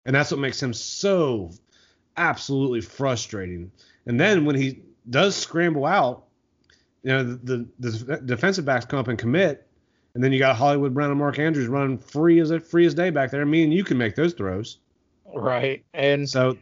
And 0.06 0.16
that's 0.16 0.32
what 0.32 0.40
makes 0.40 0.62
him 0.62 0.74
so 0.74 1.52
absolutely 2.18 2.82
frustrating. 2.82 3.72
And 4.06 4.20
then 4.20 4.46
when 4.46 4.56
he 4.56 4.82
does 5.10 5.36
scramble 5.36 5.86
out, 5.86 6.26
you 7.04 7.12
know, 7.12 7.24
the, 7.24 7.68
the, 7.80 7.90
the 7.90 8.18
defensive 8.18 8.66
backs 8.66 8.86
come 8.86 9.00
up 9.00 9.08
and 9.08 9.18
commit, 9.18 9.68
and 10.14 10.24
then 10.24 10.32
you 10.34 10.40
got 10.40 10.56
Hollywood 10.56 10.94
Brown 10.94 11.10
and 11.12 11.20
Mark 11.20 11.40
Andrews 11.40 11.68
running 11.68 11.98
free 11.98 12.40
as 12.40 12.52
a 12.52 12.60
free 12.60 12.86
as 12.86 12.94
day 12.94 13.10
back 13.10 13.32
there. 13.32 13.46
Me 13.46 13.64
and 13.64 13.74
you 13.74 13.84
can 13.84 13.98
make 13.98 14.16
those 14.16 14.34
throws. 14.34 14.80
Right. 15.34 15.86
And 15.94 16.28
So 16.28 16.58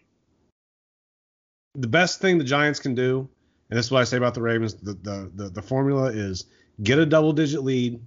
the 1.76 1.88
best 1.88 2.22
thing 2.22 2.38
the 2.38 2.44
Giants 2.44 2.80
can 2.80 2.96
do, 2.96 3.28
and 3.70 3.78
this 3.78 3.86
is 3.86 3.92
what 3.92 4.02
I 4.02 4.04
say 4.04 4.18
about 4.18 4.34
the 4.34 4.42
Ravens, 4.42 4.76
the 4.76 4.94
the 4.94 5.32
the, 5.36 5.50
the 5.50 5.62
formula 5.62 6.12
is 6.12 6.46
get 6.84 7.00
a 7.00 7.06
double 7.06 7.34
digit 7.34 7.64
lead 7.64 8.02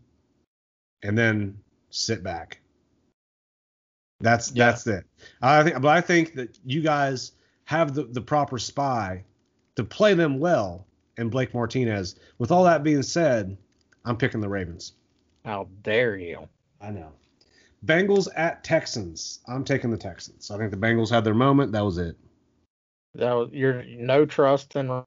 and 1.02 1.16
then 1.16 1.58
sit 1.90 2.22
back. 2.22 2.60
That's 4.20 4.52
Yeah. 4.52 4.66
that's 4.66 4.86
it. 4.86 5.04
I 5.40 5.62
think 5.62 5.80
but 5.80 5.88
I 5.88 6.00
think 6.00 6.34
that 6.34 6.58
you 6.64 6.82
guys 6.82 7.32
have 7.64 7.94
the, 7.94 8.04
the 8.04 8.20
proper 8.20 8.58
spy 8.58 9.24
to 9.78 9.84
play 9.84 10.12
them 10.12 10.40
well 10.40 10.84
and 11.18 11.30
Blake 11.30 11.54
Martinez. 11.54 12.16
With 12.38 12.50
all 12.50 12.64
that 12.64 12.82
being 12.82 13.04
said, 13.04 13.56
I'm 14.04 14.16
picking 14.16 14.40
the 14.40 14.48
Ravens. 14.48 14.94
how 15.44 15.68
dare 15.84 16.16
you? 16.16 16.48
I 16.80 16.90
know. 16.90 17.12
Bengals 17.86 18.26
at 18.34 18.64
Texans. 18.64 19.38
I'm 19.46 19.62
taking 19.62 19.90
the 19.92 19.96
Texans. 19.96 20.50
I 20.50 20.58
think 20.58 20.72
the 20.72 20.76
Bengals 20.76 21.10
had 21.10 21.22
their 21.22 21.32
moment. 21.34 21.70
That 21.70 21.84
was 21.84 21.96
it. 21.96 22.16
That 23.14 23.32
was, 23.32 23.50
you're 23.52 23.84
no 23.84 24.26
trust 24.26 24.74
in 24.74 25.04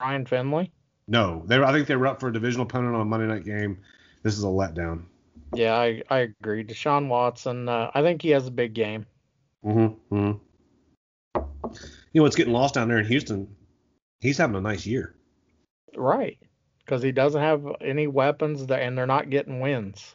Ryan 0.00 0.26
Finley. 0.26 0.70
No, 1.08 1.42
they. 1.46 1.58
were- 1.58 1.64
I 1.64 1.72
think 1.72 1.88
they 1.88 1.96
were 1.96 2.06
up 2.06 2.20
for 2.20 2.28
a 2.28 2.32
divisional 2.32 2.66
opponent 2.66 2.94
on 2.94 3.00
a 3.00 3.04
Monday 3.04 3.26
night 3.26 3.44
game. 3.44 3.78
This 4.22 4.38
is 4.38 4.44
a 4.44 4.46
letdown. 4.46 5.02
Yeah, 5.54 5.74
I, 5.74 6.02
I 6.08 6.18
agree. 6.40 6.62
Deshaun 6.62 7.08
Watson, 7.08 7.68
uh, 7.68 7.90
I 7.92 8.02
think 8.02 8.22
he 8.22 8.30
has 8.30 8.46
a 8.46 8.52
big 8.52 8.74
game. 8.74 9.06
Mm-hmm, 9.64 10.14
mm-hmm. 10.14 10.38
You 12.12 12.20
know 12.20 12.22
what's 12.22 12.36
getting 12.36 12.52
lost 12.52 12.74
down 12.74 12.86
there 12.86 12.98
in 12.98 13.06
Houston? 13.06 13.48
He's 14.20 14.38
having 14.38 14.56
a 14.56 14.60
nice 14.60 14.86
year. 14.86 15.14
Right. 15.96 16.38
Because 16.78 17.02
he 17.02 17.12
doesn't 17.12 17.40
have 17.40 17.64
any 17.80 18.06
weapons 18.06 18.66
that, 18.66 18.82
and 18.82 18.96
they're 18.96 19.06
not 19.06 19.30
getting 19.30 19.60
wins. 19.60 20.14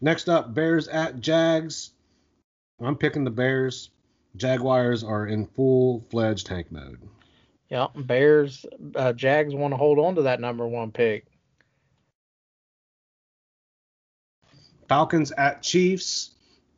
Next 0.00 0.28
up, 0.28 0.54
Bears 0.54 0.88
at 0.88 1.20
Jags. 1.20 1.92
I'm 2.80 2.96
picking 2.96 3.24
the 3.24 3.30
Bears. 3.30 3.90
Jaguars 4.36 5.04
are 5.04 5.26
in 5.26 5.46
full 5.46 6.04
fledged 6.10 6.46
tank 6.46 6.70
mode. 6.70 6.98
Yeah, 7.68 7.88
Bears, 7.94 8.64
uh, 8.94 9.12
Jags 9.12 9.54
want 9.54 9.72
to 9.72 9.76
hold 9.76 9.98
on 9.98 10.16
to 10.16 10.22
that 10.22 10.40
number 10.40 10.66
one 10.66 10.90
pick. 10.90 11.26
Falcons 14.88 15.30
at 15.32 15.62
Chiefs. 15.62 16.30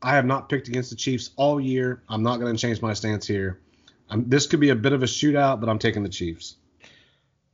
I 0.03 0.15
have 0.17 0.27
not 0.27 0.49
picked 0.49 0.69
against 0.69 0.91
the 0.91 0.97
Chiefs 0.97 1.31
all 1.37 1.61
year. 1.61 2.03
I'm 2.09 2.23
not 2.23 2.41
going 2.41 2.55
to 2.55 2.61
change 2.61 2.83
my 2.83 2.93
stance 2.93 3.27
here. 3.27 3.61
Um 4.13 4.29
this 4.29 4.47
could 4.47 4.61
be 4.61 4.69
a 4.69 4.77
bit 4.77 4.93
of 4.93 5.03
a 5.03 5.07
shootout, 5.07 5.61
but 5.61 5.69
I'm 5.69 5.79
taking 5.79 6.03
the 6.03 6.09
Chiefs. 6.09 6.57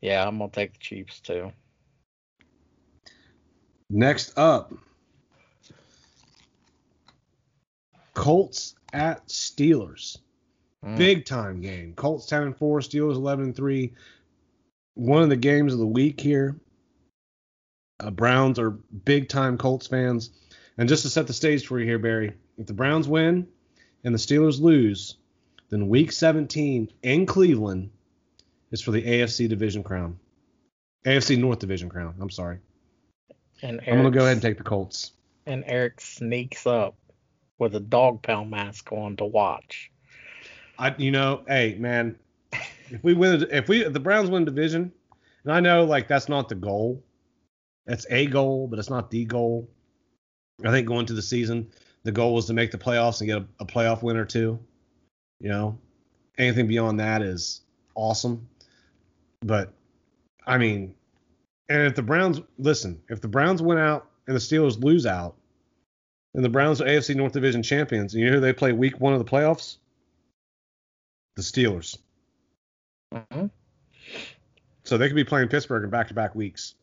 Yeah, 0.01 0.27
I'm 0.27 0.39
gonna 0.39 0.51
take 0.51 0.73
the 0.75 0.81
Chiefs 0.81 1.21
too. 1.21 1.53
Next 3.91 4.37
up, 4.37 4.73
Colts 8.15 8.75
at 8.93 9.27
Steelers. 9.29 10.19
Mm. 10.85 10.97
Big 10.97 11.25
time 11.25 11.61
game. 11.61 11.95
Colts 11.95 12.27
10 12.27 12.43
and 12.43 12.57
4, 12.57 12.81
Steelers 12.81 13.15
11 13.15 13.47
and 13.47 13.57
3. 13.57 13.95
One 14.95 15.23
of 15.23 15.29
the 15.29 15.37
games 15.37 15.73
of 15.73 15.79
the 15.79 15.87
week 15.87 16.21
here. 16.21 16.57
Uh, 18.01 18.11
Browns 18.11 18.59
are 18.59 18.71
big 18.71 19.29
time 19.29 19.59
Colts 19.59 19.87
fans. 19.87 20.31
And 20.77 20.89
just 20.89 21.03
to 21.03 21.11
set 21.11 21.27
the 21.27 21.33
stage 21.33 21.67
for 21.67 21.81
you 21.81 21.87
here, 21.87 21.99
Barry, 21.99 22.35
if 22.59 22.67
the 22.67 22.75
Browns 22.75 23.09
win 23.09 23.49
and 24.05 24.15
the 24.15 24.19
Steelers 24.19 24.61
lose, 24.61 25.17
then 25.71 25.89
week 25.89 26.13
17 26.13 26.91
in 27.03 27.27
Cleveland 27.27 27.91
is 28.71 28.81
for 28.81 28.91
the 28.91 29.03
AFC 29.03 29.49
division 29.49 29.83
crown. 29.83 30.19
AFC 31.07 31.39
North 31.39 31.59
division 31.59 31.89
crown. 31.89 32.15
I'm 32.21 32.31
sorry. 32.31 32.59
And 33.63 33.81
I'm 33.87 34.01
going 34.01 34.05
to 34.05 34.11
go 34.11 34.21
ahead 34.21 34.35
and 34.35 34.43
take 34.43 34.59
the 34.59 34.65
Colts. 34.65 35.13
And 35.47 35.65
Eric 35.67 36.01
sneaks 36.01 36.67
up 36.67 36.97
with 37.59 37.75
a 37.75 37.81
dog 37.81 38.23
pound 38.23 38.51
mask 38.51 38.93
on 38.93 39.17
to 39.17 39.25
watch. 39.25 39.91
I, 40.79 40.95
you 40.97 41.11
know, 41.11 41.43
hey 41.49 41.77
man, 41.79 42.17
if 42.53 43.03
we 43.03 43.15
win, 43.15 43.47
if 43.51 43.69
we 43.69 43.85
if 43.85 43.93
the 43.93 44.01
Browns 44.01 44.31
win 44.31 44.45
division, 44.45 44.93
and 45.45 45.53
I 45.53 45.61
know 45.61 45.85
like 45.85 46.07
that's 46.07 46.29
not 46.29 46.49
the 46.49 46.55
goal, 46.55 47.03
that's 47.85 48.07
a 48.11 48.27
goal, 48.27 48.69
but 48.69 48.79
it's 48.79 48.91
not 48.91 49.11
the 49.11 49.25
goal. 49.25 49.69
I 50.65 50.71
think 50.71 50.87
going 50.87 51.07
to 51.07 51.15
the 51.15 51.23
season, 51.23 51.71
the 52.05 52.13
goal 52.13 52.35
was 52.35 52.47
to 52.47 52.53
make 52.53 52.71
the 52.71 52.79
playoffs 52.79 53.21
and 53.21 53.29
get 53.29 53.39
a, 53.39 53.47
a 53.61 53.67
playoff 53.67 54.03
win 54.03 54.17
or 54.17 54.25
two. 54.25 54.59
You 55.41 55.49
know, 55.51 55.79
anything 56.37 56.67
beyond 56.67 57.01
that 57.01 57.23
is 57.23 57.63
awesome. 57.95 58.49
But 59.41 59.73
I 60.47 60.59
mean, 60.59 60.95
and 61.69 61.83
if 61.83 61.95
the 61.95 62.03
Browns 62.03 62.41
listen, 62.59 63.01
if 63.09 63.21
the 63.21 63.29
Browns 63.29 63.63
win 63.63 63.79
out 63.79 64.09
and 64.27 64.35
the 64.35 64.41
Steelers 64.41 64.83
lose 64.83 65.07
out, 65.07 65.37
and 66.35 66.45
the 66.45 66.49
Browns 66.49 66.81
are 66.81 66.87
AFC 66.87 67.15
North 67.15 67.33
Division 67.33 67.63
champions, 67.63 68.15
and 68.15 68.23
you 68.23 68.29
know 68.29 68.37
who 68.37 68.41
they 68.41 68.53
play 68.53 68.73
week 68.73 69.01
one 69.01 69.13
of 69.13 69.19
the 69.19 69.25
playoffs? 69.25 69.77
The 71.37 71.43
Steelers. 71.43 71.99
hmm 73.13 73.47
So 74.85 74.99
they 74.99 75.09
could 75.09 75.17
be 75.17 75.25
playing 75.25 75.49
Pittsburgh 75.49 75.85
in 75.85 75.91
back-to-back 75.91 76.35
weeks. 76.35 76.75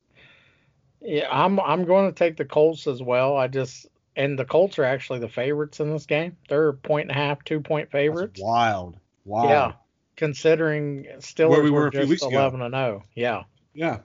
Yeah, 1.01 1.27
I'm 1.29 1.59
I'm 1.59 1.85
going 1.85 2.11
to 2.11 2.17
take 2.17 2.37
the 2.37 2.45
Colts 2.45 2.87
as 2.87 3.01
well. 3.01 3.37
I 3.37 3.47
just 3.47 3.87
and 4.15 4.37
the 4.39 4.45
Colts 4.45 4.79
are 4.79 4.83
actually 4.83 5.19
the 5.19 5.29
favorites 5.29 5.79
in 5.79 5.91
this 5.91 6.05
game. 6.05 6.37
They're 6.49 6.69
a 6.69 6.73
point 6.73 7.09
and 7.09 7.11
a 7.11 7.19
half, 7.21 7.43
two 7.43 7.59
point 7.61 7.89
That's 7.91 7.91
favorites. 8.03 8.41
wild. 8.41 8.97
Wild. 9.25 9.49
Yeah, 9.49 9.71
considering 10.15 11.05
Steelers 11.17 11.49
Where 11.49 11.63
we 11.63 11.71
were, 11.71 11.81
were 11.85 11.89
just 11.89 12.09
weeks 12.09 12.21
ago. 12.23 12.37
11 12.37 12.61
and 12.61 12.73
0. 12.73 13.03
Yeah, 13.15 13.43
Yeah. 13.73 13.99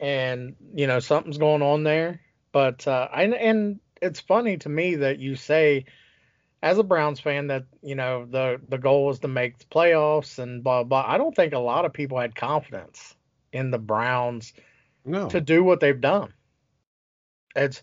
and 0.00 0.56
you 0.74 0.86
know 0.86 1.00
something's 1.00 1.38
going 1.38 1.62
on 1.62 1.84
there. 1.84 2.20
But 2.52 2.86
uh, 2.86 3.08
and 3.14 3.34
and 3.34 3.80
it's 4.00 4.20
funny 4.20 4.56
to 4.58 4.68
me 4.68 4.96
that 4.96 5.18
you 5.18 5.36
say, 5.36 5.84
as 6.62 6.78
a 6.78 6.82
Browns 6.82 7.20
fan, 7.20 7.48
that 7.48 7.64
you 7.82 7.94
know 7.94 8.26
the 8.28 8.60
the 8.68 8.78
goal 8.78 9.06
was 9.06 9.18
to 9.20 9.28
make 9.28 9.58
the 9.58 9.64
playoffs 9.66 10.38
and 10.38 10.62
blah 10.64 10.84
blah. 10.84 11.04
I 11.06 11.18
don't 11.18 11.34
think 11.36 11.52
a 11.52 11.58
lot 11.58 11.84
of 11.84 11.92
people 11.92 12.18
had 12.18 12.34
confidence 12.34 13.14
in 13.52 13.70
the 13.70 13.78
Browns 13.78 14.52
No. 15.04 15.28
to 15.28 15.40
do 15.40 15.62
what 15.64 15.80
they've 15.80 16.00
done. 16.00 16.32
It's 17.56 17.82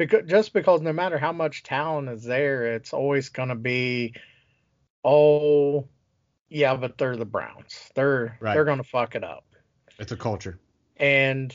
because 0.00 0.26
just 0.26 0.54
because 0.54 0.80
no 0.80 0.94
matter 0.94 1.18
how 1.18 1.30
much 1.30 1.62
talent 1.62 2.08
is 2.08 2.24
there, 2.24 2.74
it's 2.74 2.94
always 2.94 3.28
going 3.28 3.50
to 3.50 3.54
be, 3.54 4.14
oh, 5.04 5.86
yeah, 6.48 6.74
but 6.74 6.96
they're 6.96 7.16
the 7.16 7.26
Browns. 7.26 7.90
They're 7.94 8.38
Right. 8.40 8.54
they're 8.54 8.64
going 8.64 8.78
to 8.78 8.88
fuck 8.88 9.14
it 9.14 9.22
up. 9.22 9.44
It's 9.98 10.10
a 10.10 10.16
culture. 10.16 10.58
And 10.96 11.54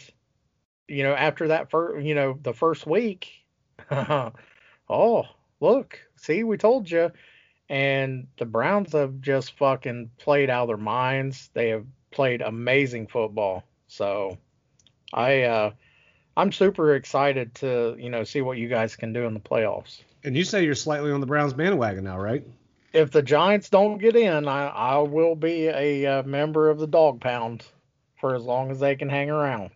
you 0.88 1.02
know, 1.02 1.16
after 1.16 1.48
that 1.48 1.72
first, 1.72 2.06
you 2.06 2.14
know, 2.14 2.38
the 2.44 2.54
first 2.54 2.86
week, 2.86 3.32
oh, 3.92 5.24
look, 5.60 6.00
see, 6.16 6.44
we 6.44 6.58
told 6.58 6.90
you. 6.90 7.12
And 7.68 8.28
the 8.38 8.46
Browns 8.46 8.94
have 8.94 9.22
just 9.22 9.58
fucking 9.58 10.12
played 10.20 10.52
out 10.52 10.64
of 10.64 10.68
their 10.68 10.78
minds. 10.78 11.50
They 11.56 11.70
have 11.70 11.88
played 12.12 12.44
amazing 12.44 13.08
football. 13.08 13.64
So 13.88 14.38
I 15.12 15.42
uh 15.44 15.72
I'm 16.38 16.52
super 16.52 16.96
excited 16.96 17.56
to, 17.56 17.96
you 17.98 18.10
know, 18.10 18.24
see 18.24 18.42
what 18.42 18.58
you 18.58 18.68
guys 18.68 18.96
can 18.96 19.14
do 19.14 19.26
in 19.26 19.34
the 19.34 19.40
playoffs. 19.40 20.02
And 20.24 20.36
you 20.36 20.44
say 20.44 20.66
you're 20.66 20.76
slightly 20.76 21.12
on 21.12 21.22
the 21.22 21.28
Browns 21.28 21.54
bandwagon 21.54 22.04
now, 22.04 22.20
right? 22.20 22.46
If 22.94 23.12
the 23.12 23.22
Giants 23.22 23.70
don't 23.70 23.98
get 23.98 24.16
in, 24.16 24.48
I, 24.48 24.68
I 24.68 24.98
will 25.00 25.36
be 25.36 25.68
a 25.68 26.06
uh, 26.06 26.24
member 26.24 26.70
of 26.70 26.80
the 26.80 26.88
dog 26.88 27.22
pound 27.22 27.64
for 28.20 28.36
as 28.36 28.44
long 28.44 28.72
as 28.72 28.80
they 28.80 28.96
can 28.96 29.10
hang 29.10 29.30
around. 29.30 29.72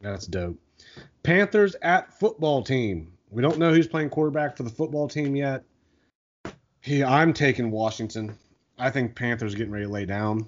That's 0.00 0.26
dope. 0.26 0.58
Panthers 1.22 1.74
at 1.82 2.18
football 2.18 2.62
team. 2.62 3.12
We 3.30 3.42
don't 3.42 3.58
know 3.58 3.72
who's 3.72 3.88
playing 3.88 4.10
quarterback 4.10 4.56
for 4.56 4.62
the 4.62 4.70
football 4.70 5.08
team 5.08 5.34
yet. 5.34 5.64
Yeah, 6.84 7.10
I'm 7.10 7.32
taking 7.32 7.70
Washington. 7.70 8.36
I 8.78 8.90
think 8.90 9.14
Panthers 9.14 9.54
getting 9.54 9.72
ready 9.72 9.86
to 9.86 9.90
lay 9.90 10.04
down. 10.04 10.46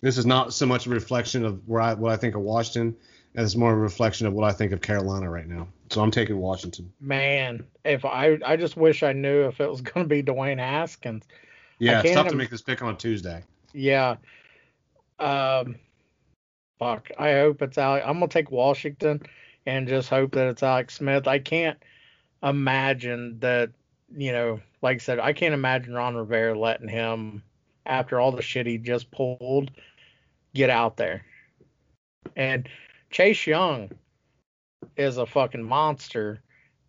This 0.00 0.18
is 0.18 0.26
not 0.26 0.52
so 0.52 0.66
much 0.66 0.86
a 0.86 0.90
reflection 0.90 1.44
of 1.44 1.66
where 1.68 1.80
I 1.80 1.94
what 1.94 2.10
I 2.10 2.16
think 2.16 2.34
of 2.34 2.40
Washington, 2.42 2.96
it's 3.34 3.56
more 3.56 3.72
a 3.72 3.76
reflection 3.76 4.26
of 4.26 4.32
what 4.32 4.44
I 4.44 4.52
think 4.52 4.72
of 4.72 4.80
Carolina 4.80 5.30
right 5.30 5.48
now. 5.48 5.68
So 5.90 6.02
I'm 6.02 6.10
taking 6.10 6.38
Washington. 6.38 6.92
Man, 7.00 7.64
if 7.84 8.04
I 8.04 8.38
I 8.44 8.56
just 8.56 8.76
wish 8.76 9.02
I 9.02 9.12
knew 9.12 9.42
if 9.42 9.60
it 9.60 9.68
was 9.68 9.80
going 9.82 10.04
to 10.04 10.08
be 10.08 10.22
Dwayne 10.22 10.58
Haskins. 10.58 11.24
Yeah, 11.78 12.02
it's 12.04 12.14
tough 12.14 12.28
to 12.28 12.36
make 12.36 12.50
this 12.50 12.62
pick 12.62 12.82
on 12.82 12.94
a 12.94 12.96
Tuesday. 12.96 13.42
Yeah. 13.72 14.16
Um 15.18 15.76
fuck. 16.78 17.10
I 17.18 17.32
hope 17.32 17.62
it's 17.62 17.78
Alex. 17.78 18.04
I'm 18.06 18.14
gonna 18.14 18.28
take 18.28 18.50
Washington 18.50 19.22
and 19.66 19.88
just 19.88 20.08
hope 20.08 20.32
that 20.32 20.48
it's 20.48 20.62
Alex 20.62 20.94
Smith. 20.94 21.28
I 21.28 21.38
can't 21.38 21.78
imagine 22.42 23.38
that, 23.40 23.70
you 24.14 24.32
know, 24.32 24.60
like 24.82 24.96
I 24.96 24.98
said, 24.98 25.20
I 25.20 25.32
can't 25.32 25.54
imagine 25.54 25.94
Ron 25.94 26.16
Rivera 26.16 26.58
letting 26.58 26.88
him 26.88 27.42
after 27.86 28.20
all 28.20 28.32
the 28.32 28.42
shit 28.42 28.66
he 28.66 28.78
just 28.78 29.10
pulled 29.10 29.70
get 30.54 30.70
out 30.70 30.96
there. 30.96 31.24
And 32.36 32.68
Chase 33.12 33.46
Young 33.46 33.90
is 34.96 35.16
a 35.18 35.26
fucking 35.26 35.62
monster. 35.62 36.42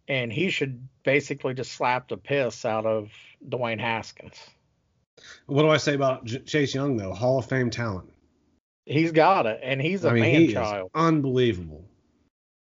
and 0.08 0.34
he 0.34 0.50
should 0.50 0.86
basically 1.04 1.54
just 1.54 1.72
slap 1.72 2.10
the 2.10 2.18
piss 2.18 2.66
out 2.66 2.86
of 2.86 3.10
Dwayne 3.48 3.80
Haskins. 3.80 4.36
What 5.46 5.62
do 5.62 5.70
I 5.70 5.78
say 5.78 5.94
about 5.94 6.26
J- 6.26 6.40
Chase 6.40 6.74
Young 6.76 6.98
though? 6.98 7.14
Hall 7.14 7.40
of 7.40 7.46
Fame 7.46 7.70
talent. 7.70 8.10
He's 8.86 9.14
got 9.14 9.46
it, 9.46 9.62
and 9.64 9.82
he's 9.82 10.04
a 10.04 10.10
I 10.10 10.14
mean, 10.14 10.22
man 10.24 10.42
he 10.42 10.54
child. 10.54 10.92
unbelievable. 10.94 11.86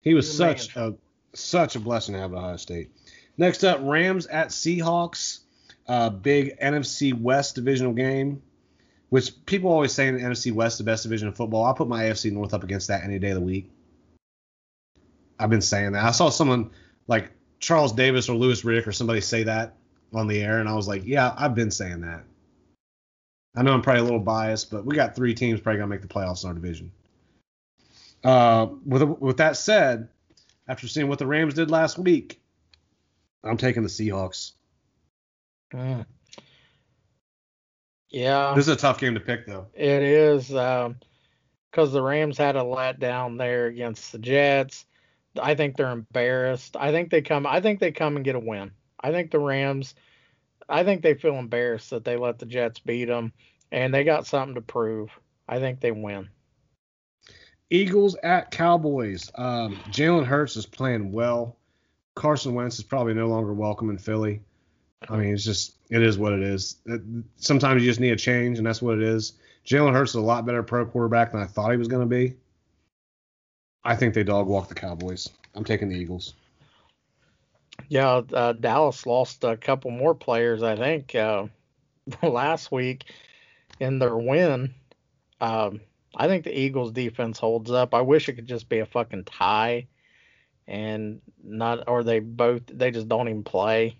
He 0.02 0.16
was 0.16 0.26
He's 0.28 0.34
a 0.40 0.58
such 0.58 0.76
a 0.76 0.96
such 1.36 1.76
a 1.76 1.80
blessing 1.80 2.16
to 2.16 2.22
have 2.22 2.34
at 2.34 2.38
Ohio 2.40 2.58
State. 2.58 2.90
Next 3.38 3.64
up, 3.64 3.80
Rams 3.84 4.26
at 4.26 4.48
Seahawks. 4.48 5.42
Uh, 5.88 6.10
big 6.10 6.60
NFC 6.60 7.14
West 7.14 7.54
divisional 7.56 7.94
game, 7.94 8.42
which 9.10 9.46
people 9.46 9.72
always 9.72 9.94
say 9.94 10.08
in 10.08 10.16
the 10.16 10.22
NFC 10.22 10.52
West 10.52 10.78
the 10.78 10.84
best 10.84 11.04
division 11.04 11.28
of 11.28 11.36
football. 11.36 11.64
I'll 11.64 11.74
put 11.74 11.88
my 11.88 12.04
AFC 12.04 12.32
North 12.32 12.54
up 12.54 12.64
against 12.64 12.88
that 12.90 13.04
any 13.04 13.20
day 13.20 13.30
of 13.30 13.36
the 13.36 13.42
week. 13.42 13.70
I've 15.40 15.50
been 15.50 15.62
saying 15.62 15.94
that. 15.94 16.04
I 16.04 16.12
saw 16.12 16.30
someone 16.30 16.72
like 17.08 17.32
Charles 17.60 17.94
Davis 17.94 18.28
or 18.30 18.36
Louis 18.36 18.62
Riddick 18.64 18.88
or 18.88 18.92
somebody 18.92 19.22
say 19.22 19.44
that 19.44 19.76
on 20.14 20.28
the 20.28 20.42
air, 20.42 20.60
and 20.60 20.68
I 20.68 20.74
was 20.74 20.88
like, 20.88 21.06
yeah, 21.06 21.34
I've 21.38 21.56
been 21.56 21.72
saying 21.72 22.02
that. 22.02 22.24
I 23.56 23.64
know 23.64 23.74
I'm 23.74 23.82
probably 23.82 24.02
a 24.02 24.04
little 24.04 24.20
biased, 24.20 24.70
but 24.70 24.86
we 24.86 24.96
got 24.96 25.16
three 25.16 25.34
teams 25.34 25.60
probably 25.60 25.80
gonna 25.80 25.90
make 25.90 26.02
the 26.02 26.08
playoffs 26.08 26.44
in 26.44 26.50
our 26.50 26.54
division. 26.54 26.92
Uh, 28.24 28.68
with 28.86 29.04
with 29.04 29.38
that 29.38 29.58
said, 29.58 30.10
after 30.68 30.88
seeing 30.88 31.08
what 31.08 31.20
the 31.20 31.26
Rams 31.26 31.54
did 31.54 31.72
last 31.72 31.98
week, 31.98 32.40
I'm 33.44 33.58
taking 33.58 33.84
the 33.84 33.90
Seahawks. 33.90 34.52
Mm. 35.74 36.06
Yeah, 38.10 38.54
This 38.56 38.68
is 38.68 38.74
a 38.74 38.78
tough 38.78 39.00
game 39.00 39.14
to 39.16 39.20
pick 39.20 39.46
though. 39.46 39.68
it 39.74 40.02
is 40.02 40.48
because 40.48 41.92
the 41.92 42.02
Rams 42.02 42.38
had 42.38 42.56
a 42.56 42.62
letdown 42.62 43.38
there 43.38 43.66
against 43.68 44.12
the 44.12 44.20
Jets. 44.20 44.86
I 45.42 45.56
think 45.56 45.76
they're 45.76 45.92
embarrassed. 45.92 46.76
I 46.80 46.92
think 46.92 47.10
they 47.12 47.22
come. 47.22 47.46
I 47.46 47.60
think 47.62 47.80
they 47.80 47.92
come 47.92 48.16
and 48.16 48.26
get 48.26 48.36
a 48.36 48.40
win. 48.40 48.72
I 49.00 49.12
think 49.12 49.32
the 49.32 49.40
Rams. 49.40 49.94
I 50.70 50.84
think 50.84 51.02
they 51.02 51.14
feel 51.14 51.36
embarrassed 51.36 51.92
that 51.92 52.04
they 52.04 52.18
let 52.18 52.40
the 52.40 52.46
Jets 52.46 52.80
beat 52.80 53.06
them, 53.06 53.32
and 53.72 53.94
they 53.94 54.04
got 54.04 54.26
something 54.26 54.56
to 54.56 54.62
prove. 54.62 55.10
I 55.48 55.60
think 55.60 55.80
they 55.80 55.92
win. 55.92 56.30
Eagles 57.70 58.16
at 58.24 58.52
Cowboys. 58.52 59.30
Um, 59.36 59.76
Jalen 59.92 60.26
Hurts 60.26 60.56
is 60.56 60.66
playing 60.66 61.12
well. 61.12 61.58
Carson 62.16 62.54
Wentz 62.54 62.80
is 62.80 62.84
probably 62.84 63.14
no 63.14 63.28
longer 63.28 63.54
welcome 63.54 63.90
in 63.90 63.98
Philly. 63.98 64.42
I 65.10 65.18
mean, 65.18 65.34
it's 65.34 65.44
just 65.44 65.76
it 65.90 66.02
is 66.02 66.18
what 66.18 66.34
it 66.34 66.42
is. 66.42 66.78
It- 66.86 67.02
sometimes 67.38 67.82
you 67.82 67.90
just 67.90 68.00
need 68.00 68.12
a 68.12 68.16
change, 68.18 68.58
and 68.58 68.66
that's 68.66 68.82
what 68.82 68.96
it 68.98 69.04
is. 69.04 69.34
Jalen 69.66 69.94
Hurts 69.94 70.12
is 70.12 70.16
a 70.16 70.22
lot 70.22 70.46
better 70.46 70.64
pro 70.64 70.86
quarterback 70.86 71.32
than 71.32 71.42
I 71.42 71.46
thought 71.46 71.72
he 71.72 71.78
was 71.78 71.88
going 71.88 72.08
to 72.08 72.16
be. 72.16 72.36
I 73.84 73.96
think 73.96 74.14
they 74.14 74.24
dog 74.24 74.48
walk 74.48 74.70
the 74.70 74.76
Cowboys. 74.76 75.30
I'm 75.56 75.64
taking 75.64 75.90
the 75.90 75.96
Eagles. 75.96 76.34
Yeah, 77.90 78.22
uh, 78.34 78.54
Dallas 78.54 79.06
lost 79.06 79.44
a 79.44 79.56
couple 79.56 79.92
more 79.92 80.16
players, 80.16 80.64
I 80.64 80.76
think, 80.76 81.16
uh, 81.16 81.48
last 82.24 82.72
week 82.72 83.06
in 83.80 84.00
their 84.00 84.16
win. 84.16 84.74
Um, 85.40 85.82
I 86.16 86.28
think 86.28 86.44
the 86.44 86.58
Eagles' 86.58 86.92
defense 86.92 87.38
holds 87.40 87.72
up. 87.72 87.94
I 87.94 88.02
wish 88.02 88.28
it 88.28 88.34
could 88.34 88.48
just 88.48 88.68
be 88.68 88.80
a 88.80 88.86
fucking 88.86 89.26
tie, 89.26 89.88
and 90.68 91.22
not, 91.44 91.88
or 91.88 92.04
they 92.04 92.20
both 92.20 92.64
they 92.68 92.92
just 92.92 93.08
don't 93.08 93.30
even 93.30 93.44
play. 93.44 93.98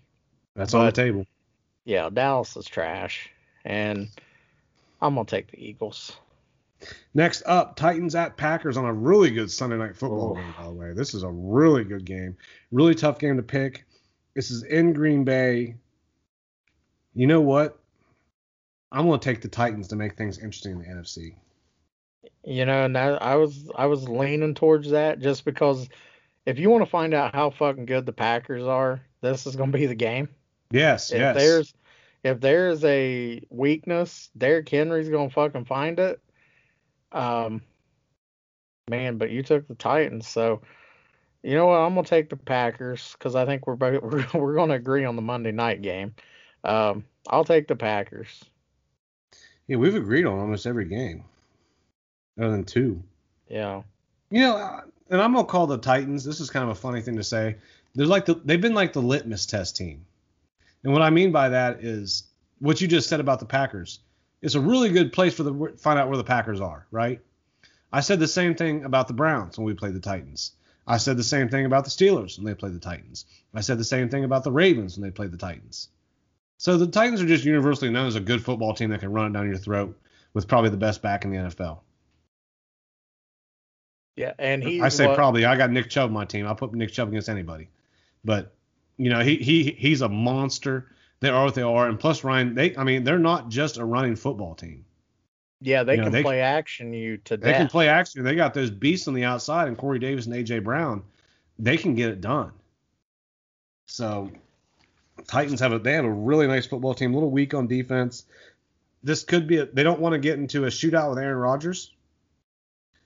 That's 0.58 0.74
on 0.74 0.86
the 0.86 0.92
table. 0.92 1.26
Yeah, 1.86 2.10
Dallas 2.12 2.58
is 2.58 2.66
trash, 2.66 3.30
and 3.64 4.10
I'm 5.02 5.16
gonna 5.16 5.26
take 5.26 5.52
the 5.52 5.64
Eagles. 5.64 6.18
Next 7.14 7.44
up, 7.46 7.76
Titans 7.76 8.16
at 8.16 8.38
Packers 8.38 8.76
on 8.76 8.86
a 8.86 8.94
really 8.94 9.32
good 9.32 9.50
Sunday 9.50 9.78
night 9.78 9.96
football 9.96 10.32
Oh. 10.32 10.36
game, 10.36 10.54
by 10.58 10.64
the 10.66 10.72
way. 10.74 10.94
This 10.94 11.14
is 11.14 11.24
a 11.24 11.30
really 11.30 11.84
good 11.84 12.06
game. 12.06 12.36
Really 12.72 12.94
tough 12.96 13.20
game 13.20 13.38
to 13.38 13.44
pick. 13.44 13.86
This 14.36 14.52
is 14.52 14.64
in 14.64 14.94
Green 14.94 15.24
Bay. 15.24 15.76
You 17.16 17.26
know 17.26 17.42
what? 17.42 17.80
I'm 18.92 19.08
going 19.08 19.20
to 19.20 19.24
take 19.24 19.42
the 19.42 19.48
Titans 19.48 19.88
to 19.88 19.96
make 19.96 20.16
things 20.18 20.38
interesting 20.38 20.74
in 20.74 20.80
the 20.80 20.86
NFC. 20.86 21.36
You 22.44 22.66
know, 22.66 22.86
and 22.86 22.96
that, 22.96 23.22
I 23.24 23.36
was 23.36 23.70
I 23.76 23.88
was 23.88 24.08
leaning 24.08 24.54
towards 24.54 24.92
that 24.92 25.20
just 25.20 25.46
because 25.46 25.90
if 26.46 26.60
you 26.60 26.70
want 26.70 26.84
to 26.84 26.90
find 26.90 27.14
out 27.14 27.34
how 27.34 27.50
fucking 27.50 27.86
good 27.88 28.06
the 28.06 28.14
Packers 28.14 28.64
are, 28.64 29.02
this 29.22 29.48
is 29.48 29.56
gonna 29.56 29.72
be 29.72 29.88
the 29.88 29.96
game. 29.96 30.30
Yes, 30.72 31.12
if 31.12 31.20
yes. 31.20 31.36
there's 31.36 31.74
if 32.24 32.40
there's 32.40 32.84
a 32.84 33.42
weakness, 33.50 34.30
Derrick 34.38 34.68
Henry's 34.70 35.10
gonna 35.10 35.30
fucking 35.30 35.66
find 35.66 36.00
it. 36.00 36.20
Um, 37.12 37.62
man, 38.90 39.18
but 39.18 39.30
you 39.30 39.44
took 39.44 39.68
the 39.68 39.76
Titans, 39.76 40.28
so 40.28 40.62
you 41.44 41.56
know 41.56 41.68
what? 41.68 41.78
I'm 41.78 41.96
gonna 41.96 42.08
take 42.08 42.30
the 42.30 42.36
Packers 42.36 43.16
because 43.18 43.36
I 43.36 43.46
think 43.46 43.68
we're 43.68 43.76
both 43.76 44.02
we're, 44.34 44.40
we're 44.40 44.56
gonna 44.56 44.76
agree 44.76 45.06
on 45.06 45.16
the 45.16 45.22
Monday 45.22 45.52
night 45.52 45.82
game. 45.82 46.16
Um, 46.64 47.06
I'll 47.30 47.46
take 47.46 47.68
the 47.68 47.76
Packers. 47.76 48.44
yeah, 49.68 49.78
we've 49.78 49.96
agreed 49.96 50.26
on 50.26 50.40
almost 50.40 50.66
every 50.66 50.86
game, 50.86 51.24
other 52.40 52.52
than 52.52 52.66
two. 52.66 53.02
Yeah, 53.48 53.84
You 54.30 54.42
know, 54.42 54.82
and 55.10 55.22
I'm 55.22 55.34
gonna 55.34 55.46
call 55.46 55.68
the 55.68 55.78
Titans. 55.78 56.26
This 56.26 56.42
is 56.42 56.50
kind 56.50 56.64
of 56.64 56.70
a 56.70 56.76
funny 56.76 57.02
thing 57.02 57.16
to 57.16 57.24
say. 57.24 57.56
They're 57.96 58.06
like 58.06 58.26
the, 58.26 58.36
they've 58.36 58.62
been 58.62 58.74
like 58.74 58.94
the 58.94 59.02
litmus 59.02 59.46
test 59.46 59.78
team, 59.78 60.06
and 60.88 60.94
what 60.94 61.02
I 61.02 61.10
mean 61.10 61.34
by 61.34 61.50
that 61.50 61.84
is 61.84 62.24
what 62.60 62.80
you 62.80 62.88
just 62.88 63.10
said 63.10 63.20
about 63.20 63.42
the 63.42 63.46
Packers. 63.46 64.00
It's 64.42 64.56
a 64.56 64.62
really 64.62 64.88
good 64.88 65.12
place 65.12 65.34
for 65.34 65.44
the 65.44 65.74
find 65.78 66.00
out 66.00 66.08
where 66.08 66.16
the 66.16 66.24
Packers 66.24 66.62
are, 66.62 66.88
right? 66.92 67.20
I 67.92 68.00
said 68.00 68.22
the 68.22 68.28
same 68.30 68.56
thing 68.56 68.86
about 68.86 69.10
the 69.10 69.14
Browns 69.14 69.58
when 69.58 69.66
we 69.66 69.74
played 69.74 69.96
the 69.96 70.00
Titans. 70.00 70.54
I 70.88 70.96
said 70.96 71.18
the 71.18 71.26
same 71.26 71.50
thing 71.50 71.66
about 71.66 71.84
the 71.84 71.90
Steelers 71.90 72.38
when 72.38 72.46
they 72.46 72.54
played 72.54 72.74
the 72.74 72.80
Titans. 72.80 73.26
I 73.54 73.60
said 73.60 73.78
the 73.78 73.84
same 73.84 74.08
thing 74.08 74.24
about 74.24 74.46
the 74.46 74.52
Ravens 74.54 74.96
when 74.96 75.04
they 75.06 75.12
played 75.12 75.32
the 75.34 75.38
Titans. 75.38 75.90
So 76.58 76.78
the 76.78 76.88
Titans 76.88 77.22
are 77.22 77.28
just 77.28 77.44
universally 77.44 77.92
known 77.92 78.08
as 78.08 78.16
a 78.16 78.22
good 78.22 78.42
football 78.42 78.74
team 78.74 78.90
that 78.92 79.02
can 79.02 79.12
run 79.12 79.32
it 79.32 79.34
down 79.34 79.46
your 79.46 79.58
throat 79.58 80.00
with 80.34 80.48
probably 80.48 80.70
the 80.70 80.78
best 80.78 81.02
back 81.02 81.26
in 81.26 81.32
the 81.32 81.38
NFL. 81.38 81.80
yeah, 84.16 84.32
and 84.40 84.64
he. 84.64 84.82
I 84.82 84.88
say 84.88 85.14
probably. 85.14 85.44
I 85.44 85.58
got 85.58 85.70
Nick 85.70 85.90
Chubb 85.90 86.12
on 86.12 86.14
my 86.14 86.24
team. 86.24 86.48
I'll 86.48 86.56
put 86.56 86.74
Nick 86.74 86.94
Chubb 86.94 87.10
against 87.10 87.28
anybody. 87.28 87.68
But 88.24 88.57
you 88.98 89.10
know, 89.10 89.22
he 89.22 89.38
he 89.38 89.72
he's 89.72 90.02
a 90.02 90.10
monster. 90.10 90.92
They 91.20 91.30
are 91.30 91.46
what 91.46 91.56
they 91.56 91.62
are, 91.64 91.88
and 91.88 92.00
plus 92.00 92.24
Ryan, 92.24 92.54
they 92.56 92.76
I 92.76 92.84
mean, 92.84 93.04
they're 93.04 93.20
not 93.20 93.50
just 93.50 93.78
a 93.78 93.86
running 93.86 94.16
football 94.16 94.56
team. 94.56 94.86
Yeah, 95.62 95.84
they 95.84 95.94
you 95.94 95.98
know, 95.98 96.04
can 96.06 96.14
they- 96.14 96.24
play 96.24 96.42
action 96.42 96.94
you 96.94 97.18
to 97.18 97.38
They 97.38 97.54
can 97.54 97.68
play 97.68 97.90
action. 97.90 98.24
They 98.24 98.36
got 98.36 98.54
those 98.54 98.70
beasts 98.70 99.08
on 99.08 99.14
the 99.14 99.24
outside, 99.24 99.68
and 99.68 99.78
Corey 99.78 100.00
Davis 100.00 100.26
and 100.28 100.36
AJ 100.36 100.64
Brown. 100.64 101.04
They 101.58 101.78
can 101.78 101.96
get 101.96 102.10
it 102.10 102.22
done. 102.22 102.52
So 103.88 104.32
Titans 105.28 105.60
have 105.60 105.74
a 105.74 105.80
they 105.80 105.94
have 105.94 106.06
a 106.06 106.12
really 106.12 106.48
nice 106.48 106.68
football 106.68 106.94
team. 106.94 107.12
A 107.12 107.14
little 107.16 107.32
weak 107.32 107.54
on 107.54 107.68
defense. 107.68 108.26
This 109.04 109.24
could 109.24 109.48
be 109.48 109.58
a, 109.58 109.66
they 109.66 109.84
don't 109.84 110.00
want 110.00 110.14
to 110.14 110.20
get 110.20 110.38
into 110.38 110.66
a 110.66 110.68
shootout 110.68 111.10
with 111.10 111.20
Aaron 111.20 111.38
Rodgers. 111.38 111.94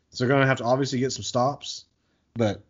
So 0.09 0.23
they're 0.23 0.29
going 0.29 0.41
to 0.41 0.47
have 0.47 0.57
to 0.57 0.63
obviously 0.65 0.99
get 0.99 1.11
some 1.13 1.23
stops. 1.23 1.85
But 2.33 2.61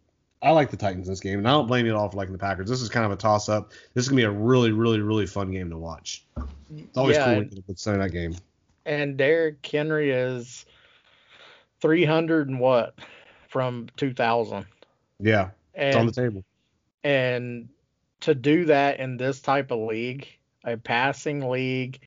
I 0.41 0.51
like 0.51 0.71
the 0.71 0.77
Titans 0.77 1.07
in 1.07 1.11
this 1.11 1.19
game, 1.19 1.39
and 1.39 1.47
I 1.47 1.51
don't 1.51 1.67
blame 1.67 1.85
you 1.85 1.91
at 1.91 1.97
all 1.97 2.09
for 2.09 2.17
liking 2.17 2.33
the 2.33 2.39
Packers. 2.39 2.67
This 2.67 2.81
is 2.81 2.89
kind 2.89 3.05
of 3.05 3.11
a 3.11 3.15
toss 3.15 3.47
up. 3.47 3.71
This 3.93 4.05
is 4.05 4.09
going 4.09 4.21
to 4.21 4.27
be 4.27 4.35
a 4.35 4.39
really, 4.39 4.71
really, 4.71 4.99
really 4.99 5.27
fun 5.27 5.51
game 5.51 5.69
to 5.69 5.77
watch. 5.77 6.23
It's 6.75 6.97
always 6.97 7.15
yeah, 7.15 7.25
cool 7.25 7.33
and, 7.33 7.49
when 7.51 7.63
you 7.67 7.75
Sunday 7.75 7.99
night 7.99 8.11
game. 8.11 8.35
and 8.85 9.17
Derrick 9.17 9.65
Henry 9.65 10.09
is 10.09 10.65
300 11.81 12.49
and 12.49 12.59
what 12.59 12.95
from 13.49 13.87
2000. 13.97 14.65
Yeah, 15.19 15.49
it's 15.75 15.95
on 15.95 16.07
the 16.07 16.11
table. 16.11 16.43
and 17.03 17.69
to 18.21 18.33
do 18.33 18.65
that 18.65 18.99
in 18.99 19.17
this 19.17 19.41
type 19.41 19.69
of 19.69 19.79
league, 19.79 20.27
a 20.63 20.77
passing 20.77 21.49
league 21.49 21.99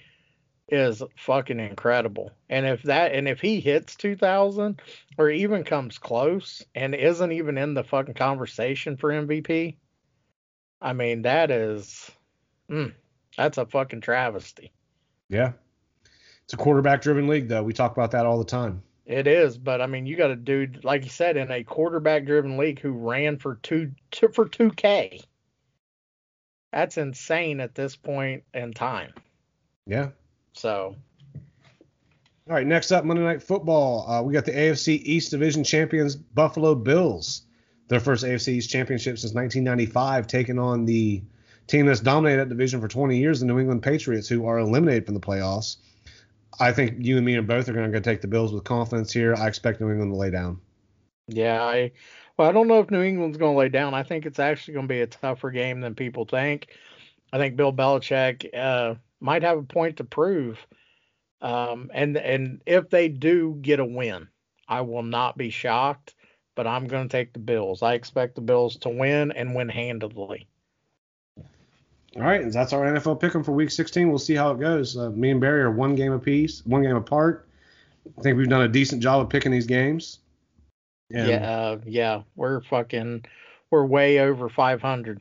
is 0.69 1.03
fucking 1.17 1.61
incredible. 1.61 2.31
And 2.49 2.67
if 2.67 2.83
that 2.85 3.13
and 3.13 3.29
if 3.29 3.41
he 3.41 3.61
hits 3.61 3.95
2000 3.97 4.81
or 5.19 5.31
even 5.31 5.65
comes 5.65 5.99
close 5.99 6.65
and 6.75 6.95
isn't 6.95 7.33
even 7.33 7.59
in 7.59 7.75
the 7.75 7.85
fucking 7.85 8.15
conversation 8.15 8.97
for 8.97 9.11
MVP, 9.11 9.77
I 10.81 10.93
mean 10.93 11.23
that 11.23 11.51
is 11.51 12.11
mm, 12.71 12.93
that's 13.37 13.59
a 13.59 13.67
fucking 13.67 14.01
travesty. 14.01 14.73
Yeah. 15.29 15.53
It's 16.45 16.55
a 16.55 16.59
quarterback 16.59 17.01
driven 17.03 17.27
league, 17.27 17.49
though. 17.49 17.63
We 17.63 17.73
talk 17.73 17.93
about 17.93 18.11
that 18.11 18.27
all 18.27 18.39
the 18.39 18.45
time. 18.45 18.83
It 19.07 19.27
is, 19.27 19.59
but 19.59 19.81
I 19.83 19.87
mean, 19.87 20.07
you 20.07 20.17
got 20.17 20.31
a 20.31 20.37
dude 20.37 20.85
like 20.85 21.05
you 21.05 21.11
said 21.11 21.37
in 21.37 21.51
a 21.51 21.63
quarterback-driven 21.63 22.57
league 22.57 22.81
who 22.81 22.93
ran 22.93 23.39
for 23.39 23.57
two, 23.57 23.93
two 24.11 24.29
for 24.29 24.49
two 24.49 24.71
K. 24.71 25.21
That's 26.73 26.97
insane 26.97 27.61
at 27.61 27.75
this 27.75 27.97
point 27.97 28.45
in 28.55 28.73
time. 28.73 29.13
Yeah. 29.87 30.11
So 30.55 30.97
All 32.49 32.55
right, 32.55 32.67
next 32.67 32.93
up, 32.93 33.05
Monday 33.05 33.23
Night 33.23 33.43
Football. 33.43 34.09
Uh, 34.09 34.23
we 34.23 34.33
got 34.33 34.45
the 34.45 34.53
AFC 34.53 35.01
East 35.05 35.31
Division 35.31 35.65
champions, 35.65 36.17
Buffalo 36.17 36.75
Bills. 36.75 37.43
Their 37.89 38.01
first 38.01 38.25
AFC 38.25 38.49
East 38.55 38.71
championship 38.71 39.19
since 39.19 39.35
1995, 39.35 40.27
taking 40.27 40.59
on 40.59 40.87
the 40.87 41.23
team 41.67 41.87
that's 41.87 42.01
dominated 42.01 42.41
that 42.41 42.49
division 42.49 42.81
for 42.81 42.89
20 42.89 43.19
years, 43.19 43.41
the 43.41 43.47
New 43.47 43.59
England 43.59 43.83
Patriots, 43.83 44.29
who 44.29 44.47
are 44.47 44.59
eliminated 44.59 45.05
from 45.05 45.15
the 45.15 45.21
playoffs. 45.21 45.77
I 46.59 46.73
think 46.73 46.95
you 46.99 47.17
and 47.17 47.27
me 47.27 47.37
are 47.37 47.43
both 47.43 47.69
are 47.69 47.73
going 47.73 47.91
to 47.93 48.01
take 48.01 48.21
the 48.21 48.29
Bills 48.29 48.53
with 48.53 48.65
confidence 48.65 49.13
here. 49.13 49.35
I 49.35 49.49
expect 49.49 49.81
New 49.81 49.91
England 49.91 50.13
to 50.13 50.17
lay 50.17 50.31
down. 50.31 50.61
yeah, 51.29 51.63
I 51.63 51.93
Well, 52.37 52.49
I 52.49 52.53
don't 52.53 52.69
know 52.69 52.81
if 52.81 52.91
New 52.91 53.03
England's 53.03 53.39
going 53.39 53.55
to 53.55 53.59
lay 53.59 53.69
down. 53.69 53.95
I 53.95 54.03
think 54.03 54.25
it's 54.25 54.39
actually 54.39 54.75
going 54.75 54.89
to 54.89 54.95
be 54.95 55.01
a 55.01 55.07
tougher 55.07 55.51
game 55.51 55.81
than 55.81 55.95
people 55.95 56.25
think. 56.25 56.69
I 57.33 57.39
think 57.39 57.57
Bill 57.57 57.73
Belichick 57.73 58.49
uh, 58.57 58.95
might 59.25 59.43
have 59.43 59.59
a 59.59 59.63
point 59.63 59.97
to 59.97 60.05
prove. 60.05 60.59
Um, 61.41 61.91
and 61.95 62.17
and 62.17 62.61
if 62.67 62.91
they 62.91 63.09
do 63.09 63.59
get 63.61 63.81
a 63.81 63.85
win, 63.85 64.29
I 64.69 64.83
will 64.83 65.03
not 65.03 65.37
be 65.39 65.51
shocked. 65.51 66.15
But 66.57 66.69
I'm 66.69 66.87
going 66.87 67.09
to 67.09 67.13
take 67.13 67.33
the 67.33 67.41
Bills. 67.41 67.83
I 67.83 67.95
expect 67.95 68.37
the 68.37 68.41
Bills 68.41 68.77
to 68.79 68.89
win 68.89 69.33
and 69.33 69.57
win 69.57 69.69
handedly. 69.69 70.47
All 72.17 72.23
right, 72.23 72.43
and 72.43 72.53
that's 72.53 72.73
our 72.73 72.83
NFL 72.83 73.21
pick'em 73.21 73.45
for 73.45 73.51
Week 73.51 73.73
16. 73.73 74.09
We'll 74.09 74.21
see 74.21 74.37
how 74.37 74.53
it 74.53 74.61
goes. 74.61 74.97
Uh, 74.97 75.11
me 75.11 75.31
and 75.31 75.41
Barry 75.41 75.63
are 75.63 75.73
one 75.73 75.97
game 75.97 76.13
apiece, 76.13 76.65
one 76.65 76.83
game 76.83 76.95
apart. 76.95 77.49
I 78.17 78.23
think 78.23 78.37
we've 78.37 78.49
done 78.49 78.63
a 78.63 78.69
decent 78.69 79.03
job 79.03 79.21
of 79.21 79.29
picking 79.29 79.51
these 79.51 79.67
games. 79.67 80.21
And 81.11 81.29
yeah, 81.29 81.51
uh, 81.51 81.79
yeah, 81.85 82.23
we're 82.37 82.61
fucking, 82.61 83.25
we're 83.73 83.85
way 83.85 84.21
over 84.21 84.49
500. 84.49 85.21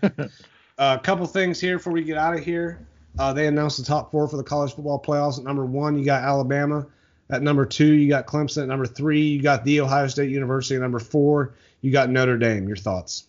A 0.78 0.98
couple 0.98 1.26
things 1.26 1.60
here 1.60 1.78
before 1.78 1.92
we 1.92 2.04
get 2.04 2.16
out 2.16 2.32
of 2.32 2.44
here. 2.44 2.86
Uh, 3.18 3.32
they 3.32 3.46
announced 3.46 3.78
the 3.78 3.84
top 3.84 4.10
four 4.10 4.28
for 4.28 4.36
the 4.36 4.42
college 4.42 4.74
football 4.74 5.00
playoffs. 5.00 5.38
At 5.38 5.44
number 5.44 5.66
one, 5.66 5.98
you 5.98 6.04
got 6.04 6.22
Alabama. 6.22 6.86
At 7.30 7.42
number 7.42 7.66
two, 7.66 7.92
you 7.92 8.08
got 8.08 8.26
Clemson. 8.26 8.62
At 8.62 8.68
number 8.68 8.86
three, 8.86 9.22
you 9.22 9.42
got 9.42 9.64
the 9.64 9.80
Ohio 9.80 10.08
State 10.08 10.30
University. 10.30 10.76
At 10.76 10.80
number 10.80 10.98
four, 10.98 11.54
you 11.80 11.92
got 11.92 12.10
Notre 12.10 12.38
Dame. 12.38 12.66
Your 12.66 12.76
thoughts? 12.76 13.26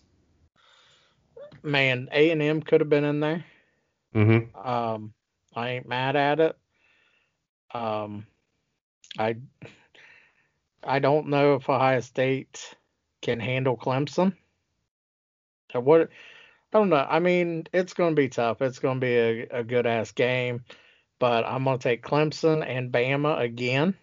Man, 1.62 2.08
A 2.10 2.30
and 2.30 2.42
M 2.42 2.62
could 2.62 2.80
have 2.80 2.88
been 2.88 3.04
in 3.04 3.20
there. 3.20 3.44
Mm-hmm. 4.14 4.68
Um, 4.68 5.12
I 5.54 5.70
ain't 5.70 5.88
mad 5.88 6.16
at 6.16 6.40
it. 6.40 6.56
Um, 7.72 8.26
I 9.18 9.36
I 10.84 10.98
don't 10.98 11.28
know 11.28 11.54
if 11.54 11.68
Ohio 11.68 12.00
State 12.00 12.74
can 13.20 13.40
handle 13.40 13.76
Clemson. 13.76 14.34
What 15.72 16.10
I 16.72 16.78
don't 16.78 16.88
know. 16.88 17.06
I 17.08 17.18
mean, 17.18 17.66
it's 17.72 17.92
going 17.92 18.14
to 18.14 18.20
be 18.20 18.28
tough. 18.28 18.62
It's 18.62 18.78
going 18.78 18.98
to 18.98 19.04
be 19.04 19.14
a, 19.14 19.48
a 19.58 19.64
good 19.64 19.86
ass 19.86 20.12
game, 20.12 20.64
but 21.18 21.44
I'm 21.44 21.64
going 21.64 21.78
to 21.78 21.82
take 21.82 22.02
Clemson 22.02 22.66
and 22.66 22.90
Bama 22.90 23.40
again. 23.40 23.94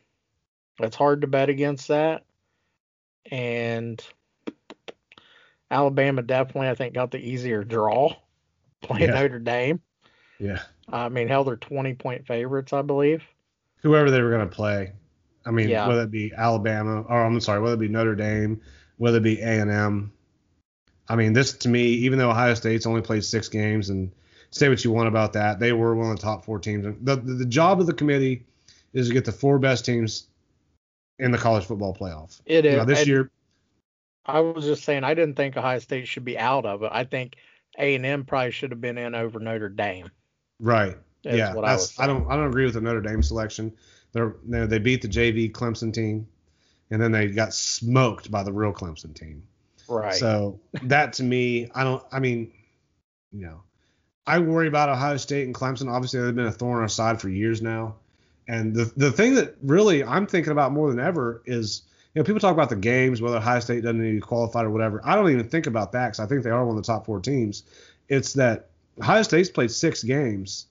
It's 0.80 0.95
hard 0.95 1.22
to 1.22 1.28
bet 1.28 1.49
against 1.49 1.88
that. 1.88 2.26
And 3.32 4.03
Alabama 5.72 6.22
definitely, 6.22 6.70
I 6.70 6.76
think, 6.76 6.93
got 6.93 7.11
the 7.11 7.17
easier 7.17 7.63
draw 7.63 8.13
playing 8.82 9.09
yeah. 9.09 9.20
Notre 9.20 9.39
Dame. 9.39 9.82
Yeah. 10.39 10.61
I 10.88 11.09
mean, 11.09 11.28
hell, 11.28 11.43
they're 11.43 11.57
20 11.57 11.95
point 11.95 12.28
favorites, 12.28 12.72
I 12.72 12.82
believe. 12.82 13.24
Whoever 13.82 14.11
they 14.11 14.22
were 14.22 14.32
going 14.32 14.47
to 14.47 14.55
play. 14.55 14.93
I 15.45 15.51
mean, 15.51 15.70
yeah. 15.70 15.88
whether 15.88 16.03
it 16.03 16.11
be 16.11 16.32
Alabama, 16.36 17.01
or 17.01 17.24
I'm 17.24 17.39
sorry, 17.39 17.61
whether 17.61 17.76
it 17.76 17.80
be 17.80 17.88
Notre 17.88 18.15
Dame, 18.15 18.61
whether 18.97 19.17
it 19.17 19.24
be 19.24 19.39
A&M, 19.41 20.11
I 21.10 21.16
mean, 21.16 21.34
this 21.34 21.53
to 21.53 21.70
me, 21.70 21.84
even 21.84 22.20
though 22.20 22.30
Ohio 22.30 22.53
State's 22.53 22.86
only 22.86 23.01
played 23.01 23.26
six 23.26 23.49
games, 23.49 23.89
and 23.89 24.12
say 24.51 24.70
what 24.70 24.84
you 24.84 24.91
want 24.91 25.07
about 25.07 25.34
that, 25.34 25.60
they 25.60 25.74
were 25.74 25.95
one 25.95 26.12
of 26.12 26.18
the 26.18 26.22
top 26.22 26.45
four 26.45 26.60
teams. 26.60 26.84
The, 27.01 27.16
the, 27.16 27.34
the 27.34 27.45
job 27.45 27.80
of 27.80 27.88
the 27.88 27.93
committee 27.93 28.45
is 28.93 29.07
to 29.07 29.14
get 29.14 29.26
the 29.26 29.32
four 29.32 29.60
best 29.60 29.86
teams 29.86 30.28
in 31.18 31.32
the 31.32 31.38
college 31.38 31.66
football 31.66 31.95
playoff. 31.95 32.39
It 32.45 32.66
is. 32.66 32.76
Now, 32.76 32.86
this 32.86 33.07
year. 33.07 33.32
I 34.26 34.39
was 34.41 34.66
just 34.66 34.84
saying, 34.84 35.03
I 35.03 35.16
didn't 35.16 35.36
think 35.36 35.57
Ohio 35.57 35.80
State 35.80 36.07
should 36.07 36.26
be 36.26 36.38
out 36.38 36.66
of 36.66 36.84
it. 36.84 36.91
I 36.93 37.03
think 37.03 37.38
A 37.80 37.95
and 37.95 38.05
M 38.05 38.26
probably 38.26 38.51
should 38.51 38.72
have 38.72 38.82
been 38.82 38.97
in 38.97 39.16
over 39.16 39.39
Notre 39.39 39.70
Dame. 39.70 40.12
Right. 40.60 40.97
yeah. 41.24 41.53
That's, 41.53 41.99
I, 41.99 42.03
I, 42.03 42.07
don't. 42.07 42.30
I 42.30 42.36
don't 42.36 42.47
agree 42.47 42.66
with 42.66 42.76
the 42.76 42.82
Notre 42.82 43.01
Dame 43.01 43.24
selection. 43.24 43.74
They're, 44.12 44.36
they 44.43 44.80
beat 44.80 45.01
the 45.01 45.07
JV 45.07 45.51
Clemson 45.51 45.93
team, 45.93 46.28
and 46.91 47.01
then 47.01 47.12
they 47.12 47.28
got 47.28 47.53
smoked 47.53 48.30
by 48.30 48.43
the 48.43 48.51
real 48.51 48.74
Clemson 48.74 49.16
team. 49.16 49.43
Right. 49.89 50.13
So 50.13 50.59
that 50.83 51.13
to 51.13 51.23
me, 51.23 51.69
I 51.73 51.83
don't. 51.83 52.03
I 52.11 52.19
mean, 52.19 52.51
you 53.31 53.45
know, 53.45 53.63
I 54.25 54.39
worry 54.39 54.67
about 54.67 54.89
Ohio 54.89 55.17
State 55.17 55.45
and 55.45 55.55
Clemson. 55.55 55.91
Obviously, 55.91 56.21
they've 56.21 56.35
been 56.35 56.45
a 56.45 56.51
thorn 56.51 56.77
in 56.77 56.81
our 56.83 56.87
side 56.87 57.19
for 57.19 57.29
years 57.29 57.61
now. 57.61 57.95
And 58.47 58.75
the 58.75 58.91
the 58.95 59.11
thing 59.11 59.35
that 59.35 59.55
really 59.61 60.03
I'm 60.03 60.27
thinking 60.27 60.51
about 60.51 60.71
more 60.71 60.89
than 60.89 60.99
ever 60.99 61.41
is, 61.45 61.83
you 62.13 62.19
know, 62.19 62.23
people 62.23 62.39
talk 62.39 62.53
about 62.53 62.69
the 62.69 62.75
games, 62.75 63.21
whether 63.21 63.37
Ohio 63.37 63.59
State 63.59 63.83
doesn't 63.83 64.01
need 64.01 64.19
to 64.19 64.25
qualify 64.25 64.63
or 64.63 64.69
whatever. 64.69 65.01
I 65.03 65.15
don't 65.15 65.29
even 65.31 65.49
think 65.49 65.67
about 65.67 65.91
that 65.91 66.07
because 66.07 66.19
I 66.19 66.25
think 66.25 66.43
they 66.43 66.49
are 66.49 66.65
one 66.65 66.77
of 66.77 66.83
the 66.83 66.87
top 66.87 67.05
four 67.05 67.19
teams. 67.19 67.63
It's 68.07 68.33
that 68.33 68.69
Ohio 68.99 69.21
State's 69.21 69.49
played 69.49 69.71
six 69.71 70.03
games, 70.03 70.65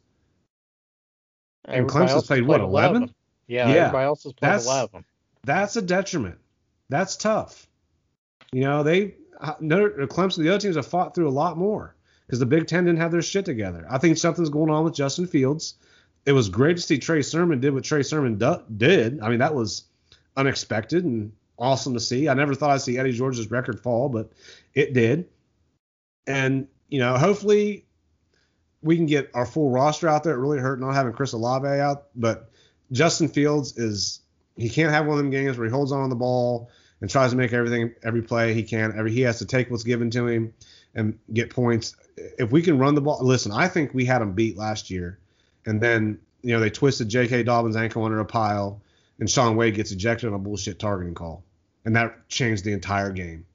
and 1.65 1.89
Clemson's 1.89 2.27
played, 2.27 2.45
played 2.45 2.47
what 2.47 2.61
11? 2.61 2.97
11? 2.97 3.15
Yeah, 3.47 3.69
yeah, 3.69 3.75
everybody 3.75 4.05
else 4.05 4.25
has 4.25 4.33
played 4.33 4.51
that's, 4.51 4.67
11. 4.67 5.05
That's 5.45 5.77
a 5.77 5.83
detriment. 5.83 6.39
That's 6.89 7.17
tough. 7.17 7.69
You 8.53 8.63
know, 8.63 8.83
they 8.83 9.15
uh, 9.41 9.55
Notre 9.61 10.03
uh, 10.03 10.07
Clemson, 10.07 10.39
the 10.39 10.49
other 10.49 10.59
teams 10.59 10.77
have 10.77 10.87
fought 10.87 11.15
through 11.15 11.29
a 11.29 11.31
lot 11.31 11.57
more 11.57 11.95
because 12.27 12.39
the 12.39 12.47
Big 12.47 12.67
Ten 12.67 12.85
didn't 12.85 13.01
have 13.01 13.13
their 13.13 13.23
shit 13.23 13.45
together. 13.45 13.87
I 13.91 13.99
think 13.99 14.17
something's 14.17 14.51
going 14.51 14.71
on 14.71 14.85
with 14.85 14.95
Justin 14.95 15.27
Fields. 15.27 15.75
It 16.27 16.33
was 16.33 16.49
great 16.49 16.77
to 16.77 16.83
see 16.83 16.99
Trey 16.99 17.23
Sermon 17.23 17.61
did 17.61 17.73
what 17.73 17.85
Trey 17.85 18.03
Sermon 18.03 18.37
do, 18.37 18.57
did. 18.77 19.21
I 19.21 19.29
mean, 19.29 19.39
that 19.39 19.55
was 19.55 19.85
unexpected 20.37 21.05
and 21.05 21.33
awesome 21.59 21.95
to 21.95 22.01
see. 22.01 22.29
I 22.29 22.35
never 22.35 22.55
thought 22.55 22.71
I'd 22.71 22.81
see 22.81 22.99
Eddie 22.99 23.13
George's 23.13 23.51
record 23.51 23.81
fall, 23.81 24.09
but 24.09 24.31
it 24.75 24.93
did. 24.93 25.29
And 26.27 26.69
you 26.89 27.01
know, 27.01 27.17
hopefully 27.17 27.87
we 28.83 28.97
can 28.97 29.07
get 29.07 29.31
our 29.35 29.47
full 29.47 29.71
roster 29.71 30.09
out 30.09 30.25
there. 30.25 30.35
It 30.35 30.41
really 30.41 30.59
hurt 30.59 30.81
not 30.81 30.95
having 30.95 31.13
Chris 31.13 31.33
Olave 31.33 31.67
out, 31.67 32.07
but 32.15 32.51
Justin 32.93 33.29
Fields 33.29 33.77
is 33.77 34.21
he 34.57 34.69
can't 34.69 34.93
have 34.93 35.07
one 35.07 35.19
of 35.19 35.25
them 35.25 35.31
games 35.31 35.59
where 35.59 35.67
he 35.67 35.73
holds 35.73 35.93
on 35.93 36.03
to 36.05 36.09
the 36.09 36.17
ball 36.17 36.71
and 37.01 37.11
tries 37.11 37.31
to 37.31 37.37
make 37.37 37.53
everything 37.53 37.93
every 38.03 38.23
play 38.23 38.55
he 38.55 38.63
can. 38.63 38.93
Every 38.97 39.13
he 39.13 39.21
has 39.23 39.39
to 39.39 39.47
take 39.47 39.71
what's 39.71 39.85
given 39.85 40.11
to 40.11 40.27
him 40.27 40.53
and 40.95 41.19
get 41.33 41.51
points. 41.51 41.97
If 42.39 42.51
we 42.51 42.63
can 42.63 42.79
run 42.79 42.95
the 42.95 43.01
ball, 43.01 43.19
listen, 43.23 43.53
I 43.53 43.69
think 43.69 43.95
we 43.95 44.05
had 44.05 44.23
him 44.23 44.33
beat 44.33 44.57
last 44.57 44.91
year, 44.91 45.19
and 45.67 45.81
then 45.81 46.19
you 46.43 46.53
know 46.53 46.61
they 46.61 46.71
twisted 46.71 47.09
J.K. 47.09 47.45
Dobbins' 47.45 47.77
ankle 47.77 48.05
under 48.05 48.21
a 48.21 48.25
pile, 48.25 48.81
and 49.21 49.31
Shaun 49.31 49.57
Wade 49.57 49.75
gets 49.75 49.93
ejected 49.93 50.29
on 50.29 50.35
a 50.35 50.39
bullshit 50.39 50.79
targeting 50.79 51.15
call, 51.15 51.45
and 51.85 51.95
that 51.97 52.29
changed 52.29 52.65
the 52.65 52.73
entire 52.73 53.11
game. 53.11 53.47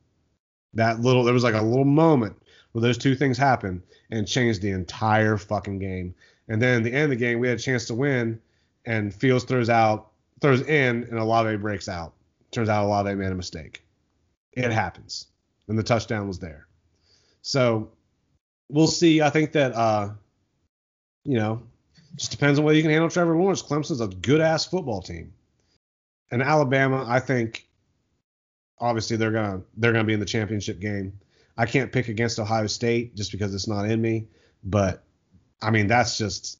That 0.74 1.02
little 1.02 1.24
there 1.24 1.34
was 1.34 1.44
like 1.44 1.56
a 1.56 1.62
little 1.62 1.86
moment 1.86 2.36
where 2.72 2.82
those 2.82 2.98
two 2.98 3.16
things 3.16 3.38
happened 3.38 3.84
and 4.12 4.28
changed 4.28 4.62
the 4.62 4.72
entire 4.72 5.38
fucking 5.38 5.80
game. 5.80 6.16
And 6.48 6.62
then 6.62 6.80
at 6.80 6.84
the 6.84 6.94
end 6.94 7.06
of 7.06 7.10
the 7.12 7.16
game, 7.16 7.39
we 7.39 7.48
had 7.48 7.58
a 7.58 7.62
chance 7.62 7.86
to 7.86 7.96
win, 7.96 8.41
and 8.86 9.14
Fields 9.14 9.46
throws 9.46 9.70
out, 9.70 10.12
throws 10.41 10.62
in, 10.62 11.04
and 11.04 11.18
Olave 11.18 11.58
breaks 11.58 11.88
out. 11.88 12.14
Turns 12.54 12.70
out 12.70 12.84
a 12.84 12.88
lot 12.88 13.01
of 13.01 13.08
Olave 13.08 13.22
made 13.22 13.32
a 13.32 13.36
mistake. 13.36 13.84
It 14.54 14.72
happens. 14.72 15.28
And 15.68 15.78
the 15.78 15.84
touchdown 15.84 16.28
was 16.28 16.39
there. 16.39 16.68
So 17.41 17.91
we'll 18.70 18.88
see. 18.88 19.22
I 19.22 19.30
think 19.30 19.54
that 19.54 19.74
uh, 19.74 20.10
you 21.24 21.38
know, 21.38 21.64
just 22.16 22.32
depends 22.32 22.60
on 22.60 22.66
whether 22.66 22.76
you 22.76 22.84
can 22.84 22.91
handle 22.91 23.10
Trevor 23.10 23.36
Lawrence. 23.36 23.64
Clemson's 23.64 24.01
a 24.01 24.08
good 24.08 24.41
ass 24.41 24.66
football 24.66 25.01
team. 25.01 25.34
And 26.32 26.41
Alabama, 26.41 27.06
I 27.08 27.20
think 27.20 27.68
obviously 28.80 29.18
they're 29.18 29.32
gonna 29.32 29.62
they're 29.78 29.91
gonna 29.91 30.04
be 30.04 30.14
in 30.14 30.20
the 30.20 30.26
championship 30.26 30.80
game. 30.80 31.20
I 31.58 31.66
can't 31.66 31.91
pick 31.91 32.08
against 32.08 32.39
Ohio 32.39 32.68
State 32.68 33.16
just 33.16 33.32
because 33.32 33.54
it's 33.54 33.68
not 33.68 33.89
in 33.89 34.01
me, 34.01 34.28
but 34.64 35.04
I 35.62 35.72
mean 35.72 35.88
that's 35.88 36.18
just 36.18 36.60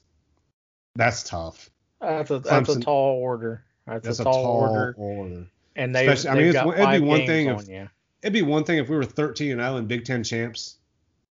that's 0.96 1.24
tough. 1.24 1.70
That's 2.00 2.32
a 2.32 2.40
that's 2.40 2.70
a 2.70 2.80
tall 2.80 3.20
order. 3.20 3.64
That's, 3.88 4.06
that's 4.06 4.20
a, 4.20 4.24
tall 4.24 4.40
a, 4.40 4.44
tall 4.44 4.62
order. 4.62 4.96
order. 4.98 5.48
And 5.76 5.96
they, 5.96 6.08
I 6.08 6.36
mean, 6.36 6.56
it'd 6.56 6.92
be 6.92 7.00
one 7.00 7.26
thing 7.26 7.48
if 7.48 7.68
you. 7.68 7.90
it'd 8.22 8.34
be 8.34 8.42
one 8.42 8.64
thing 8.64 8.78
if 8.78 8.90
we 8.90 8.96
were 8.96 9.06
13 9.06 9.52
and 9.52 9.62
0 9.62 9.78
and 9.78 9.88
Big 9.88 10.06
Ten 10.06 10.24
champs. 10.24 10.78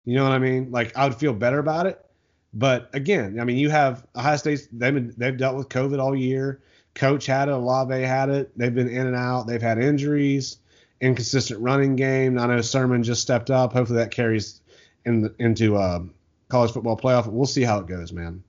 You 0.04 0.16
know 0.16 0.24
what 0.24 0.32
I 0.32 0.38
mean? 0.38 0.70
Like 0.70 0.96
I 0.96 1.06
would 1.06 1.16
feel 1.16 1.32
better 1.32 1.58
about 1.58 1.86
it. 1.86 2.04
But 2.52 2.90
again, 2.94 3.38
I 3.40 3.44
mean, 3.44 3.56
you 3.56 3.70
have 3.70 4.06
Ohio 4.16 4.36
State. 4.36 4.68
They've 4.72 4.94
been, 4.94 5.14
they've 5.16 5.36
dealt 5.36 5.56
with 5.56 5.68
COVID 5.68 6.00
all 6.00 6.14
year. 6.14 6.62
Coach 6.94 7.26
had 7.26 7.48
it. 7.48 7.52
Olave 7.52 8.02
had 8.02 8.28
it. 8.28 8.56
They've 8.56 8.74
been 8.74 8.88
in 8.88 9.06
and 9.06 9.16
out. 9.16 9.46
They've 9.46 9.62
had 9.62 9.78
injuries, 9.78 10.58
inconsistent 11.00 11.60
running 11.60 11.96
game. 11.96 12.38
I 12.38 12.46
know 12.46 12.60
Sermon 12.60 13.02
just 13.02 13.22
stepped 13.22 13.50
up. 13.50 13.72
Hopefully 13.72 13.98
that 13.98 14.12
carries 14.12 14.60
in 15.04 15.22
the, 15.22 15.34
into 15.38 15.76
uh, 15.76 16.00
college 16.48 16.72
football 16.72 16.96
playoff. 16.96 17.26
We'll 17.26 17.46
see 17.46 17.62
how 17.62 17.80
it 17.80 17.86
goes, 17.86 18.12
man. 18.12 18.44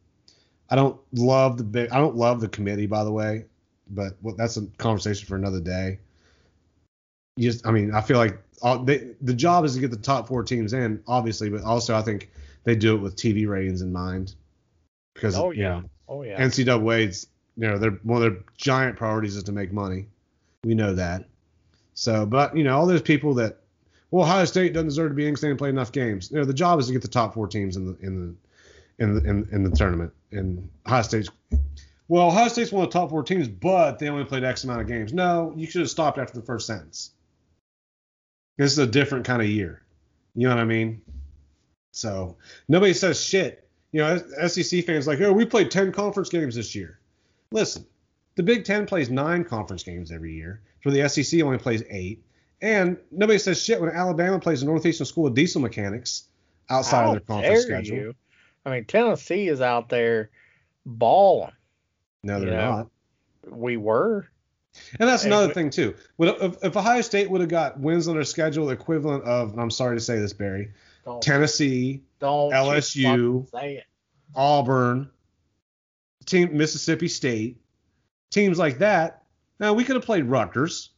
I 0.70 0.76
don't 0.76 1.00
love 1.14 1.58
the 1.58 1.64
big. 1.64 1.90
I 1.90 1.98
don't 1.98 2.16
love 2.16 2.42
the 2.42 2.48
committee, 2.48 2.88
by 2.88 3.04
the 3.04 3.12
way 3.12 3.46
but 3.90 4.14
well, 4.22 4.36
that's 4.38 4.58
a 4.58 4.66
conversation 4.78 5.28
for 5.28 5.36
another 5.36 5.60
day. 5.60 6.00
You 7.38 7.52
just, 7.52 7.68
I 7.68 7.72
mean, 7.72 7.94
I 7.94 8.02
feel 8.02 8.18
like 8.18 8.42
all, 8.62 8.80
they, 8.80 9.12
the 9.22 9.34
job 9.34 9.66
is 9.66 9.76
to 9.76 9.82
get 9.82 9.92
the 9.92 9.98
top 9.98 10.28
four 10.28 10.44
teams 10.44 10.74
in, 10.74 11.04
obviously, 11.08 11.50
but 11.50 11.64
also 11.64 11.96
I 11.96 12.02
think 12.02 12.32
they 12.64 12.76
do 12.76 12.96
it 12.96 13.00
with 13.00 13.16
TV 13.16 13.48
ratings 13.48 13.82
in 13.82 13.92
mind. 13.92 14.36
Because, 15.14 15.36
oh, 15.38 15.52
yeah. 15.52 15.58
You 15.58 15.82
know, 15.82 15.90
oh, 16.08 16.24
yeah. 16.24 16.42
NCAA's, 16.42 17.28
you 17.58 17.68
know, 17.68 17.78
they're, 17.78 17.92
one 18.04 18.24
of 18.24 18.34
their 18.34 18.44
giant 18.58 18.98
priorities 18.98 19.36
is 19.36 19.44
to 19.44 19.52
make 19.52 19.72
money. 19.72 20.08
We 20.64 20.76
know 20.76 20.94
that. 20.96 21.26
So, 21.94 22.26
but, 22.26 22.56
you 22.56 22.64
know, 22.64 22.78
all 22.78 22.86
those 22.86 23.02
people 23.02 23.34
that, 23.36 23.58
well, 24.12 24.24
Ohio 24.24 24.46
State 24.46 24.74
doesn't 24.74 24.88
deserve 24.88 25.12
to 25.12 25.16
be 25.16 25.28
in 25.28 25.36
state 25.36 25.50
and 25.50 25.58
play 25.58 25.70
enough 25.70 25.92
games. 25.92 26.32
You 26.32 26.38
know, 26.38 26.46
the 26.46 26.54
job 26.54 26.80
is 26.80 26.88
to 26.88 26.94
get 26.94 27.02
the 27.02 27.08
top 27.08 27.34
four 27.34 27.48
teams 27.48 27.76
in 27.76 27.86
the, 27.86 27.98
in 28.02 28.22
the, 28.98 29.04
in 29.04 29.16
the, 29.16 29.30
in, 29.30 29.48
in 29.52 29.64
the 29.64 29.72
tournament. 29.72 30.14
And 30.32 30.70
Ohio 30.86 31.02
State's 31.02 31.30
well, 32.08 32.28
Ohio 32.28 32.47
State's 32.47 32.72
one 32.72 32.86
of 32.86 32.91
the 32.91 32.99
top 32.99 33.10
four 33.10 33.24
teams, 33.24 33.47
but 33.47 33.99
they 33.99 34.10
only 34.10 34.26
played 34.26 34.43
X 34.43 34.64
amount 34.64 34.82
of 34.82 34.88
games. 34.88 35.14
No, 35.14 35.53
you 35.56 35.66
should 35.66 35.82
have 35.82 35.89
stopped 35.89 36.18
after 36.18 36.39
the 36.39 36.45
first 36.45 36.68
sentence. 36.68 37.12
This 38.58 38.72
is 38.72 38.78
a 38.78 38.88
different 38.88 39.26
kind 39.26 39.41
of 39.41 39.47
year. 39.47 39.82
You 40.36 40.47
know 40.47 40.56
what 40.56 40.62
I 40.62 40.66
mean? 40.66 41.01
So 41.91 42.38
nobody 42.68 42.93
says 42.93 43.22
shit. 43.22 43.68
You 43.91 44.01
know, 44.01 44.47
SEC 44.47 44.86
fans 44.86 45.08
like, 45.08 45.22
oh, 45.22 45.32
we 45.32 45.45
played 45.45 45.72
10 45.72 45.91
conference 45.93 46.30
games 46.30 46.56
this 46.56 46.76
year. 46.76 46.99
Listen, 47.51 47.86
the 48.36 48.43
Big 48.43 48.66
Ten 48.66 48.86
plays 48.86 49.10
nine 49.10 49.43
conference 49.43 49.84
games 49.84 50.12
every 50.12 50.34
year. 50.34 50.62
For 50.84 50.91
the 50.91 51.08
SEC 51.08 51.41
only 51.41 51.58
plays 51.58 51.84
eight. 51.89 52.24
And 52.62 52.97
nobody 53.12 53.39
says 53.39 53.62
shit 53.62 53.80
when 53.80 53.89
Alabama 53.89 54.39
plays 54.39 54.60
the 54.60 54.66
Northeastern 54.66 55.06
School 55.06 55.28
of 55.28 55.34
Diesel 55.34 55.62
Mechanics 55.62 56.26
outside 56.70 57.03
How 57.03 57.08
of 57.08 57.12
their 57.14 57.20
conference 57.22 57.66
dare 57.66 57.82
schedule. 57.82 57.97
you? 57.97 58.16
I 58.66 58.72
mean, 58.72 58.86
Tennessee 58.86 59.47
is 59.47 59.62
out 59.62 59.89
there 59.89 60.30
balling. 60.86 61.51
No, 62.26 62.39
they're 62.39 62.49
Yeah. 62.49 62.69
not. 62.69 62.89
We 63.47 63.78
were. 63.78 64.28
And 64.99 65.07
that's 65.07 65.23
another 65.23 65.53
thing 65.53 65.69
too. 65.69 65.95
If, 66.19 66.63
if 66.63 66.76
Ohio 66.76 66.99
State 67.01 67.30
would 67.30 67.39
have 67.39 67.49
got 67.49 67.80
wins 67.80 68.07
on 68.09 68.15
their 68.15 68.26
schedule 68.26 68.71
equivalent 68.71 69.23
of, 69.23 69.51
and 69.51 69.61
I'm 69.61 69.71
sorry 69.71 69.95
to 69.95 70.01
say 70.01 70.19
this, 70.19 70.34
Barry, 70.34 70.73
Don't, 71.05 71.21
Tennessee, 71.21 72.01
don't 72.19 72.51
LSU. 72.51 73.47
Auburn, 74.36 75.09
team 76.26 76.57
Mississippi 76.57 77.07
State, 77.07 77.61
teams 78.32 78.57
like 78.57 78.80
that. 78.80 79.23
Now 79.59 79.73
we 79.73 79.86
could 79.86 79.95
have 79.95 80.03
played 80.03 80.26
Rutgers. 80.26 80.89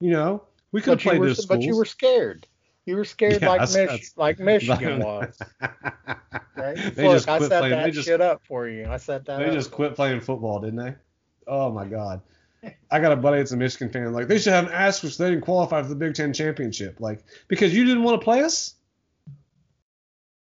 You 0.00 0.10
know, 0.10 0.44
we 0.72 0.82
could 0.82 0.90
have 0.90 0.98
But 0.98 1.04
you, 1.04 1.10
played 1.10 1.20
were, 1.20 1.26
those 1.28 1.46
but 1.46 1.62
you 1.62 1.76
were 1.76 1.86
scared. 1.86 2.46
You 2.86 2.96
were 2.96 3.04
scared 3.04 3.40
Yeah, 3.40 3.48
like 3.48 3.60
that's- 3.60 3.74
Mich- 3.76 3.86
that's- 3.88 4.12
like 4.16 4.38
Michigan 4.38 5.00
was. 5.04 5.36
They 6.56 7.04
Look, 7.04 7.12
just 7.14 7.28
I 7.28 7.38
quit 7.38 7.50
set 7.50 7.60
playing. 7.60 7.70
that 7.76 7.84
They 7.84 7.90
just 7.90 8.06
shit 8.06 8.20
up 8.20 8.42
for 8.46 8.68
you. 8.68 8.86
I 8.86 8.96
set 8.98 9.24
that 9.26 9.38
they 9.38 9.50
just 9.52 9.70
quit 9.70 9.94
playing 9.94 10.20
football, 10.20 10.60
didn't 10.60 10.76
they? 10.76 10.94
Oh 11.46 11.70
my 11.70 11.86
god. 11.86 12.20
I 12.90 12.98
got 13.00 13.12
a 13.12 13.16
buddy 13.16 13.38
that's 13.38 13.52
a 13.52 13.56
Michigan 13.56 13.90
fan. 13.90 14.12
Like 14.12 14.28
they 14.28 14.38
should 14.38 14.52
have 14.54 14.66
an 14.66 14.72
asterisk. 14.72 15.18
They 15.18 15.28
didn't 15.30 15.42
qualify 15.44 15.82
for 15.82 15.88
the 15.88 15.94
Big 15.94 16.14
Ten 16.14 16.32
championship. 16.32 17.00
Like 17.00 17.22
because 17.48 17.74
you 17.74 17.84
didn't 17.84 18.02
want 18.02 18.20
to 18.20 18.24
play 18.24 18.42
us. 18.42 18.74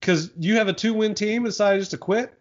Because 0.01 0.31
you 0.39 0.57
have 0.57 0.69
a 0.69 0.73
two-win 0.73 1.15
team 1.15 1.43
and 1.45 1.47
decided 1.53 1.81
just 1.81 1.91
to 1.93 1.99
quit. 1.99 2.33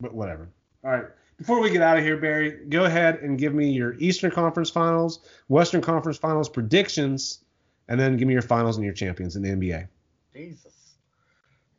But 0.00 0.14
whatever. 0.14 0.48
All 0.84 0.90
right. 0.92 1.04
Before 1.36 1.60
we 1.60 1.70
get 1.70 1.82
out 1.82 1.98
of 1.98 2.04
here, 2.04 2.16
Barry, 2.16 2.66
go 2.68 2.84
ahead 2.84 3.16
and 3.20 3.38
give 3.38 3.52
me 3.54 3.70
your 3.70 3.94
Eastern 3.98 4.30
Conference 4.30 4.70
Finals, 4.70 5.20
Western 5.48 5.80
Conference 5.80 6.18
Finals 6.18 6.48
predictions, 6.48 7.44
and 7.88 7.98
then 7.98 8.16
give 8.16 8.28
me 8.28 8.34
your 8.34 8.42
finals 8.42 8.76
and 8.76 8.84
your 8.84 8.94
champions 8.94 9.36
in 9.36 9.42
the 9.42 9.50
NBA. 9.50 9.88
Jesus. 10.32 10.94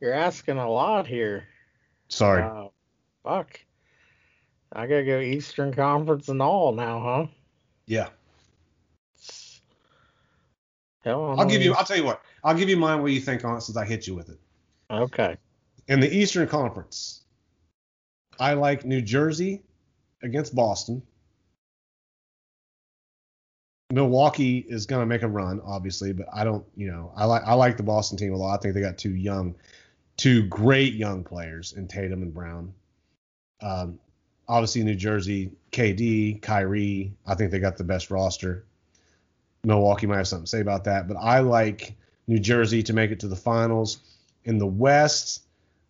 You're 0.00 0.12
asking 0.12 0.58
a 0.58 0.70
lot 0.70 1.06
here. 1.06 1.46
Sorry. 2.08 2.42
Wow. 2.42 2.72
Fuck. 3.22 3.60
I 4.72 4.86
gotta 4.86 5.04
go 5.04 5.20
Eastern 5.20 5.74
Conference 5.74 6.28
and 6.28 6.40
all 6.40 6.72
now, 6.72 7.00
huh? 7.00 7.26
yeah. 7.86 8.08
Hell, 11.02 11.34
I'll 11.38 11.46
give 11.46 11.62
you. 11.62 11.74
I'll 11.74 11.84
tell 11.84 11.96
you 11.96 12.04
what. 12.04 12.22
I'll 12.44 12.54
give 12.54 12.68
you 12.68 12.76
mine. 12.76 13.00
What 13.00 13.10
you 13.10 13.20
think 13.20 13.44
on 13.44 13.56
it 13.56 13.62
since 13.62 13.76
I 13.76 13.84
hit 13.86 14.06
you 14.06 14.14
with 14.14 14.28
it. 14.28 14.38
Okay. 14.90 15.36
In 15.88 15.98
the 15.98 16.14
Eastern 16.14 16.46
Conference, 16.46 17.22
I 18.38 18.52
like 18.52 18.84
New 18.84 19.00
Jersey 19.00 19.62
against 20.22 20.54
Boston. 20.54 21.02
Milwaukee 23.90 24.64
is 24.68 24.86
going 24.86 25.00
to 25.00 25.06
make 25.06 25.22
a 25.22 25.28
run, 25.28 25.60
obviously, 25.64 26.12
but 26.12 26.26
I 26.32 26.44
don't, 26.44 26.64
you 26.76 26.90
know, 26.90 27.12
I 27.16 27.24
like 27.24 27.42
I 27.44 27.54
like 27.54 27.76
the 27.76 27.82
Boston 27.82 28.16
team 28.16 28.32
a 28.32 28.36
lot. 28.36 28.58
I 28.58 28.62
think 28.62 28.74
they 28.74 28.80
got 28.80 28.98
two 28.98 29.14
young, 29.14 29.56
two 30.16 30.46
great 30.46 30.94
young 30.94 31.24
players 31.24 31.72
in 31.72 31.88
Tatum 31.88 32.22
and 32.22 32.32
Brown. 32.32 32.72
Um, 33.60 33.98
obviously, 34.48 34.84
New 34.84 34.94
Jersey, 34.94 35.52
KD, 35.72 36.40
Kyrie. 36.40 37.12
I 37.26 37.34
think 37.34 37.50
they 37.50 37.58
got 37.58 37.76
the 37.76 37.84
best 37.84 38.10
roster. 38.10 38.64
Milwaukee 39.64 40.06
might 40.06 40.18
have 40.18 40.28
something 40.28 40.44
to 40.44 40.50
say 40.50 40.60
about 40.60 40.84
that, 40.84 41.08
but 41.08 41.16
I 41.16 41.40
like 41.40 41.94
New 42.26 42.38
Jersey 42.38 42.82
to 42.84 42.92
make 42.92 43.10
it 43.10 43.20
to 43.20 43.28
the 43.28 43.36
finals. 43.36 43.98
In 44.44 44.58
the 44.58 44.66
West, 44.66 45.42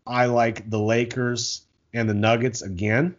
I 0.07 0.27
like 0.27 0.69
the 0.69 0.81
Lakers 0.81 1.63
and 1.93 2.09
the 2.09 2.15
Nuggets 2.15 2.63
again. 2.63 3.15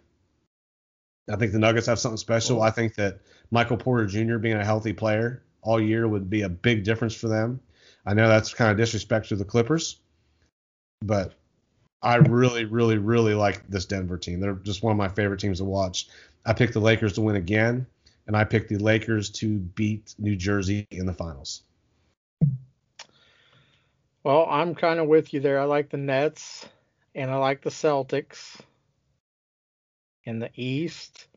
I 1.30 1.36
think 1.36 1.52
the 1.52 1.60
Nuggets 1.60 1.88
have 1.88 2.00
something 2.00 2.18
special. 2.18 2.62
I 2.62 2.72
think 2.72 2.96
that 2.96 3.20
Michael 3.52 3.78
Porter 3.78 4.06
Jr. 4.06 4.38
being 4.38 4.58
a 4.58 4.66
healthy 4.66 4.94
player 4.94 5.44
all 5.62 5.80
year 5.80 6.08
would 6.08 6.30
be 6.30 6.42
a 6.42 6.50
big 6.50 6.84
difference 6.84 7.14
for 7.14 7.28
them. 7.28 7.60
I 8.06 8.14
know 8.14 8.28
that's 8.28 8.54
kind 8.54 8.72
of 8.72 8.78
disrespect 8.78 9.30
to 9.30 9.36
the 9.36 9.46
Clippers, 9.46 10.00
but 11.02 11.34
I 12.02 12.16
really, 12.16 12.66
really, 12.66 12.98
really 12.98 13.36
like 13.36 13.68
this 13.70 13.86
Denver 13.86 14.18
team. 14.18 14.40
They're 14.40 14.54
just 14.54 14.82
one 14.82 14.92
of 14.92 14.98
my 14.98 15.10
favorite 15.10 15.40
teams 15.40 15.60
to 15.60 15.66
watch. 15.66 16.08
I 16.46 16.54
picked 16.54 16.74
the 16.74 16.80
Lakers 16.80 17.14
to 17.14 17.22
win 17.22 17.36
again, 17.36 17.86
and 18.26 18.36
I 18.36 18.44
picked 18.44 18.70
the 18.70 18.78
Lakers 18.78 19.30
to 19.32 19.60
beat 19.60 20.16
New 20.18 20.36
Jersey 20.36 20.88
in 20.90 21.06
the 21.06 21.14
finals. 21.14 21.62
Well, 24.24 24.48
I'm 24.50 24.74
kind 24.74 25.00
of 25.00 25.08
with 25.08 25.34
you 25.34 25.40
there. 25.40 25.60
I 25.60 25.66
like 25.66 25.90
the 25.90 25.98
Nets 25.98 26.68
and 27.16 27.30
I 27.32 27.36
like 27.38 27.62
the 27.62 27.70
Celtics 27.70 28.60
in 30.24 30.40
the 30.40 30.50
East. 30.56 31.28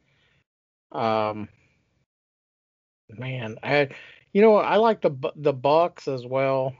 Um, 0.92 1.48
man, 3.08 3.56
I, 3.62 3.88
you 4.32 4.42
know. 4.42 4.56
I 4.56 4.76
like 4.76 5.00
the 5.00 5.10
the 5.36 5.52
Bucks 5.52 6.08
as 6.08 6.24
well. 6.26 6.74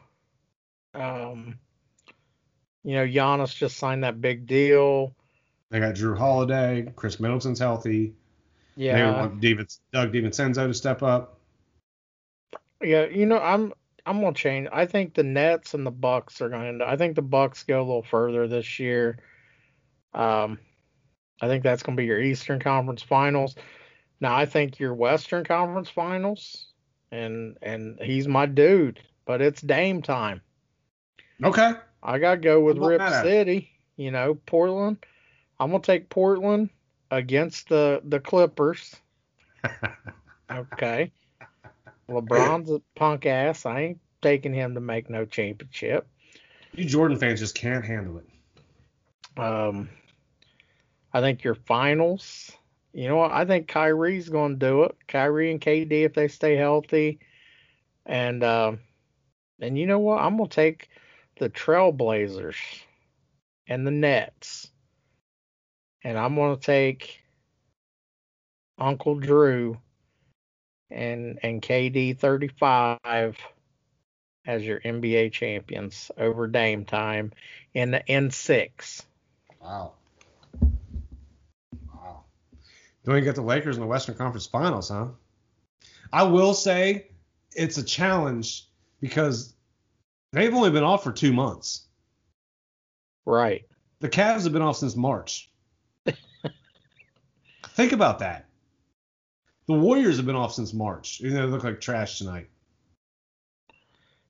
Um, 0.94 1.59
you 2.84 2.94
know, 2.94 3.07
Giannis 3.07 3.55
just 3.55 3.76
signed 3.76 4.05
that 4.05 4.20
big 4.20 4.46
deal. 4.46 5.14
They 5.70 5.80
got 5.80 5.94
Jrue 5.94 6.16
Holiday, 6.16 6.92
Khris 6.94 7.18
Middleton's 7.18 7.59
healthy. 7.59 8.14
Yeah. 8.76 8.96
They 9.12 9.18
want 9.18 9.40
David, 9.40 9.72
Doug 9.92 10.12
DiVincenzo 10.12 10.66
to 10.66 10.74
step 10.74 11.02
up. 11.02 11.38
yeah. 12.82 13.07
You 13.07 13.26
know, 13.26 13.38
I'm 13.38 13.72
I'm 14.07 14.20
gonna 14.20 14.34
change. 14.34 14.68
I 14.72 14.86
think 14.86 15.14
the 15.14 15.22
Nets 15.22 15.74
and 15.74 15.86
the 15.86 15.90
Bucks 15.90 16.40
are 16.40 16.48
going 16.48 16.78
to. 16.78 16.88
I 16.88 16.96
think 16.96 17.16
the 17.16 17.22
Bucks 17.22 17.64
go 17.64 17.78
a 17.78 17.82
little 17.82 18.02
further 18.02 18.46
this 18.46 18.78
year. 18.78 19.18
Um, 20.12 20.59
I 21.45 21.49
think 21.49 21.62
that's 21.62 21.82
going 21.82 21.97
to 21.97 22.01
be 22.01 22.07
your 22.07 22.20
Eastern 22.20 22.59
Conference 22.59 23.03
Finals. 23.03 23.55
Now 24.20 24.34
I 24.34 24.47
think 24.47 24.78
your 24.78 24.95
Western 24.95 25.45
Conference 25.45 25.90
Finals, 25.90 26.66
and 27.12 27.59
and 27.61 27.99
he's 28.01 28.26
my 28.26 28.47
dude, 28.47 29.01
but 29.26 29.42
it's 29.42 29.61
Dame 29.61 30.01
time. 30.01 30.40
Okay. 31.42 31.72
I 32.03 32.18
gotta 32.18 32.40
go 32.40 32.61
with 32.61 32.78
Rip 32.78 33.03
it. 33.03 33.22
City. 33.22 33.70
You 33.97 34.11
know, 34.11 34.34
Portland. 34.47 35.05
I'm 35.61 35.70
gonna 35.70 35.82
take 35.82 36.09
Portland 36.09 36.70
against 37.11 37.68
the 37.68 38.01
the 38.05 38.20
Clippers. 38.20 38.97
Okay. 40.51 41.11
LeBron's 42.09 42.70
a 42.70 42.82
punk 42.95 43.26
ass. 43.26 43.64
I 43.64 43.80
ain't 43.80 44.01
taking 44.20 44.53
him 44.53 44.74
to 44.74 44.80
make 44.80 45.09
no 45.09 45.24
championship. 45.24 46.07
you 46.74 46.84
Jordan 46.84 47.18
fans 47.18 47.40
just 47.40 47.55
can't 47.55 47.84
handle 47.84 48.18
it. 48.18 49.40
Um, 49.40 49.88
I 51.15 51.21
think 51.21 51.45
your 51.45 51.55
finals. 51.55 52.51
You 52.93 53.09
know 53.09 53.17
what? 53.17 53.31
I 53.31 53.45
think 53.45 53.69
Kyrie's 53.69 54.29
going 54.29 54.59
to 54.59 54.67
do 54.67 54.83
it. 54.83 54.97
Kyrie 55.07 55.53
and 55.53 55.61
KD 55.61 56.05
if 56.05 56.12
they 56.12 56.27
stay 56.27 56.57
healthy, 56.57 57.21
and 58.05 58.43
um, 58.43 58.81
and 59.61 59.79
you 59.79 59.87
know 59.87 60.01
what? 60.01 60.21
I'm 60.21 60.37
gonna 60.37 60.49
take 60.49 60.91
the 61.39 61.49
Trailblazers 61.49 62.57
and 63.69 63.87
the 63.87 63.93
Nets, 63.93 64.71
and 66.03 66.19
I'm 66.19 66.35
gonna 66.35 66.57
take 66.57 67.23
Uncle 68.77 69.15
Drew 69.15 69.79
and 70.91 71.39
and 71.45 71.62
KD 71.62 72.19
35 72.19 73.37
as 74.47 74.65
your 74.65 74.81
NBA 74.81 75.33
champions 75.33 76.11
over 76.19 76.49
Dame 76.49 76.85
time 76.85 77.33
in 77.73 77.93
the 77.93 78.01
N6. 78.01 79.05
Wow. 79.61 79.69
Wow. 79.69 79.93
Then 83.05 83.14
we 83.14 83.20
get 83.20 83.34
the 83.34 83.42
Lakers 83.42 83.76
in 83.76 83.82
the 83.82 83.86
Western 83.86 84.14
Conference 84.16 84.46
Finals, 84.46 84.88
huh? 84.88 85.09
I 86.12 86.22
will 86.22 86.55
say 86.55 87.09
it's 87.55 87.76
a 87.78 87.82
challenge 87.82 88.68
because 89.00 89.55
they've 90.32 90.55
only 90.55 90.70
been 90.70 90.84
off 90.84 91.05
for 91.05 91.12
two 91.12 91.32
months. 91.32 91.86
Right. 93.26 93.66
The 94.00 94.09
Cavs 94.09 94.44
have 94.44 94.52
been 94.52 94.62
off 94.62 94.76
since 94.76 94.96
March. 94.96 95.50
Think 97.68 97.92
about 97.92 98.18
that. 98.20 98.46
The 99.66 99.74
Warriors 99.74 100.16
have 100.16 100.26
been 100.26 100.36
off 100.36 100.55
since 100.55 100.72
March. 100.74 101.20
You 101.20 101.30
know, 101.30 101.46
they 101.46 101.52
look 101.52 101.64
like 101.64 101.80
trash 101.80 102.18
tonight. 102.18 102.48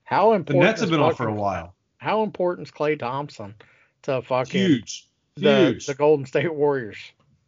How 0.04 0.34
important? 0.34 0.60
The? 0.60 0.66
Nets 0.66 0.80
have 0.80 0.90
been 0.90 1.00
off 1.00 1.16
for 1.16 1.28
a 1.28 1.34
while. 1.34 1.74
How 1.98 2.22
important 2.22 2.68
is 2.68 2.72
Klay 2.72 2.98
Thompson 2.98 3.54
to 4.02 4.22
fucking 4.22 4.60
Huge. 4.60 5.08
the 5.36 5.70
Huge. 5.70 5.86
the 5.86 5.94
Golden 5.94 6.26
State 6.26 6.54
Warriors? 6.54 6.98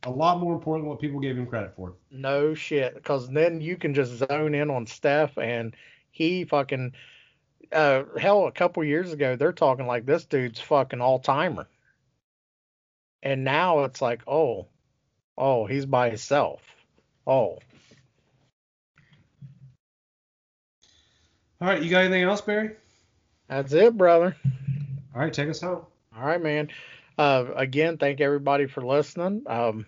A 0.06 0.10
lot 0.10 0.38
more 0.38 0.54
important 0.54 0.84
than 0.84 0.90
what 0.90 1.00
people 1.00 1.20
gave 1.20 1.36
him 1.36 1.46
credit 1.46 1.74
for. 1.76 1.94
No 2.10 2.54
shit, 2.54 2.94
because 2.94 3.28
then 3.28 3.60
you 3.60 3.76
can 3.76 3.92
just 3.92 4.16
zone 4.16 4.54
in 4.54 4.70
on 4.70 4.86
Steph, 4.86 5.36
and 5.36 5.74
he 6.10 6.44
fucking 6.44 6.92
uh 7.72 8.04
hell 8.16 8.46
a 8.46 8.52
couple 8.52 8.84
years 8.84 9.12
ago 9.12 9.34
they're 9.34 9.52
talking 9.52 9.88
like 9.88 10.06
this 10.06 10.24
dude's 10.24 10.60
fucking 10.60 11.00
all 11.00 11.18
timer, 11.18 11.66
and 13.22 13.44
now 13.44 13.84
it's 13.84 14.00
like 14.00 14.22
oh, 14.26 14.68
oh 15.36 15.66
he's 15.66 15.84
by 15.84 16.08
himself, 16.08 16.62
oh 17.26 17.58
All 21.58 21.68
right, 21.68 21.82
you 21.82 21.88
got 21.88 22.04
anything 22.04 22.22
else, 22.22 22.42
Barry? 22.42 22.72
That's 23.48 23.72
it, 23.72 23.96
brother. 23.96 24.36
All 25.14 25.22
right, 25.22 25.32
take 25.32 25.48
us 25.48 25.62
home. 25.62 25.86
All 26.14 26.26
right, 26.26 26.42
man. 26.42 26.68
Uh, 27.16 27.46
again, 27.56 27.96
thank 27.96 28.20
everybody 28.20 28.66
for 28.66 28.84
listening. 28.84 29.42
Um, 29.46 29.86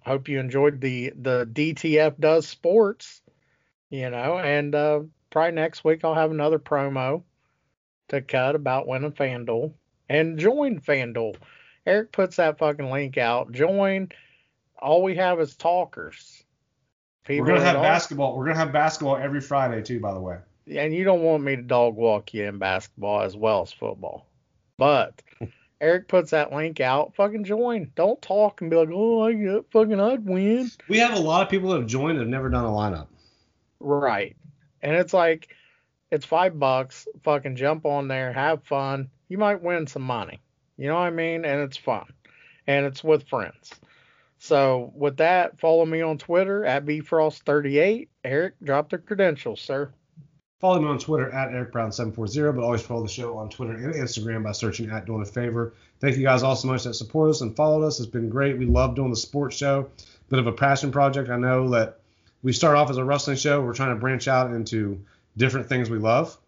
hope 0.00 0.28
you 0.28 0.38
enjoyed 0.40 0.80
the 0.80 1.12
the 1.16 1.48
DTF 1.52 2.18
does 2.18 2.46
sports, 2.46 3.22
you 3.90 4.10
know, 4.10 4.38
and 4.38 4.74
uh, 4.74 5.00
probably 5.30 5.52
next 5.52 5.84
week 5.84 6.04
I'll 6.04 6.14
have 6.14 6.30
another 6.30 6.58
promo 6.58 7.22
to 8.08 8.22
cut 8.22 8.54
about 8.54 8.86
winning 8.86 9.12
FanDuel 9.12 9.72
and 10.08 10.38
join 10.38 10.80
FanDuel. 10.80 11.36
Eric 11.86 12.12
puts 12.12 12.36
that 12.36 12.58
fucking 12.58 12.90
link 12.90 13.18
out. 13.18 13.52
Join. 13.52 14.08
All 14.78 15.02
we 15.02 15.16
have 15.16 15.40
is 15.40 15.56
talkers. 15.56 16.42
People 17.24 17.46
We're 17.46 17.54
gonna 17.54 17.64
have 17.64 17.76
all, 17.76 17.82
basketball. 17.82 18.36
We're 18.36 18.46
gonna 18.46 18.58
have 18.58 18.72
basketball 18.72 19.16
every 19.16 19.40
Friday 19.40 19.82
too, 19.82 20.00
by 20.00 20.12
the 20.12 20.20
way. 20.20 20.38
And 20.70 20.94
you 20.94 21.04
don't 21.04 21.22
want 21.22 21.42
me 21.42 21.56
to 21.56 21.62
dog 21.62 21.94
walk 21.94 22.34
you 22.34 22.44
in 22.44 22.58
basketball 22.58 23.22
as 23.22 23.36
well 23.36 23.62
as 23.62 23.72
football. 23.72 24.26
But 24.76 25.22
Eric 25.80 26.08
puts 26.08 26.30
that 26.30 26.52
link 26.52 26.80
out. 26.80 27.14
Fucking 27.14 27.44
join. 27.44 27.90
Don't 27.94 28.20
talk 28.22 28.60
and 28.60 28.70
be 28.70 28.76
like, 28.76 28.88
oh, 28.92 29.22
I 29.22 29.32
get 29.32 29.70
fucking, 29.70 30.00
I'd 30.00 30.24
win. 30.24 30.70
We 30.88 30.98
have 30.98 31.16
a 31.16 31.20
lot 31.20 31.42
of 31.42 31.48
people 31.48 31.70
that 31.70 31.80
have 31.80 31.86
joined 31.86 32.18
that 32.18 32.22
have 32.22 32.28
never 32.28 32.48
done 32.48 32.64
a 32.64 32.68
lineup. 32.68 33.08
Right. 33.80 34.36
And 34.82 34.96
it's 34.96 35.12
like, 35.12 35.54
it's 36.10 36.24
five 36.24 36.58
bucks. 36.58 37.06
Fucking 37.22 37.56
jump 37.56 37.86
on 37.86 38.08
there, 38.08 38.32
have 38.32 38.64
fun. 38.64 39.10
You 39.28 39.38
might 39.38 39.62
win 39.62 39.86
some 39.86 40.02
money. 40.02 40.40
You 40.76 40.88
know 40.88 40.94
what 40.94 41.00
I 41.00 41.10
mean? 41.10 41.44
And 41.44 41.60
it's 41.60 41.76
fun. 41.76 42.06
And 42.66 42.86
it's 42.86 43.04
with 43.04 43.28
friends. 43.28 43.72
So 44.38 44.92
with 44.94 45.16
that, 45.18 45.58
follow 45.58 45.86
me 45.86 46.02
on 46.02 46.18
Twitter 46.18 46.64
at 46.64 46.84
bfrost38. 46.84 48.08
Eric, 48.24 48.54
drop 48.62 48.90
the 48.90 48.98
credentials, 48.98 49.60
sir. 49.60 49.92
Follow 50.60 50.80
me 50.80 50.88
on 50.88 50.98
Twitter 50.98 51.30
at 51.30 51.50
EricBrown740, 51.50 52.54
but 52.54 52.64
always 52.64 52.82
follow 52.82 53.02
the 53.02 53.08
show 53.08 53.36
on 53.36 53.50
Twitter 53.50 53.72
and 53.72 53.94
Instagram 53.94 54.44
by 54.44 54.52
searching 54.52 54.88
at 54.88 55.04
Doing 55.04 55.22
a 55.22 55.26
Favor. 55.26 55.74
Thank 56.00 56.16
you 56.16 56.22
guys 56.22 56.42
all 56.42 56.56
so 56.56 56.68
much 56.68 56.84
that 56.84 56.94
support 56.94 57.30
us 57.30 57.40
and 57.40 57.54
followed 57.54 57.84
us. 57.84 58.00
It's 58.00 58.08
been 58.08 58.30
great. 58.30 58.56
We 58.56 58.66
love 58.66 58.94
doing 58.94 59.10
the 59.10 59.16
sports 59.16 59.56
show. 59.56 59.90
Bit 60.30 60.38
of 60.38 60.46
a 60.46 60.52
passion 60.52 60.90
project. 60.90 61.28
I 61.28 61.36
know 61.36 61.68
that 61.70 62.00
we 62.42 62.52
start 62.52 62.76
off 62.76 62.88
as 62.88 62.96
a 62.96 63.04
wrestling 63.04 63.36
show. 63.36 63.62
We're 63.62 63.74
trying 63.74 63.94
to 63.94 64.00
branch 64.00 64.28
out 64.28 64.52
into 64.52 65.04
different 65.36 65.68
things 65.68 65.90
we 65.90 65.98
love. 65.98 66.38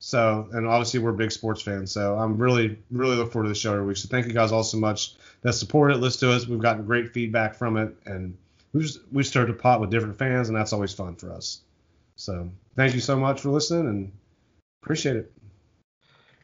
So, 0.00 0.48
and 0.52 0.66
obviously 0.66 1.00
we're 1.00 1.12
big 1.12 1.32
sports 1.32 1.62
fans. 1.62 1.92
So 1.92 2.18
I'm 2.18 2.36
really, 2.36 2.78
really 2.90 3.16
look 3.16 3.32
forward 3.32 3.46
to 3.46 3.48
the 3.48 3.54
show 3.54 3.72
every 3.72 3.86
week. 3.86 3.96
So 3.96 4.08
thank 4.08 4.26
you 4.26 4.32
guys 4.32 4.52
all 4.52 4.64
so 4.64 4.76
much 4.76 5.14
that 5.40 5.54
support 5.54 5.92
it. 5.92 5.96
Listen 5.96 6.28
to 6.28 6.34
us. 6.34 6.46
We've 6.46 6.58
gotten 6.58 6.84
great 6.84 7.14
feedback 7.14 7.54
from 7.54 7.78
it, 7.78 7.96
and 8.04 8.36
we 8.74 8.82
just 8.82 9.00
we 9.12 9.22
started 9.22 9.54
a 9.54 9.58
pot 9.58 9.80
with 9.80 9.90
different 9.90 10.18
fans, 10.18 10.48
and 10.48 10.56
that's 10.58 10.74
always 10.74 10.92
fun 10.92 11.16
for 11.16 11.32
us. 11.32 11.62
So 12.16 12.50
thank 12.76 12.94
you 12.94 13.00
so 13.00 13.16
much 13.16 13.40
for 13.40 13.50
listening 13.50 13.88
and 13.88 14.12
appreciate 14.82 15.16
it. 15.16 15.32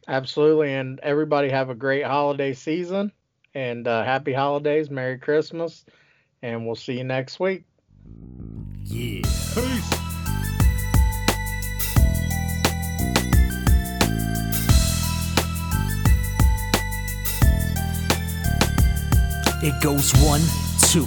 Absolutely. 0.09 0.73
And 0.73 0.99
everybody 1.01 1.49
have 1.51 1.71
a 1.71 1.75
great 1.75 2.05
holiday 2.05 2.53
season 2.53 3.13
and 3.55 3.87
uh, 3.87 4.03
happy 4.03 4.33
holidays. 4.33 4.91
Merry 4.91 5.19
Christmas. 5.19 5.85
And 6.43 6.67
we'll 6.67 6.75
see 6.75 6.99
you 6.99 7.05
next 7.05 7.39
week. 7.39 7.65
Yeah. 8.85 9.23
Peace. 9.23 10.01
It 19.63 19.79
goes 19.83 20.11
one, 20.23 20.41
two 20.89 21.07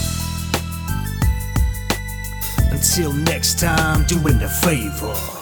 Until 2.71 3.11
next 3.11 3.59
time, 3.59 4.05
doing 4.05 4.39
the 4.39 4.47
favor. 4.47 5.40